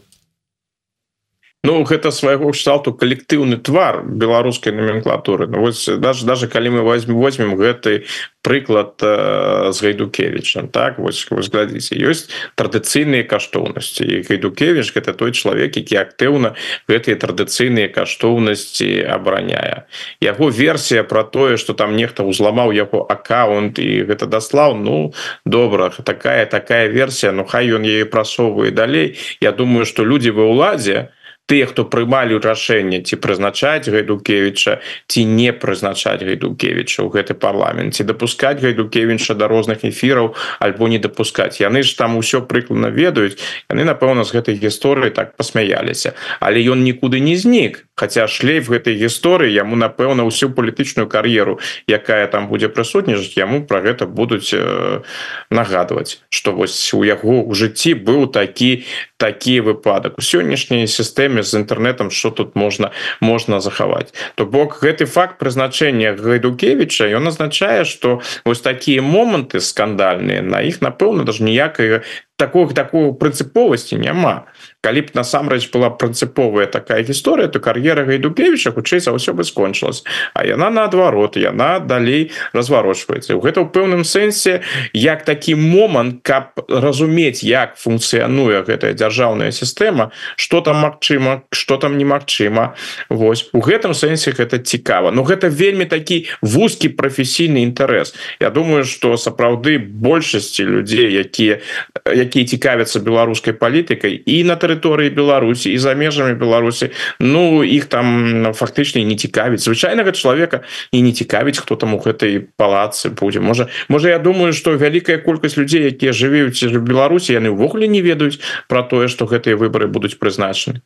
Ну 1.62 1.84
гэта 1.84 2.08
свайго 2.16 2.54
кшталту 2.56 2.94
калектыўны 2.96 3.58
твар 3.60 4.00
беларускай 4.08 4.72
номенклатуры. 4.72 5.46
Ну, 5.48 5.60
вось 5.60 5.92
даже 5.92 6.26
даже 6.26 6.48
калі 6.48 6.80
мы 6.80 6.82
возьмем 6.88 7.20
возьмем 7.20 7.60
гэты 7.60 8.08
прыклад 8.42 8.96
э, 9.04 9.72
з 9.76 9.82
гайдукевичам 9.84 10.72
так 10.72 11.04
вось 11.04 11.28
глядзіце 11.28 12.00
ёсць 12.00 12.32
традыцыйныя 12.56 13.28
каштоўнасці. 13.28 14.08
І 14.08 14.24
гайдукевич 14.24 14.96
гэта 14.96 15.12
той 15.12 15.36
чалавек 15.36 15.76
які 15.76 16.00
актыўна 16.00 16.56
гэтыя 16.88 17.20
традыцыйныя 17.20 17.92
каштоўнасці 17.92 19.04
абараняе. 19.12 19.84
Яго 20.24 20.48
версія 20.48 21.04
про 21.04 21.28
тое 21.28 21.60
что 21.60 21.76
там 21.76 22.00
нехта 22.00 22.24
узламаў 22.24 22.72
яго 22.72 23.04
аккаунт 23.04 23.84
і 23.84 24.08
гэта 24.08 24.32
даслаў 24.32 24.80
Ну 24.80 25.12
добра 25.44 25.92
такая 25.92 26.46
такая 26.46 26.88
версія 26.88 27.36
Ну 27.36 27.44
хай 27.44 27.68
ён 27.68 27.84
яе 27.84 28.08
прасоўвае 28.08 28.72
далей. 28.72 29.20
Я 29.44 29.52
думаю 29.52 29.84
что 29.84 30.08
людзі 30.08 30.32
ва 30.32 30.48
ўладзе 30.48 31.12
тыя 31.50 31.66
хто 31.66 31.84
прымалі 31.90 32.38
рашэнне 32.38 33.02
ці 33.02 33.18
прызначаць 33.18 33.90
гайдукевича 33.90 34.78
ці 35.10 35.26
не 35.26 35.50
прызначаць 35.50 36.22
гайдукевича 36.22 37.02
ў 37.02 37.10
гэты 37.10 37.34
парламент 37.34 37.98
ці 37.98 38.06
дапускаць 38.06 38.62
гайдукевича 38.62 39.34
да 39.34 39.50
розных 39.50 39.82
эфіраў 39.82 40.38
альбо 40.62 40.88
не 40.88 41.02
дапускаць. 41.02 41.58
Яны 41.58 41.82
ж 41.82 41.98
там 41.98 42.22
усё 42.22 42.46
прыкладна 42.46 42.94
ведаюць 42.94 43.42
яны 43.66 43.84
напэўна 43.90 44.24
з 44.24 44.38
гэтай 44.38 44.56
гісторыі 44.62 45.10
так 45.10 45.34
пасмяяліся. 45.36 46.14
Але 46.40 46.62
ён 46.62 46.86
нікуды 46.86 47.18
не 47.18 47.34
знік 47.34 47.90
хотя 47.98 48.30
шлейф 48.30 48.70
гэтай 48.70 48.96
гісторыі 49.02 49.50
яму 49.50 49.76
напэўна 49.76 50.24
ўсю 50.30 50.54
палітычную 50.54 51.10
кар'еру 51.10 51.60
якая 51.90 52.30
там 52.30 52.48
будзе 52.48 52.70
прысутнічаць 52.70 53.36
яму 53.42 53.66
про 53.66 53.82
гэта 53.82 54.06
будуць 54.06 54.54
э, 54.54 55.02
нагадваць 55.50 56.22
что 56.30 56.54
вось 56.54 56.78
у 56.94 57.02
яго 57.04 57.42
ў 57.42 57.52
жыцці 57.58 57.98
быў 57.98 58.30
такі 58.30 58.86
такі 59.20 59.60
выпадак. 59.60 60.16
У 60.16 60.24
сённяшняй 60.24 60.88
сістэме 60.88 61.39
з 61.44 61.64
інтэрнетам 61.64 62.12
что 62.12 62.30
тут 62.32 62.56
можна 62.56 62.92
можна 63.20 63.60
захаваць. 63.60 64.14
То 64.36 64.46
бок 64.46 64.80
гэты 64.82 65.06
факт 65.06 65.38
прызначэння 65.40 66.16
гайдукевича 66.16 67.08
ён 67.08 67.28
азначае 67.28 67.86
что 67.86 68.22
вось 68.46 68.62
такія 68.62 69.02
моманты 69.02 69.60
скандальныя 69.60 70.42
на 70.42 70.62
іх 70.62 70.82
напэўна 70.82 71.24
даже 71.24 71.44
ніякай 71.44 72.02
такого 72.40 72.74
такого 72.74 73.12
прынцыповасці 73.12 74.00
няма. 74.00 74.48
Калі 74.82 75.02
б 75.02 75.08
насамрэч 75.14 75.68
была 75.76 75.92
прынцыповая 75.92 76.66
такая 76.72 77.04
гісторыя 77.04 77.52
то 77.52 77.60
кар'ера 77.60 78.08
гайдукевича 78.08 78.72
хутчэй 78.72 79.04
за 79.04 79.12
ўсё 79.12 79.36
бы 79.36 79.44
скончылась. 79.44 80.08
А 80.34 80.48
яна 80.48 80.72
наадварот 80.72 81.36
яна 81.36 81.84
далей 81.84 82.32
разварочваецца. 82.56 83.36
Гэта 83.36 83.60
ў 83.60 83.68
пэўным 83.76 84.08
сэнсе 84.08 84.64
як 84.96 85.28
такі 85.28 85.60
момант 85.60 86.24
каб 86.24 86.56
разумець 86.72 87.44
як 87.44 87.76
функцыянуе 87.76 88.64
гэтая 88.64 88.96
дзяржаўная 88.96 89.52
сістэма 89.52 90.16
что 90.40 90.64
там 90.64 90.80
магчыма 90.88 91.29
что 91.52 91.78
там 91.78 91.98
немагчыма. 91.98 92.76
Вось 93.10 93.50
у 93.54 93.62
гэтым 93.62 93.94
сэнсе 93.94 94.32
гэта 94.32 94.60
цікава. 94.60 95.12
Но 95.12 95.24
гэта 95.24 95.50
вельмі 95.50 95.86
такі 95.86 96.28
вузкі 96.42 96.90
прафесійны 96.90 97.64
інтарэс. 97.64 98.14
Я 98.40 98.50
думаю 98.50 98.84
что 98.86 99.18
сапраўды 99.18 99.78
большасці 99.80 100.64
людзей 100.64 101.14
якія 101.14 101.60
якія 102.06 102.46
цікавяцца 102.46 103.00
беларускай 103.00 103.54
палітыкай 103.54 104.16
і 104.26 104.44
на 104.44 104.56
тэрыторыі 104.56 105.10
Беларусі 105.10 105.74
і 105.74 105.78
за 105.78 105.94
межамі 105.94 106.34
Беларусі 106.34 106.92
Ну 107.20 107.64
іх 107.64 107.86
там 107.86 108.52
фактычна 108.54 109.04
не 109.04 109.16
цікавіць. 109.16 109.64
Звычайнага 109.64 110.12
чалавека 110.12 110.62
і 110.92 111.02
не 111.02 111.12
цікавіць 111.12 111.58
хто 111.60 111.76
там 111.76 111.94
у 111.94 112.00
гэтай 112.00 112.48
палацы 112.58 113.10
будзе. 113.10 113.40
Можа 113.40 113.68
можа 113.88 114.10
я 114.10 114.20
думаю 114.20 114.54
что 114.54 114.78
вялікая 114.78 115.18
колькасць 115.18 115.58
людзей 115.58 115.92
якія 115.92 116.12
жывеюць 116.12 116.60
Беларусі 116.80 117.34
яны 117.34 117.54
ўвогуле 117.54 117.88
не 117.88 118.02
ведаюць 118.02 118.40
про 118.68 118.84
тое 118.84 119.08
что 119.08 119.26
гэтыя 119.26 119.56
выборы 119.56 119.88
будуць 119.88 120.18
прызначаны 120.20 120.82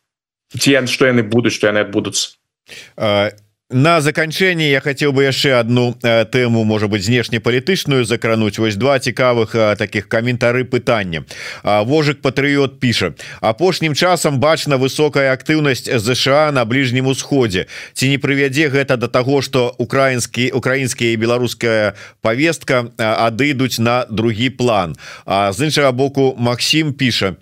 ці 0.60 0.76
што 0.90 1.10
яны 1.10 1.24
будуць 1.24 1.54
што 1.58 1.68
яны 1.72 1.86
адбудуцца 1.88 2.38
на 3.74 4.02
заканчэнне 4.02 4.70
я 4.70 4.82
хотел 4.82 5.12
бы 5.12 5.24
яшчэ 5.24 5.60
одну 5.60 5.94
тэму 6.02 6.64
может 6.64 6.90
быть 6.90 7.04
знешнепалітычную 7.04 8.06
закрануть. 8.06 8.60
Вось 8.60 8.76
два 8.76 9.00
цікавых 9.00 9.78
таких 9.78 10.08
каментары 10.08 10.64
пытання 10.64 11.26
вожык 11.64 12.22
патрыот 12.22 12.80
піша 12.80 13.14
апошнім 13.42 13.96
часам 13.96 14.40
бачна 14.40 14.78
высокая 14.78 15.34
актыўнасць 15.34 15.90
ЗША 15.90 16.52
на 16.52 16.66
бліжнім 16.66 17.08
усходе. 17.08 17.66
Ці 17.94 18.10
не 18.10 18.18
прывядзе 18.18 18.70
гэта 18.70 18.98
до 18.98 19.08
того 19.08 19.42
что 19.42 19.76
украінскі 19.78 20.52
украінскія 20.52 21.14
і 21.14 21.18
беларуская 21.18 21.94
повестка 22.22 22.86
адыдуць 22.98 23.80
на 23.80 24.06
другі 24.10 24.50
план 24.50 24.96
а 25.26 25.52
з 25.52 25.66
іншага 25.66 25.92
боку 25.92 26.36
Макссім 26.38 26.94
піша 26.94 27.36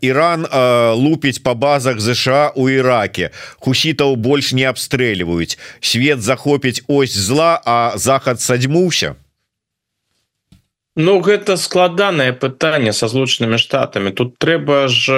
Іран 0.00 0.46
лупіць 0.94 1.38
по 1.38 1.54
базах 1.54 2.00
ЗША 2.00 2.52
у 2.54 2.68
Іраке. 2.68 3.30
Хусітаў 3.60 4.16
больш 4.16 4.52
не 4.52 4.68
абстрэльваюць 4.90 5.58
свет 5.80 6.22
захопіць 6.22 6.82
ось 6.88 7.14
зла 7.14 7.60
а 7.64 7.96
захад 7.96 8.40
садзьмуўся 8.40 9.14
Ну 10.96 11.20
гэта 11.22 11.54
складанае 11.54 12.32
пытанне 12.34 12.90
со 12.92 13.06
злучанымі 13.06 13.62
штатами 13.62 14.10
тут 14.10 14.34
трэба 14.42 14.90
ж 14.90 15.14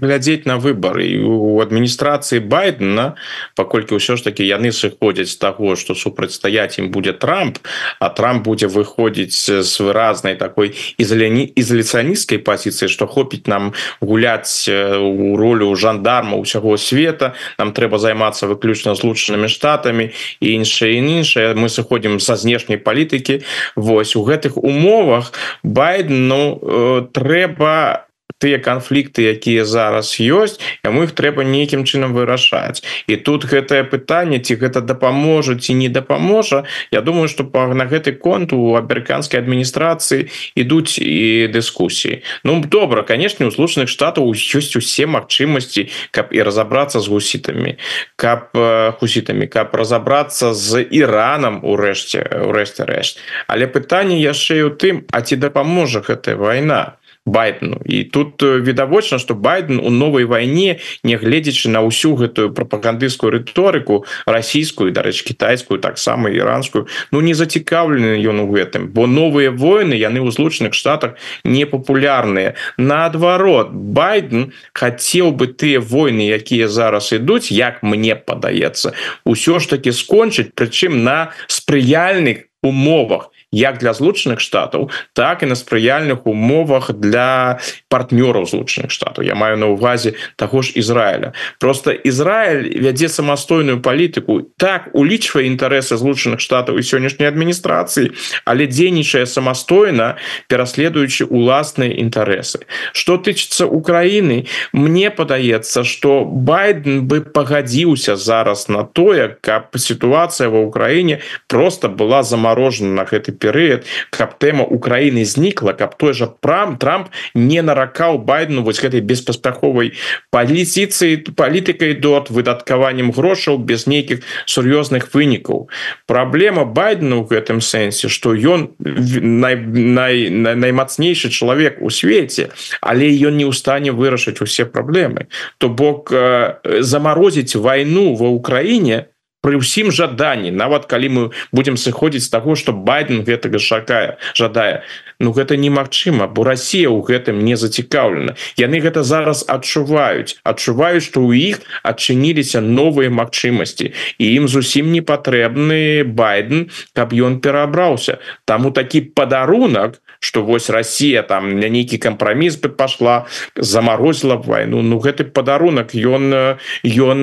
глядзець 0.00 0.48
на 0.48 0.56
выборы 0.56 1.20
у 1.20 1.60
адміністрацыі 1.60 2.40
байдена 2.40 3.20
паколькі 3.52 4.00
ўсё 4.00 4.16
ж 4.16 4.24
таки 4.24 4.48
яны 4.48 4.72
сыходзяць 4.72 5.36
таго 5.36 5.76
что 5.76 5.92
супрацьстаяць 5.92 6.80
ім 6.80 6.88
будзе 6.88 7.12
трамп 7.12 7.60
а 8.00 8.08
трамп 8.08 8.48
будзе 8.48 8.64
выходзіць 8.72 9.60
з 9.60 9.74
выразнай 9.76 10.40
такой 10.40 10.72
ізаляні 10.96 11.52
ізаляцыяністкай 11.52 12.40
пазіцыі 12.40 12.88
что 12.88 13.04
хопіць 13.04 13.52
нам 13.52 13.76
гуляць 14.00 14.72
у 14.72 15.36
ролю 15.36 15.76
жандарма 15.76 16.40
усяго 16.40 16.80
света. 16.80 17.34
Нам 17.58 17.76
трэба 17.76 18.00
займацца 18.00 18.48
выключна 18.48 18.96
злучанымі 18.96 19.52
штатами 19.52 20.16
і 20.40 20.56
іншае 20.56 20.96
іншае. 20.96 21.52
Мы 21.60 21.68
сыходзім 21.68 22.16
са 22.24 22.40
знешняй 22.40 22.80
палітыкі. 22.80 23.44
Вось 23.76 24.16
у 24.16 24.24
гэтых 24.24 24.61
умовах 24.62 25.32
байден 25.62 26.28
ну 26.28 27.02
трэба 27.12 28.06
тыя 28.42 28.58
канфлікты 28.58 29.30
якія 29.30 29.62
зараз 29.62 30.18
ёсць 30.18 30.58
яму 30.82 31.06
іх 31.06 31.14
трэба 31.14 31.46
нейкім 31.46 31.86
чынам 31.86 32.10
вырашаць. 32.10 32.82
І 33.06 33.14
тут 33.22 33.46
гэтае 33.46 33.86
пытанне 33.86 34.42
ці 34.42 34.58
гэта 34.58 34.82
дапаможа 34.82 35.54
ці 35.54 35.78
не 35.78 35.86
дапаможа 35.88 36.66
Я 36.90 37.00
думаю 37.00 37.28
что 37.28 37.44
па 37.44 37.70
на 37.70 37.86
гэты 37.86 38.12
конт 38.18 38.52
у 38.52 38.74
амерыканскай 38.74 39.38
адміністрацыі 39.38 40.26
ідуць 40.58 40.98
і 40.98 41.46
дыскусіі. 41.54 42.22
Ну 42.42 42.58
добра 42.66 43.02
конечно 43.02 43.46
у 43.46 43.54
злучаных 43.54 43.86
штатаў 43.88 44.34
ёсць 44.34 44.74
усе 44.74 45.06
магчымасці 45.06 45.86
каб 46.10 46.34
і 46.34 46.42
разобрацца 46.42 46.98
з 46.98 47.06
гусітамі 47.06 47.78
каб 48.16 48.50
хусітамі 48.98 49.46
каб 49.46 49.74
разобрацца 49.78 50.50
з 50.54 50.82
іранам 50.82 51.62
урэшце 51.62 52.26
урэшце 52.50 52.82
рэшт 52.90 53.22
але 53.46 53.70
пытанне 53.70 54.18
яшчэ 54.18 54.66
у 54.66 54.74
тым 54.74 55.06
А 55.12 55.20
ці 55.20 55.36
дапаможа 55.36 56.00
гэтая 56.00 56.36
вайна 56.36 56.96
байдену. 57.26 57.80
І 57.86 58.04
тут 58.04 58.42
відавочна 58.42 59.18
что 59.18 59.34
байден 59.34 59.78
у 59.78 59.90
новой 59.90 60.24
войне 60.24 60.80
нягледзячы 61.04 61.70
на 61.70 61.80
ўсю 61.86 62.18
гэтую 62.18 62.50
прапагандысцкую 62.50 63.30
рыторыку 63.30 64.04
расійскую 64.26 64.90
дарэч 64.90 65.22
китайскую 65.22 65.78
таксама 65.78 66.30
іранскую 66.30 66.86
Ну 67.12 67.20
не 67.20 67.34
зацікаўлены 67.34 68.18
ён 68.26 68.40
у 68.42 68.50
гэтым 68.50 68.90
бо 68.90 69.06
новыя 69.06 69.50
войны 69.50 69.94
яны 69.94 70.18
ў 70.18 70.30
злучаных 70.34 70.74
штатах 70.74 71.14
непапулярныя. 71.44 72.54
Наадварот 72.76 73.70
байден 73.70 74.52
хацеў 74.74 75.30
бы 75.30 75.46
тыя 75.46 75.78
войны 75.78 76.26
якія 76.26 76.66
зараз 76.68 77.12
ідуць 77.12 77.54
як 77.54 77.82
мне 77.82 78.18
падаецца 78.18 78.98
ўсё 79.24 79.62
ж 79.62 79.70
таки 79.70 79.94
скончыць 79.94 80.50
прычым 80.54 81.04
на 81.06 81.30
спрыяльных 81.46 82.50
умовах 82.62 83.31
як 83.52 83.78
для 83.78 83.92
злучаных 83.92 84.40
штатаў 84.40 84.90
так 85.12 85.42
і 85.42 85.46
на 85.46 85.54
спрыяльных 85.54 86.24
умовах 86.24 86.92
для 86.92 87.60
партнёраў 87.88 88.48
злучаных 88.48 88.90
штатаў. 88.90 89.24
Я 89.24 89.34
маю 89.34 89.56
на 89.56 89.66
увазе 89.66 90.16
таго 90.36 90.62
ж 90.62 90.72
Ізраіля. 90.74 91.32
Просто 91.60 91.92
Ізраиль 91.92 92.80
вядзе 92.80 93.08
самастойную 93.08 93.80
палітыку. 93.80 94.48
Так 94.56 94.88
улічвае 94.92 95.46
інтарэсы 95.52 95.96
злучаных 95.96 96.40
штатаў 96.40 96.80
і 96.80 96.82
сённяшняй 96.82 97.28
адміністрацыі 97.28 98.10
але 98.44 98.66
дзейнічае 98.66 99.26
самастойна 99.26 100.16
пераследуючы 100.48 101.28
уласныя 101.28 101.92
інтарэсы. 101.92 102.64
Что 102.92 103.20
тычыцца 103.20 103.68
Украіны 103.68 104.48
мне 104.72 105.10
падаецца 105.10 105.84
что 105.84 106.24
байден 106.24 107.04
бы 107.06 107.20
пагадзіўся 107.20 108.16
зараз 108.16 108.68
на 108.68 108.84
тое 108.84 109.36
каб 109.40 109.76
сітуацыя 109.76 110.48
ва 110.48 110.64
ўкраіне 110.64 111.20
просто 111.46 111.88
была 111.88 112.22
заморожена 112.22 113.02
на 113.02 113.04
гэты 113.04 113.36
перыяд 113.42 113.90
каб 114.14 114.38
тэма 114.38 114.62
Украіны 114.62 115.26
знікла 115.26 115.74
каб 115.74 115.98
той 115.98 116.14
жа 116.14 116.30
прам 116.30 116.78
Трамп 116.78 117.10
не 117.34 117.60
наракаў 117.62 118.22
байдену 118.22 118.62
вось 118.62 118.78
гэтай 118.78 119.02
беспаспяховай 119.02 119.92
паліцыцыі 120.30 121.34
палітыкай 121.34 121.98
дот 121.98 122.30
выдаткаваннем 122.30 123.10
грошаў 123.10 123.58
без 123.58 123.86
нейкіх 123.90 124.22
сур'ёзных 124.46 125.10
вынікаў. 125.12 125.68
Праблема 126.06 126.64
байдену 126.64 127.22
в 127.22 127.34
гэтым 127.34 127.60
сэнсе 127.60 128.08
что 128.08 128.34
ён 128.34 128.70
най, 128.78 129.56
най, 129.56 130.30
най, 130.30 130.56
наймацнейшы 130.56 131.28
чалавек 131.28 131.82
у 131.82 131.90
свеце 131.90 132.50
але 132.80 133.10
ён 133.10 133.36
не 133.36 133.46
ў 133.48 133.52
стане 133.52 133.92
вырашыць 133.92 134.40
усе 134.40 134.64
праблемы. 134.64 135.26
То 135.58 135.68
бок 135.68 136.12
э, 136.12 136.60
замарозіць 136.80 137.56
вайну 137.56 138.14
ва 138.14 138.30
ўкраіне 138.30 139.11
при 139.42 139.58
ўсім 139.58 139.90
жаданні. 139.90 140.54
Нават 140.54 140.86
калі 140.86 141.08
мы 141.10 141.22
будем 141.52 141.76
сыходзіць 141.76 142.24
з 142.24 142.32
таго 142.32 142.54
что 142.54 142.72
байден 142.72 143.26
гэтага 143.26 143.58
шакая 143.58 144.16
жадае. 144.38 144.86
Ну 145.18 145.34
гэта 145.34 145.58
немагчыма 145.58 146.30
бо 146.30 146.46
Россия 146.46 146.86
ў 146.86 147.02
гэтым 147.02 147.42
не 147.42 147.58
зацікаўлена. 147.58 148.38
Яны 148.56 148.78
гэта 148.78 149.02
зараз 149.02 149.44
адчуваюць. 149.50 150.38
Адчуваюць 150.46 151.04
что 151.04 151.26
у 151.26 151.34
іх 151.34 151.60
адчыніліся 151.82 152.62
новыя 152.62 153.10
магчымасці. 153.10 153.92
І 154.22 154.24
ім 154.38 154.46
зусім 154.48 154.94
не 154.94 155.02
патрэбны 155.02 156.06
байден 156.06 156.70
каб 156.94 157.12
ён 157.12 157.42
перабраўся. 157.42 158.22
Таму 158.46 158.70
такі 158.70 159.02
падарунак 159.10 159.98
что 160.22 160.44
вось 160.44 160.70
Россия 160.70 161.22
там 161.22 161.58
на 161.58 161.68
нейкі 161.68 161.98
кампраміс 161.98 162.56
бы 162.62 162.70
пошла 162.70 163.26
заморозила 163.56 164.36
войну 164.36 164.82
Ну 164.82 164.98
гэты 165.02 165.24
падарунак 165.24 165.94
ён 165.98 166.56
ён 166.86 167.20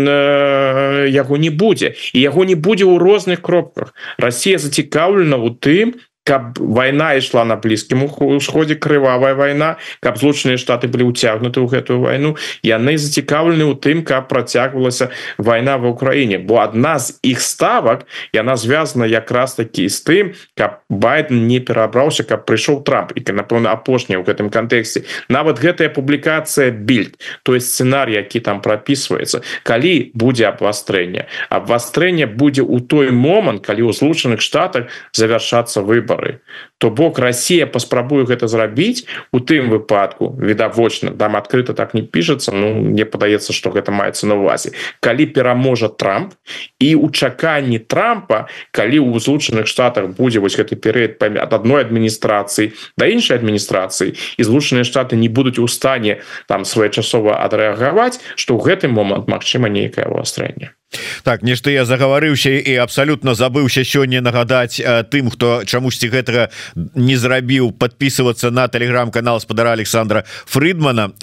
яго 1.08 1.38
не 1.38 1.50
будзе. 1.50 1.96
І 2.12 2.20
яго 2.20 2.44
не 2.44 2.60
будзе 2.60 2.84
ў 2.84 3.00
розных 3.00 3.42
кропках. 3.42 3.96
Россия 4.20 4.60
зацікаўлена 4.60 5.40
у 5.40 5.50
тым 5.56 5.96
каб 6.30 6.62
война 6.62 7.18
ішла 7.18 7.42
на 7.42 7.58
блізкім 7.58 8.06
усходе 8.06 8.78
крывавая 8.78 9.34
война 9.34 9.82
каб 9.98 10.22
злучаныя 10.22 10.62
штаты 10.62 10.86
былі 10.86 11.10
уцягнуты 11.10 11.58
ў 11.58 11.68
гэтую 11.74 12.06
войну 12.06 12.38
яны 12.62 12.94
зацікаўлены 13.02 13.66
ў 13.66 13.74
тым 13.82 14.06
каб 14.06 14.30
працягвалася 14.30 15.10
война 15.42 15.82
в 15.82 15.90
Украіне 15.90 16.38
бо 16.38 16.62
адна 16.62 17.02
з 17.02 17.18
іх 17.26 17.42
ставак 17.42 18.06
яна 18.30 18.54
звязана 18.62 19.10
якраз 19.10 19.58
такі 19.58 19.90
з 19.90 19.98
тым 20.06 20.26
каб 20.54 20.86
байден 20.90 21.50
не 21.50 21.58
перабраўся 21.58 22.22
каб 22.22 22.46
прыйшоў 22.46 22.86
трамп. 22.86 23.18
І 23.18 23.26
напэўна 23.34 23.74
апошні 23.74 24.22
ў 24.22 24.24
гэтым 24.28 24.54
кантэксце. 24.54 25.10
Нават 25.34 25.58
гэтая 25.58 25.90
публікацыя 25.90 26.70
більд 26.70 27.18
то 27.42 27.58
есть 27.58 27.74
сцэнарий 27.74 28.22
які 28.22 28.40
там 28.46 28.62
пропісваецца 28.62 29.42
калі 29.64 30.14
будзе 30.14 30.46
абвастрэнне? 30.54 31.26
Абвастрэнне 31.50 32.30
будзе 32.30 32.62
ў 32.62 32.86
той 32.86 33.10
момант 33.10 33.66
калі 33.66 33.90
ў 33.90 33.98
злучаных 33.98 34.46
штатах 34.46 34.94
завяршацца 35.18 35.82
выбор 35.82 36.19
выборы 36.20 36.42
то 36.78 36.90
бок 36.90 37.20
Россия 37.20 37.66
паспрабую 37.66 38.26
гэта 38.26 38.48
зрабіць 38.48 39.04
у 39.32 39.40
тым 39.40 39.70
выпадку. 39.70 40.36
Відавочна 40.40 41.12
там 41.12 41.36
открыто 41.36 41.74
так 41.74 41.94
не 41.94 42.02
пішацца 42.02 42.52
Ну 42.52 42.74
мне 42.74 43.06
падаецца 43.06 43.54
что 43.54 43.70
гэта 43.70 43.92
маецца 43.92 44.28
на 44.28 44.36
увазе 44.36 44.72
калі 45.00 45.26
пераможа 45.26 45.90
Трамп 45.90 46.34
і 46.80 46.96
у 46.96 47.10
чаканні 47.10 47.80
Трампа 47.80 48.48
калі 48.72 49.00
у 49.00 49.20
злучаных 49.20 49.68
штатах 49.68 50.08
будзе 50.16 50.40
вось 50.40 50.58
гэты 50.58 50.76
перыяд 50.76 51.22
ад 51.24 51.54
адной 51.54 51.82
адміністрацыі 51.82 52.72
да 52.98 53.08
іншай 53.08 53.38
адміністрацыі 53.38 54.16
і 54.38 54.44
злучаныя 54.44 54.84
штаты 54.84 55.16
не 55.16 55.28
будуць 55.28 55.60
у 55.60 55.68
стане 55.68 56.22
там 56.48 56.66
своечасова 56.66 57.44
адрэагаваць 57.44 58.20
что 58.36 58.56
ў 58.56 58.64
гэты 58.64 58.88
момант 58.88 59.28
Мачыма 59.28 59.68
нейкае 59.70 60.08
вастрэнне 60.08 60.79
так 61.24 61.44
нешта 61.44 61.70
я 61.72 61.86
загаварыўся 61.86 62.50
і 62.50 62.76
абсалютна 62.82 63.36
забыўся 63.36 63.84
сёння 63.86 64.22
нагадаць 64.22 64.82
тым 65.14 65.30
хто 65.30 65.62
чамусьці 65.66 66.10
гэтага 66.10 66.50
не 66.96 67.18
зрабіў 67.18 67.72
подписываться 67.72 68.50
на 68.52 68.68
телеграм-канал 68.68 69.40
спадара 69.40 69.72
Александра 69.72 70.24
Фридмана 70.46 71.14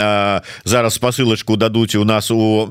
зараз 0.64 0.98
посылочку 0.98 1.56
дадуць 1.56 1.94
у 1.96 2.04
нас 2.04 2.30
у 2.30 2.70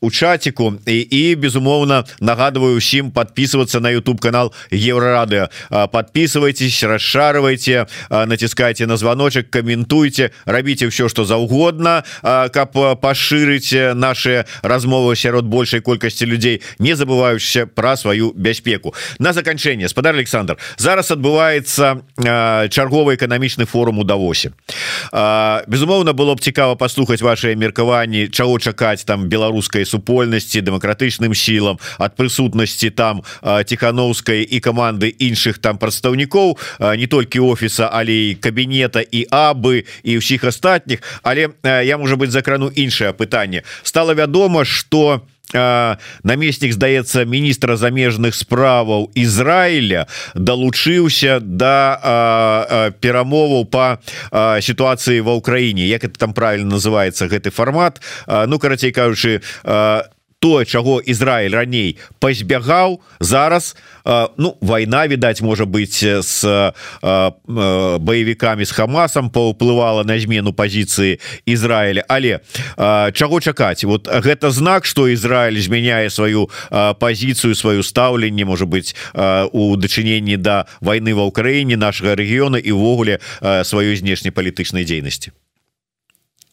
у 0.00 0.10
чатику 0.10 0.74
і, 0.86 1.00
і 1.00 1.34
безумоўно 1.36 2.04
нагадываю 2.20 2.76
усім 2.76 3.10
подписываться 3.10 3.80
на 3.80 3.92
YouTube 3.92 4.20
канал 4.20 4.54
еврорады 4.70 5.48
подписывайтесь 5.68 6.82
расшарывайте 6.82 7.86
натискайте 8.10 8.86
на 8.86 8.96
звоночек 8.96 9.50
комментуйте 9.50 10.30
рабіце 10.46 10.88
все 10.88 11.08
что 11.08 11.24
заўгодна 11.24 12.04
каб 12.22 12.72
пашырыць 13.00 13.94
наши 13.94 14.46
размовы 14.62 15.16
сярод 15.16 15.44
большай 15.66 15.80
колькасці 15.80 16.26
людзей 16.26 16.62
не 16.78 16.94
забываючыся 16.94 17.66
про 17.66 17.96
сваю 17.96 18.32
бяспеку 18.36 18.94
на 19.18 19.32
заканчэнне 19.32 19.88
спадар 19.88 20.14
Александр 20.14 20.56
зараз 20.78 21.10
адбываецца 21.10 22.06
чарговы 22.70 23.16
эканамічны 23.18 23.66
форум 23.66 23.98
у 23.98 24.04
давосе 24.04 24.52
безумоўна 25.66 26.12
было 26.14 26.34
б 26.34 26.40
цікава 26.40 26.76
паслухаць 26.76 27.20
ваши 27.20 27.56
меркаванні 27.56 28.28
чаго 28.28 28.58
чакаць 28.58 29.02
там 29.04 29.26
беларускай 29.26 29.84
супольнасці 29.84 30.62
дэмакратычным 30.62 31.34
сілам 31.34 31.82
ад 31.98 32.14
прысутнасці 32.14 32.90
там 32.94 33.26
тихохановскай 33.42 34.46
і 34.46 34.60
команды 34.60 35.10
іншых 35.10 35.58
там 35.58 35.78
прадстаўнікоў 35.82 36.58
не 36.94 37.06
толькі 37.10 37.42
офіса 37.42 37.90
але 37.90 38.38
кабінета 38.38 39.02
і 39.02 39.26
абы 39.30 39.82
і 40.06 40.18
ўсіх 40.22 40.44
астатніх. 40.44 41.02
Але 41.22 41.50
я 41.64 41.98
можа 41.98 42.16
быть 42.16 42.30
закрану 42.30 42.68
іншае 42.68 43.12
пытанне. 43.12 43.64
Стало 43.82 44.14
вядома 44.14 44.64
что 44.64 45.26
намеснік 45.52 46.72
здаецца 46.72 47.24
міністра 47.24 47.76
замежных 47.76 48.34
справаў 48.34 49.10
Ізраіля 49.14 50.06
далучыўся 50.34 51.38
да 51.40 52.92
перамоваў 53.00 53.64
по 53.70 53.98
сітуацыі 54.60 55.20
ва 55.22 55.38
ўкраіне. 55.38 55.86
Як 55.86 56.04
это 56.04 56.18
там 56.18 56.34
правильно 56.34 56.76
называется 56.76 57.28
гэты 57.30 57.50
фармат? 57.50 58.00
Ну 58.26 58.58
карацей 58.58 58.92
кажучы 58.92 59.40
тое 60.46 60.62
чаго 60.64 61.02
Ізраиль 61.02 61.50
раней 61.50 61.98
пазбягаў 62.22 63.02
зараз 63.18 63.74
ну 64.38 64.54
война 64.60 65.10
відаць 65.10 65.42
можа 65.42 65.66
быть 65.66 65.98
с 66.06 66.46
баевікамі 67.02 68.62
с 68.62 68.70
хамасам 68.70 69.30
паўплывала 69.34 70.06
на 70.06 70.14
змену 70.22 70.54
пазіцыі 70.54 71.18
Ізраиля 71.46 72.06
але 72.06 72.46
чаго 73.10 73.40
чакаць? 73.42 73.82
Вот 73.82 74.06
гэта 74.06 74.50
знак 74.54 74.86
что 74.86 75.08
Ізраиль 75.10 75.58
змяняе 75.58 76.10
сваю 76.10 76.46
пазіцыю 76.70 77.58
сваю 77.58 77.82
стаўленне 77.82 78.44
может 78.44 78.68
быть 78.68 78.94
у 79.50 79.74
дачыненні 79.76 80.36
да 80.36 80.70
войны 80.80 81.10
ва 81.18 81.26
ўкраіне 81.26 81.74
нашага 81.74 82.14
рэгіёна 82.14 82.62
і 82.62 82.70
ўвогуле 82.70 83.18
сваёй 83.42 83.98
знешнепалітычнай 83.98 84.86
дзейнасці 84.86 85.34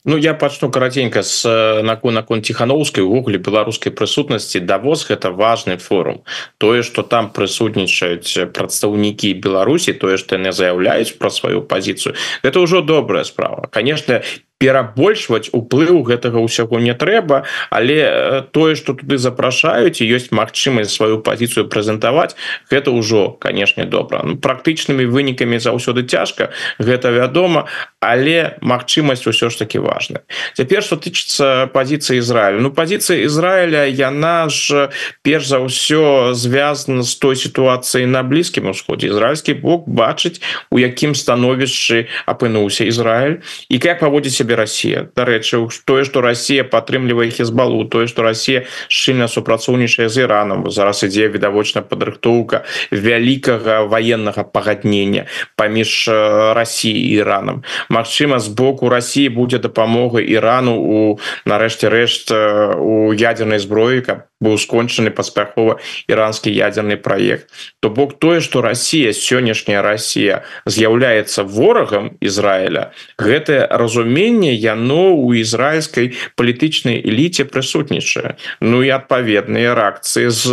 Ну 0.06 0.18
я 0.18 0.34
пачну 0.34 0.70
караценька 0.70 1.24
с 1.24 1.48
након 1.82 2.14
након 2.14 2.42
тихохановскай 2.42 3.04
увогуле 3.04 3.38
беларускай 3.38 3.92
прысутнасці 3.92 4.60
давоз 4.60 5.08
гэта 5.08 5.32
важный 5.32 5.78
форум. 5.78 6.24
Тое 6.58 6.84
что 6.84 7.04
там 7.04 7.32
прысутнічаюць 7.32 8.52
прадстаўнікі 8.52 9.34
Беларусі 9.40 9.94
тое 9.94 10.18
что 10.18 10.36
яны 10.36 10.52
заяўляюць 10.52 11.16
про 11.16 11.30
сваю 11.30 11.64
пазіцыю 11.64 12.16
это 12.44 12.60
ўжо 12.60 12.82
добрая 12.82 13.24
справа. 13.24 13.70
Конечно 13.72 14.22
перабольшваць 14.64 15.52
уплыў 15.52 16.08
гэтага 16.08 16.40
ўсяго 16.40 16.80
не 16.80 16.96
трэба 16.96 17.44
але 17.68 18.48
тое 18.56 18.80
что 18.80 18.96
туды 18.96 19.20
запрашаюць 19.20 20.00
і 20.00 20.08
ёсць 20.08 20.32
магчымасць 20.32 20.96
сваю 20.96 21.20
пазіцыю 21.20 21.68
прэзентаваць 21.68 22.40
гэта 22.72 22.96
ўжо 22.96 23.36
канешне 23.44 23.84
добра. 23.84 24.24
Ну, 24.24 24.40
практычнымі 24.40 25.04
вынікамі 25.12 25.60
заўсёды 25.60 26.08
цяжка 26.08 26.56
гэта 26.80 27.12
вядома 27.12 27.68
але 28.00 28.56
магчымасць 28.64 29.28
усё 29.28 29.52
ж 29.52 29.60
таки 29.60 29.84
важна 29.84 30.24
цяпер 30.56 30.80
что 30.80 30.96
тычыцца 30.96 31.68
пазіцыі 31.68 32.24
Ізраілю 32.24 32.64
Ну 32.64 32.72
пазіцыя 32.72 33.28
Ізраіля 33.28 33.84
яна 33.84 34.48
ж 34.48 34.88
перш 35.28 35.52
за 35.52 35.60
ўсё 35.60 36.32
звязана 36.32 37.04
з 37.04 37.12
той 37.20 37.36
сітуацыяй 37.36 38.08
на 38.08 38.24
блізкім 38.24 38.72
усходзе. 38.72 39.12
Ізраильскі 39.12 39.60
бок 39.60 39.92
бачыць 39.92 40.40
у 40.72 40.80
якім 40.80 41.12
становішчы 41.12 42.08
апынуўся 42.24 42.88
Ізраиль 42.88 43.44
і 43.68 43.80
как 43.84 44.00
паводзіць 44.00 44.36
себе 44.40 44.53
Россия. 44.56 45.10
Дарэчы 45.16 45.68
тое 45.86 46.04
что 46.04 46.22
Россия 46.22 46.64
падтрымлівае 46.64 47.30
хезбалу 47.32 47.86
тое 47.86 48.08
что 48.08 48.24
Россия 48.24 48.66
шчыльна 48.88 49.28
супрацоўнічае 49.28 50.10
з 50.10 50.26
Іраном 50.26 50.72
зараз 50.72 51.04
ідзе 51.04 51.28
відавочна 51.28 51.82
падрыхтоўка 51.82 52.64
вялікага 52.92 53.84
военнага 53.84 54.44
пагаднення 54.44 55.26
паміж 55.56 56.10
Россией 56.54 57.20
Іраном 57.20 57.64
Магчыма 57.90 58.40
з 58.40 58.48
боку 58.48 58.90
России 58.90 59.30
будзе 59.30 59.58
дапамога 59.60 60.20
Ірану 60.20 60.76
у 60.76 61.20
нарэшце 61.46 61.90
рэшт 61.90 62.32
у 62.34 63.14
ядерной 63.14 63.60
зброі 63.60 64.02
каб 64.02 64.28
быў 64.44 64.60
скончаны 64.60 65.10
паспяхова 65.16 65.80
іранскі 66.12 66.52
ядерный 66.52 67.00
проект 67.00 67.48
то 67.80 67.90
бок 67.90 68.20
тое 68.20 68.42
что 68.44 68.62
Россия 68.62 69.14
сённяшняя 69.16 69.82
Россия 69.82 70.44
з'яўляецца 70.68 71.48
ворагам 71.48 72.12
Ізраіля 72.20 72.92
гэтае 73.18 73.64
разуменне 73.72 74.43
яно 74.52 75.16
у 75.16 75.32
ізраильской 75.32 76.12
палітычнай 76.36 77.00
эліце 77.00 77.48
прысутнічае 77.48 78.36
Ну 78.60 78.84
і 78.84 78.92
адпаведныя 78.92 79.72
рэакцыі 79.72 80.28
з 80.28 80.44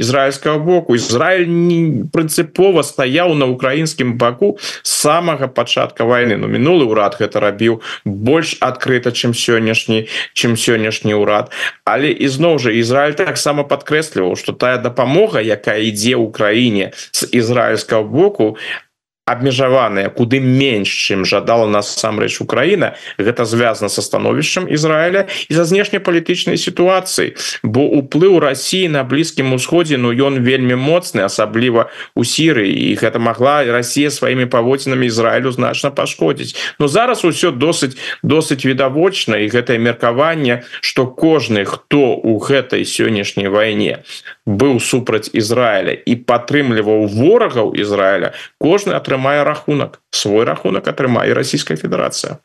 ізраильского 0.00 0.58
боку. 0.58 0.96
Ізраиль 0.96 2.08
прынцыпова 2.08 2.80
стаяў 2.80 3.34
на 3.36 3.46
украінскім 3.52 4.16
баку 4.16 4.56
самага 4.82 5.48
пачатка 5.48 6.08
войны. 6.08 6.40
Ну 6.40 6.48
мінулы 6.48 6.88
ўрад 6.88 7.20
гэта 7.20 7.40
рабіў 7.40 7.82
больш 8.04 8.56
адкрыта 8.60 9.12
чым 9.12 9.34
сённяшні 9.34 10.08
чым 10.32 10.56
сённяшні 10.56 11.14
ўрад 11.18 11.50
але 11.84 12.12
ізноў 12.12 12.58
жа 12.62 12.70
Ізраиль 12.72 13.18
таксама 13.18 13.64
падкрэсліваў 13.66 14.36
что 14.36 14.52
тая 14.52 14.78
дапамога 14.78 15.42
якая 15.42 15.82
ідзе 15.82 16.14
ў 16.16 16.30
краіне 16.30 16.92
з 17.12 17.28
ізраильскага 17.32 18.02
боку 18.02 18.56
абмежаваная 19.24 20.10
куды 20.10 20.40
менш 20.42 20.90
чым 20.90 21.22
жадала 21.22 21.70
насамрэч 21.70 22.42
Украіна 22.42 22.98
гэта 23.22 23.46
звязана 23.46 23.86
со 23.86 24.02
становішчам 24.02 24.66
Ізраіля 24.66 25.30
і 25.46 25.54
за 25.54 25.62
знешнепалітычнай 25.62 26.58
сітуацыі 26.58 27.38
бо 27.62 27.86
уплыў 27.86 28.42
Росіі 28.42 28.90
на 28.90 29.06
блізкім 29.06 29.54
усходзе 29.54 29.94
Ну 29.94 30.10
ён 30.10 30.42
вельмі 30.42 30.74
моцны 30.74 31.22
асабліва 31.22 31.86
у 32.18 32.26
сірыі 32.26 32.74
і 32.74 32.98
гэта 32.98 33.22
могла 33.22 33.62
Росія 33.62 34.10
сваімі 34.10 34.50
паводзінамі 34.50 35.06
Ізраілю 35.06 35.54
значна 35.54 35.94
пашкодзіць 35.94 36.58
но 36.82 36.90
зараз 36.90 37.22
усё 37.22 37.54
досыць 37.54 37.94
досыць 38.26 38.66
відавочна 38.66 39.38
і 39.38 39.46
гэтае 39.46 39.78
меркаванне 39.78 40.66
что 40.82 41.06
кожны 41.06 41.62
хто 41.62 42.18
у 42.18 42.42
гэтай 42.42 42.82
сённяшняй 42.82 43.46
вайне 43.46 44.02
быў 44.46 44.80
супраць 44.80 45.30
Ізраіля 45.32 45.94
і 46.06 46.16
падтрымліваў 46.28 47.06
ворагаў 47.06 47.72
Ізраіля 47.78 48.32
кожны 48.58 48.98
атрымае 48.98 49.44
рахунак 49.44 50.01
свой 50.12 50.44
рахунак 50.44 50.86
атрымае 50.86 51.32
Российская 51.32 51.76
Федерация. 51.76 52.38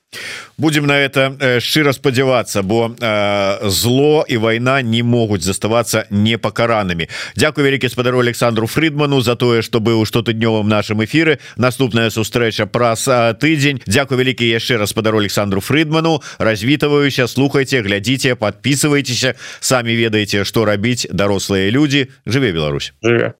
Будем 0.57 0.87
на 0.87 0.97
это 0.97 1.59
шчыра 1.59 1.91
спадзявацца 1.91 2.63
бо 2.63 2.95
э, 2.97 3.69
зло 3.69 4.25
і 4.27 4.37
война 4.37 4.81
не 4.81 5.03
могуць 5.03 5.43
заставацца 5.43 6.07
непакаранымі 6.09 7.09
Дякую 7.35 7.67
вялікі 7.67 7.89
спадару 7.89 8.19
Александру 8.19 8.67
Фридману 8.67 9.21
за 9.21 9.35
тое 9.35 9.61
что 9.61 9.79
быў 9.79 10.05
штотыднёвым 10.05 10.67
нашим 10.67 11.03
эфиры 11.03 11.39
наступная 11.57 12.09
сустрэча 12.09 12.65
праз 12.65 13.05
тыдзень 13.37 13.83
Дякую 13.85 14.17
вялікі 14.17 14.47
яшчэ 14.47 14.77
раз 14.77 14.89
спадару 14.89 15.19
Александру 15.19 15.61
Фридману. 15.61 16.21
Развітваюся 16.39 17.27
слухайте 17.27 17.81
глядзіце 17.81 18.35
подписывайтеся 18.35 19.35
самі 19.59 19.93
ведаеце 19.93 20.45
что 20.45 20.65
рабіць 20.65 21.05
дарослыя 21.11 21.69
люди. 21.69 22.07
Жыве 22.25 22.53
Беларусь. 22.53 22.93
Жыве 23.03 23.33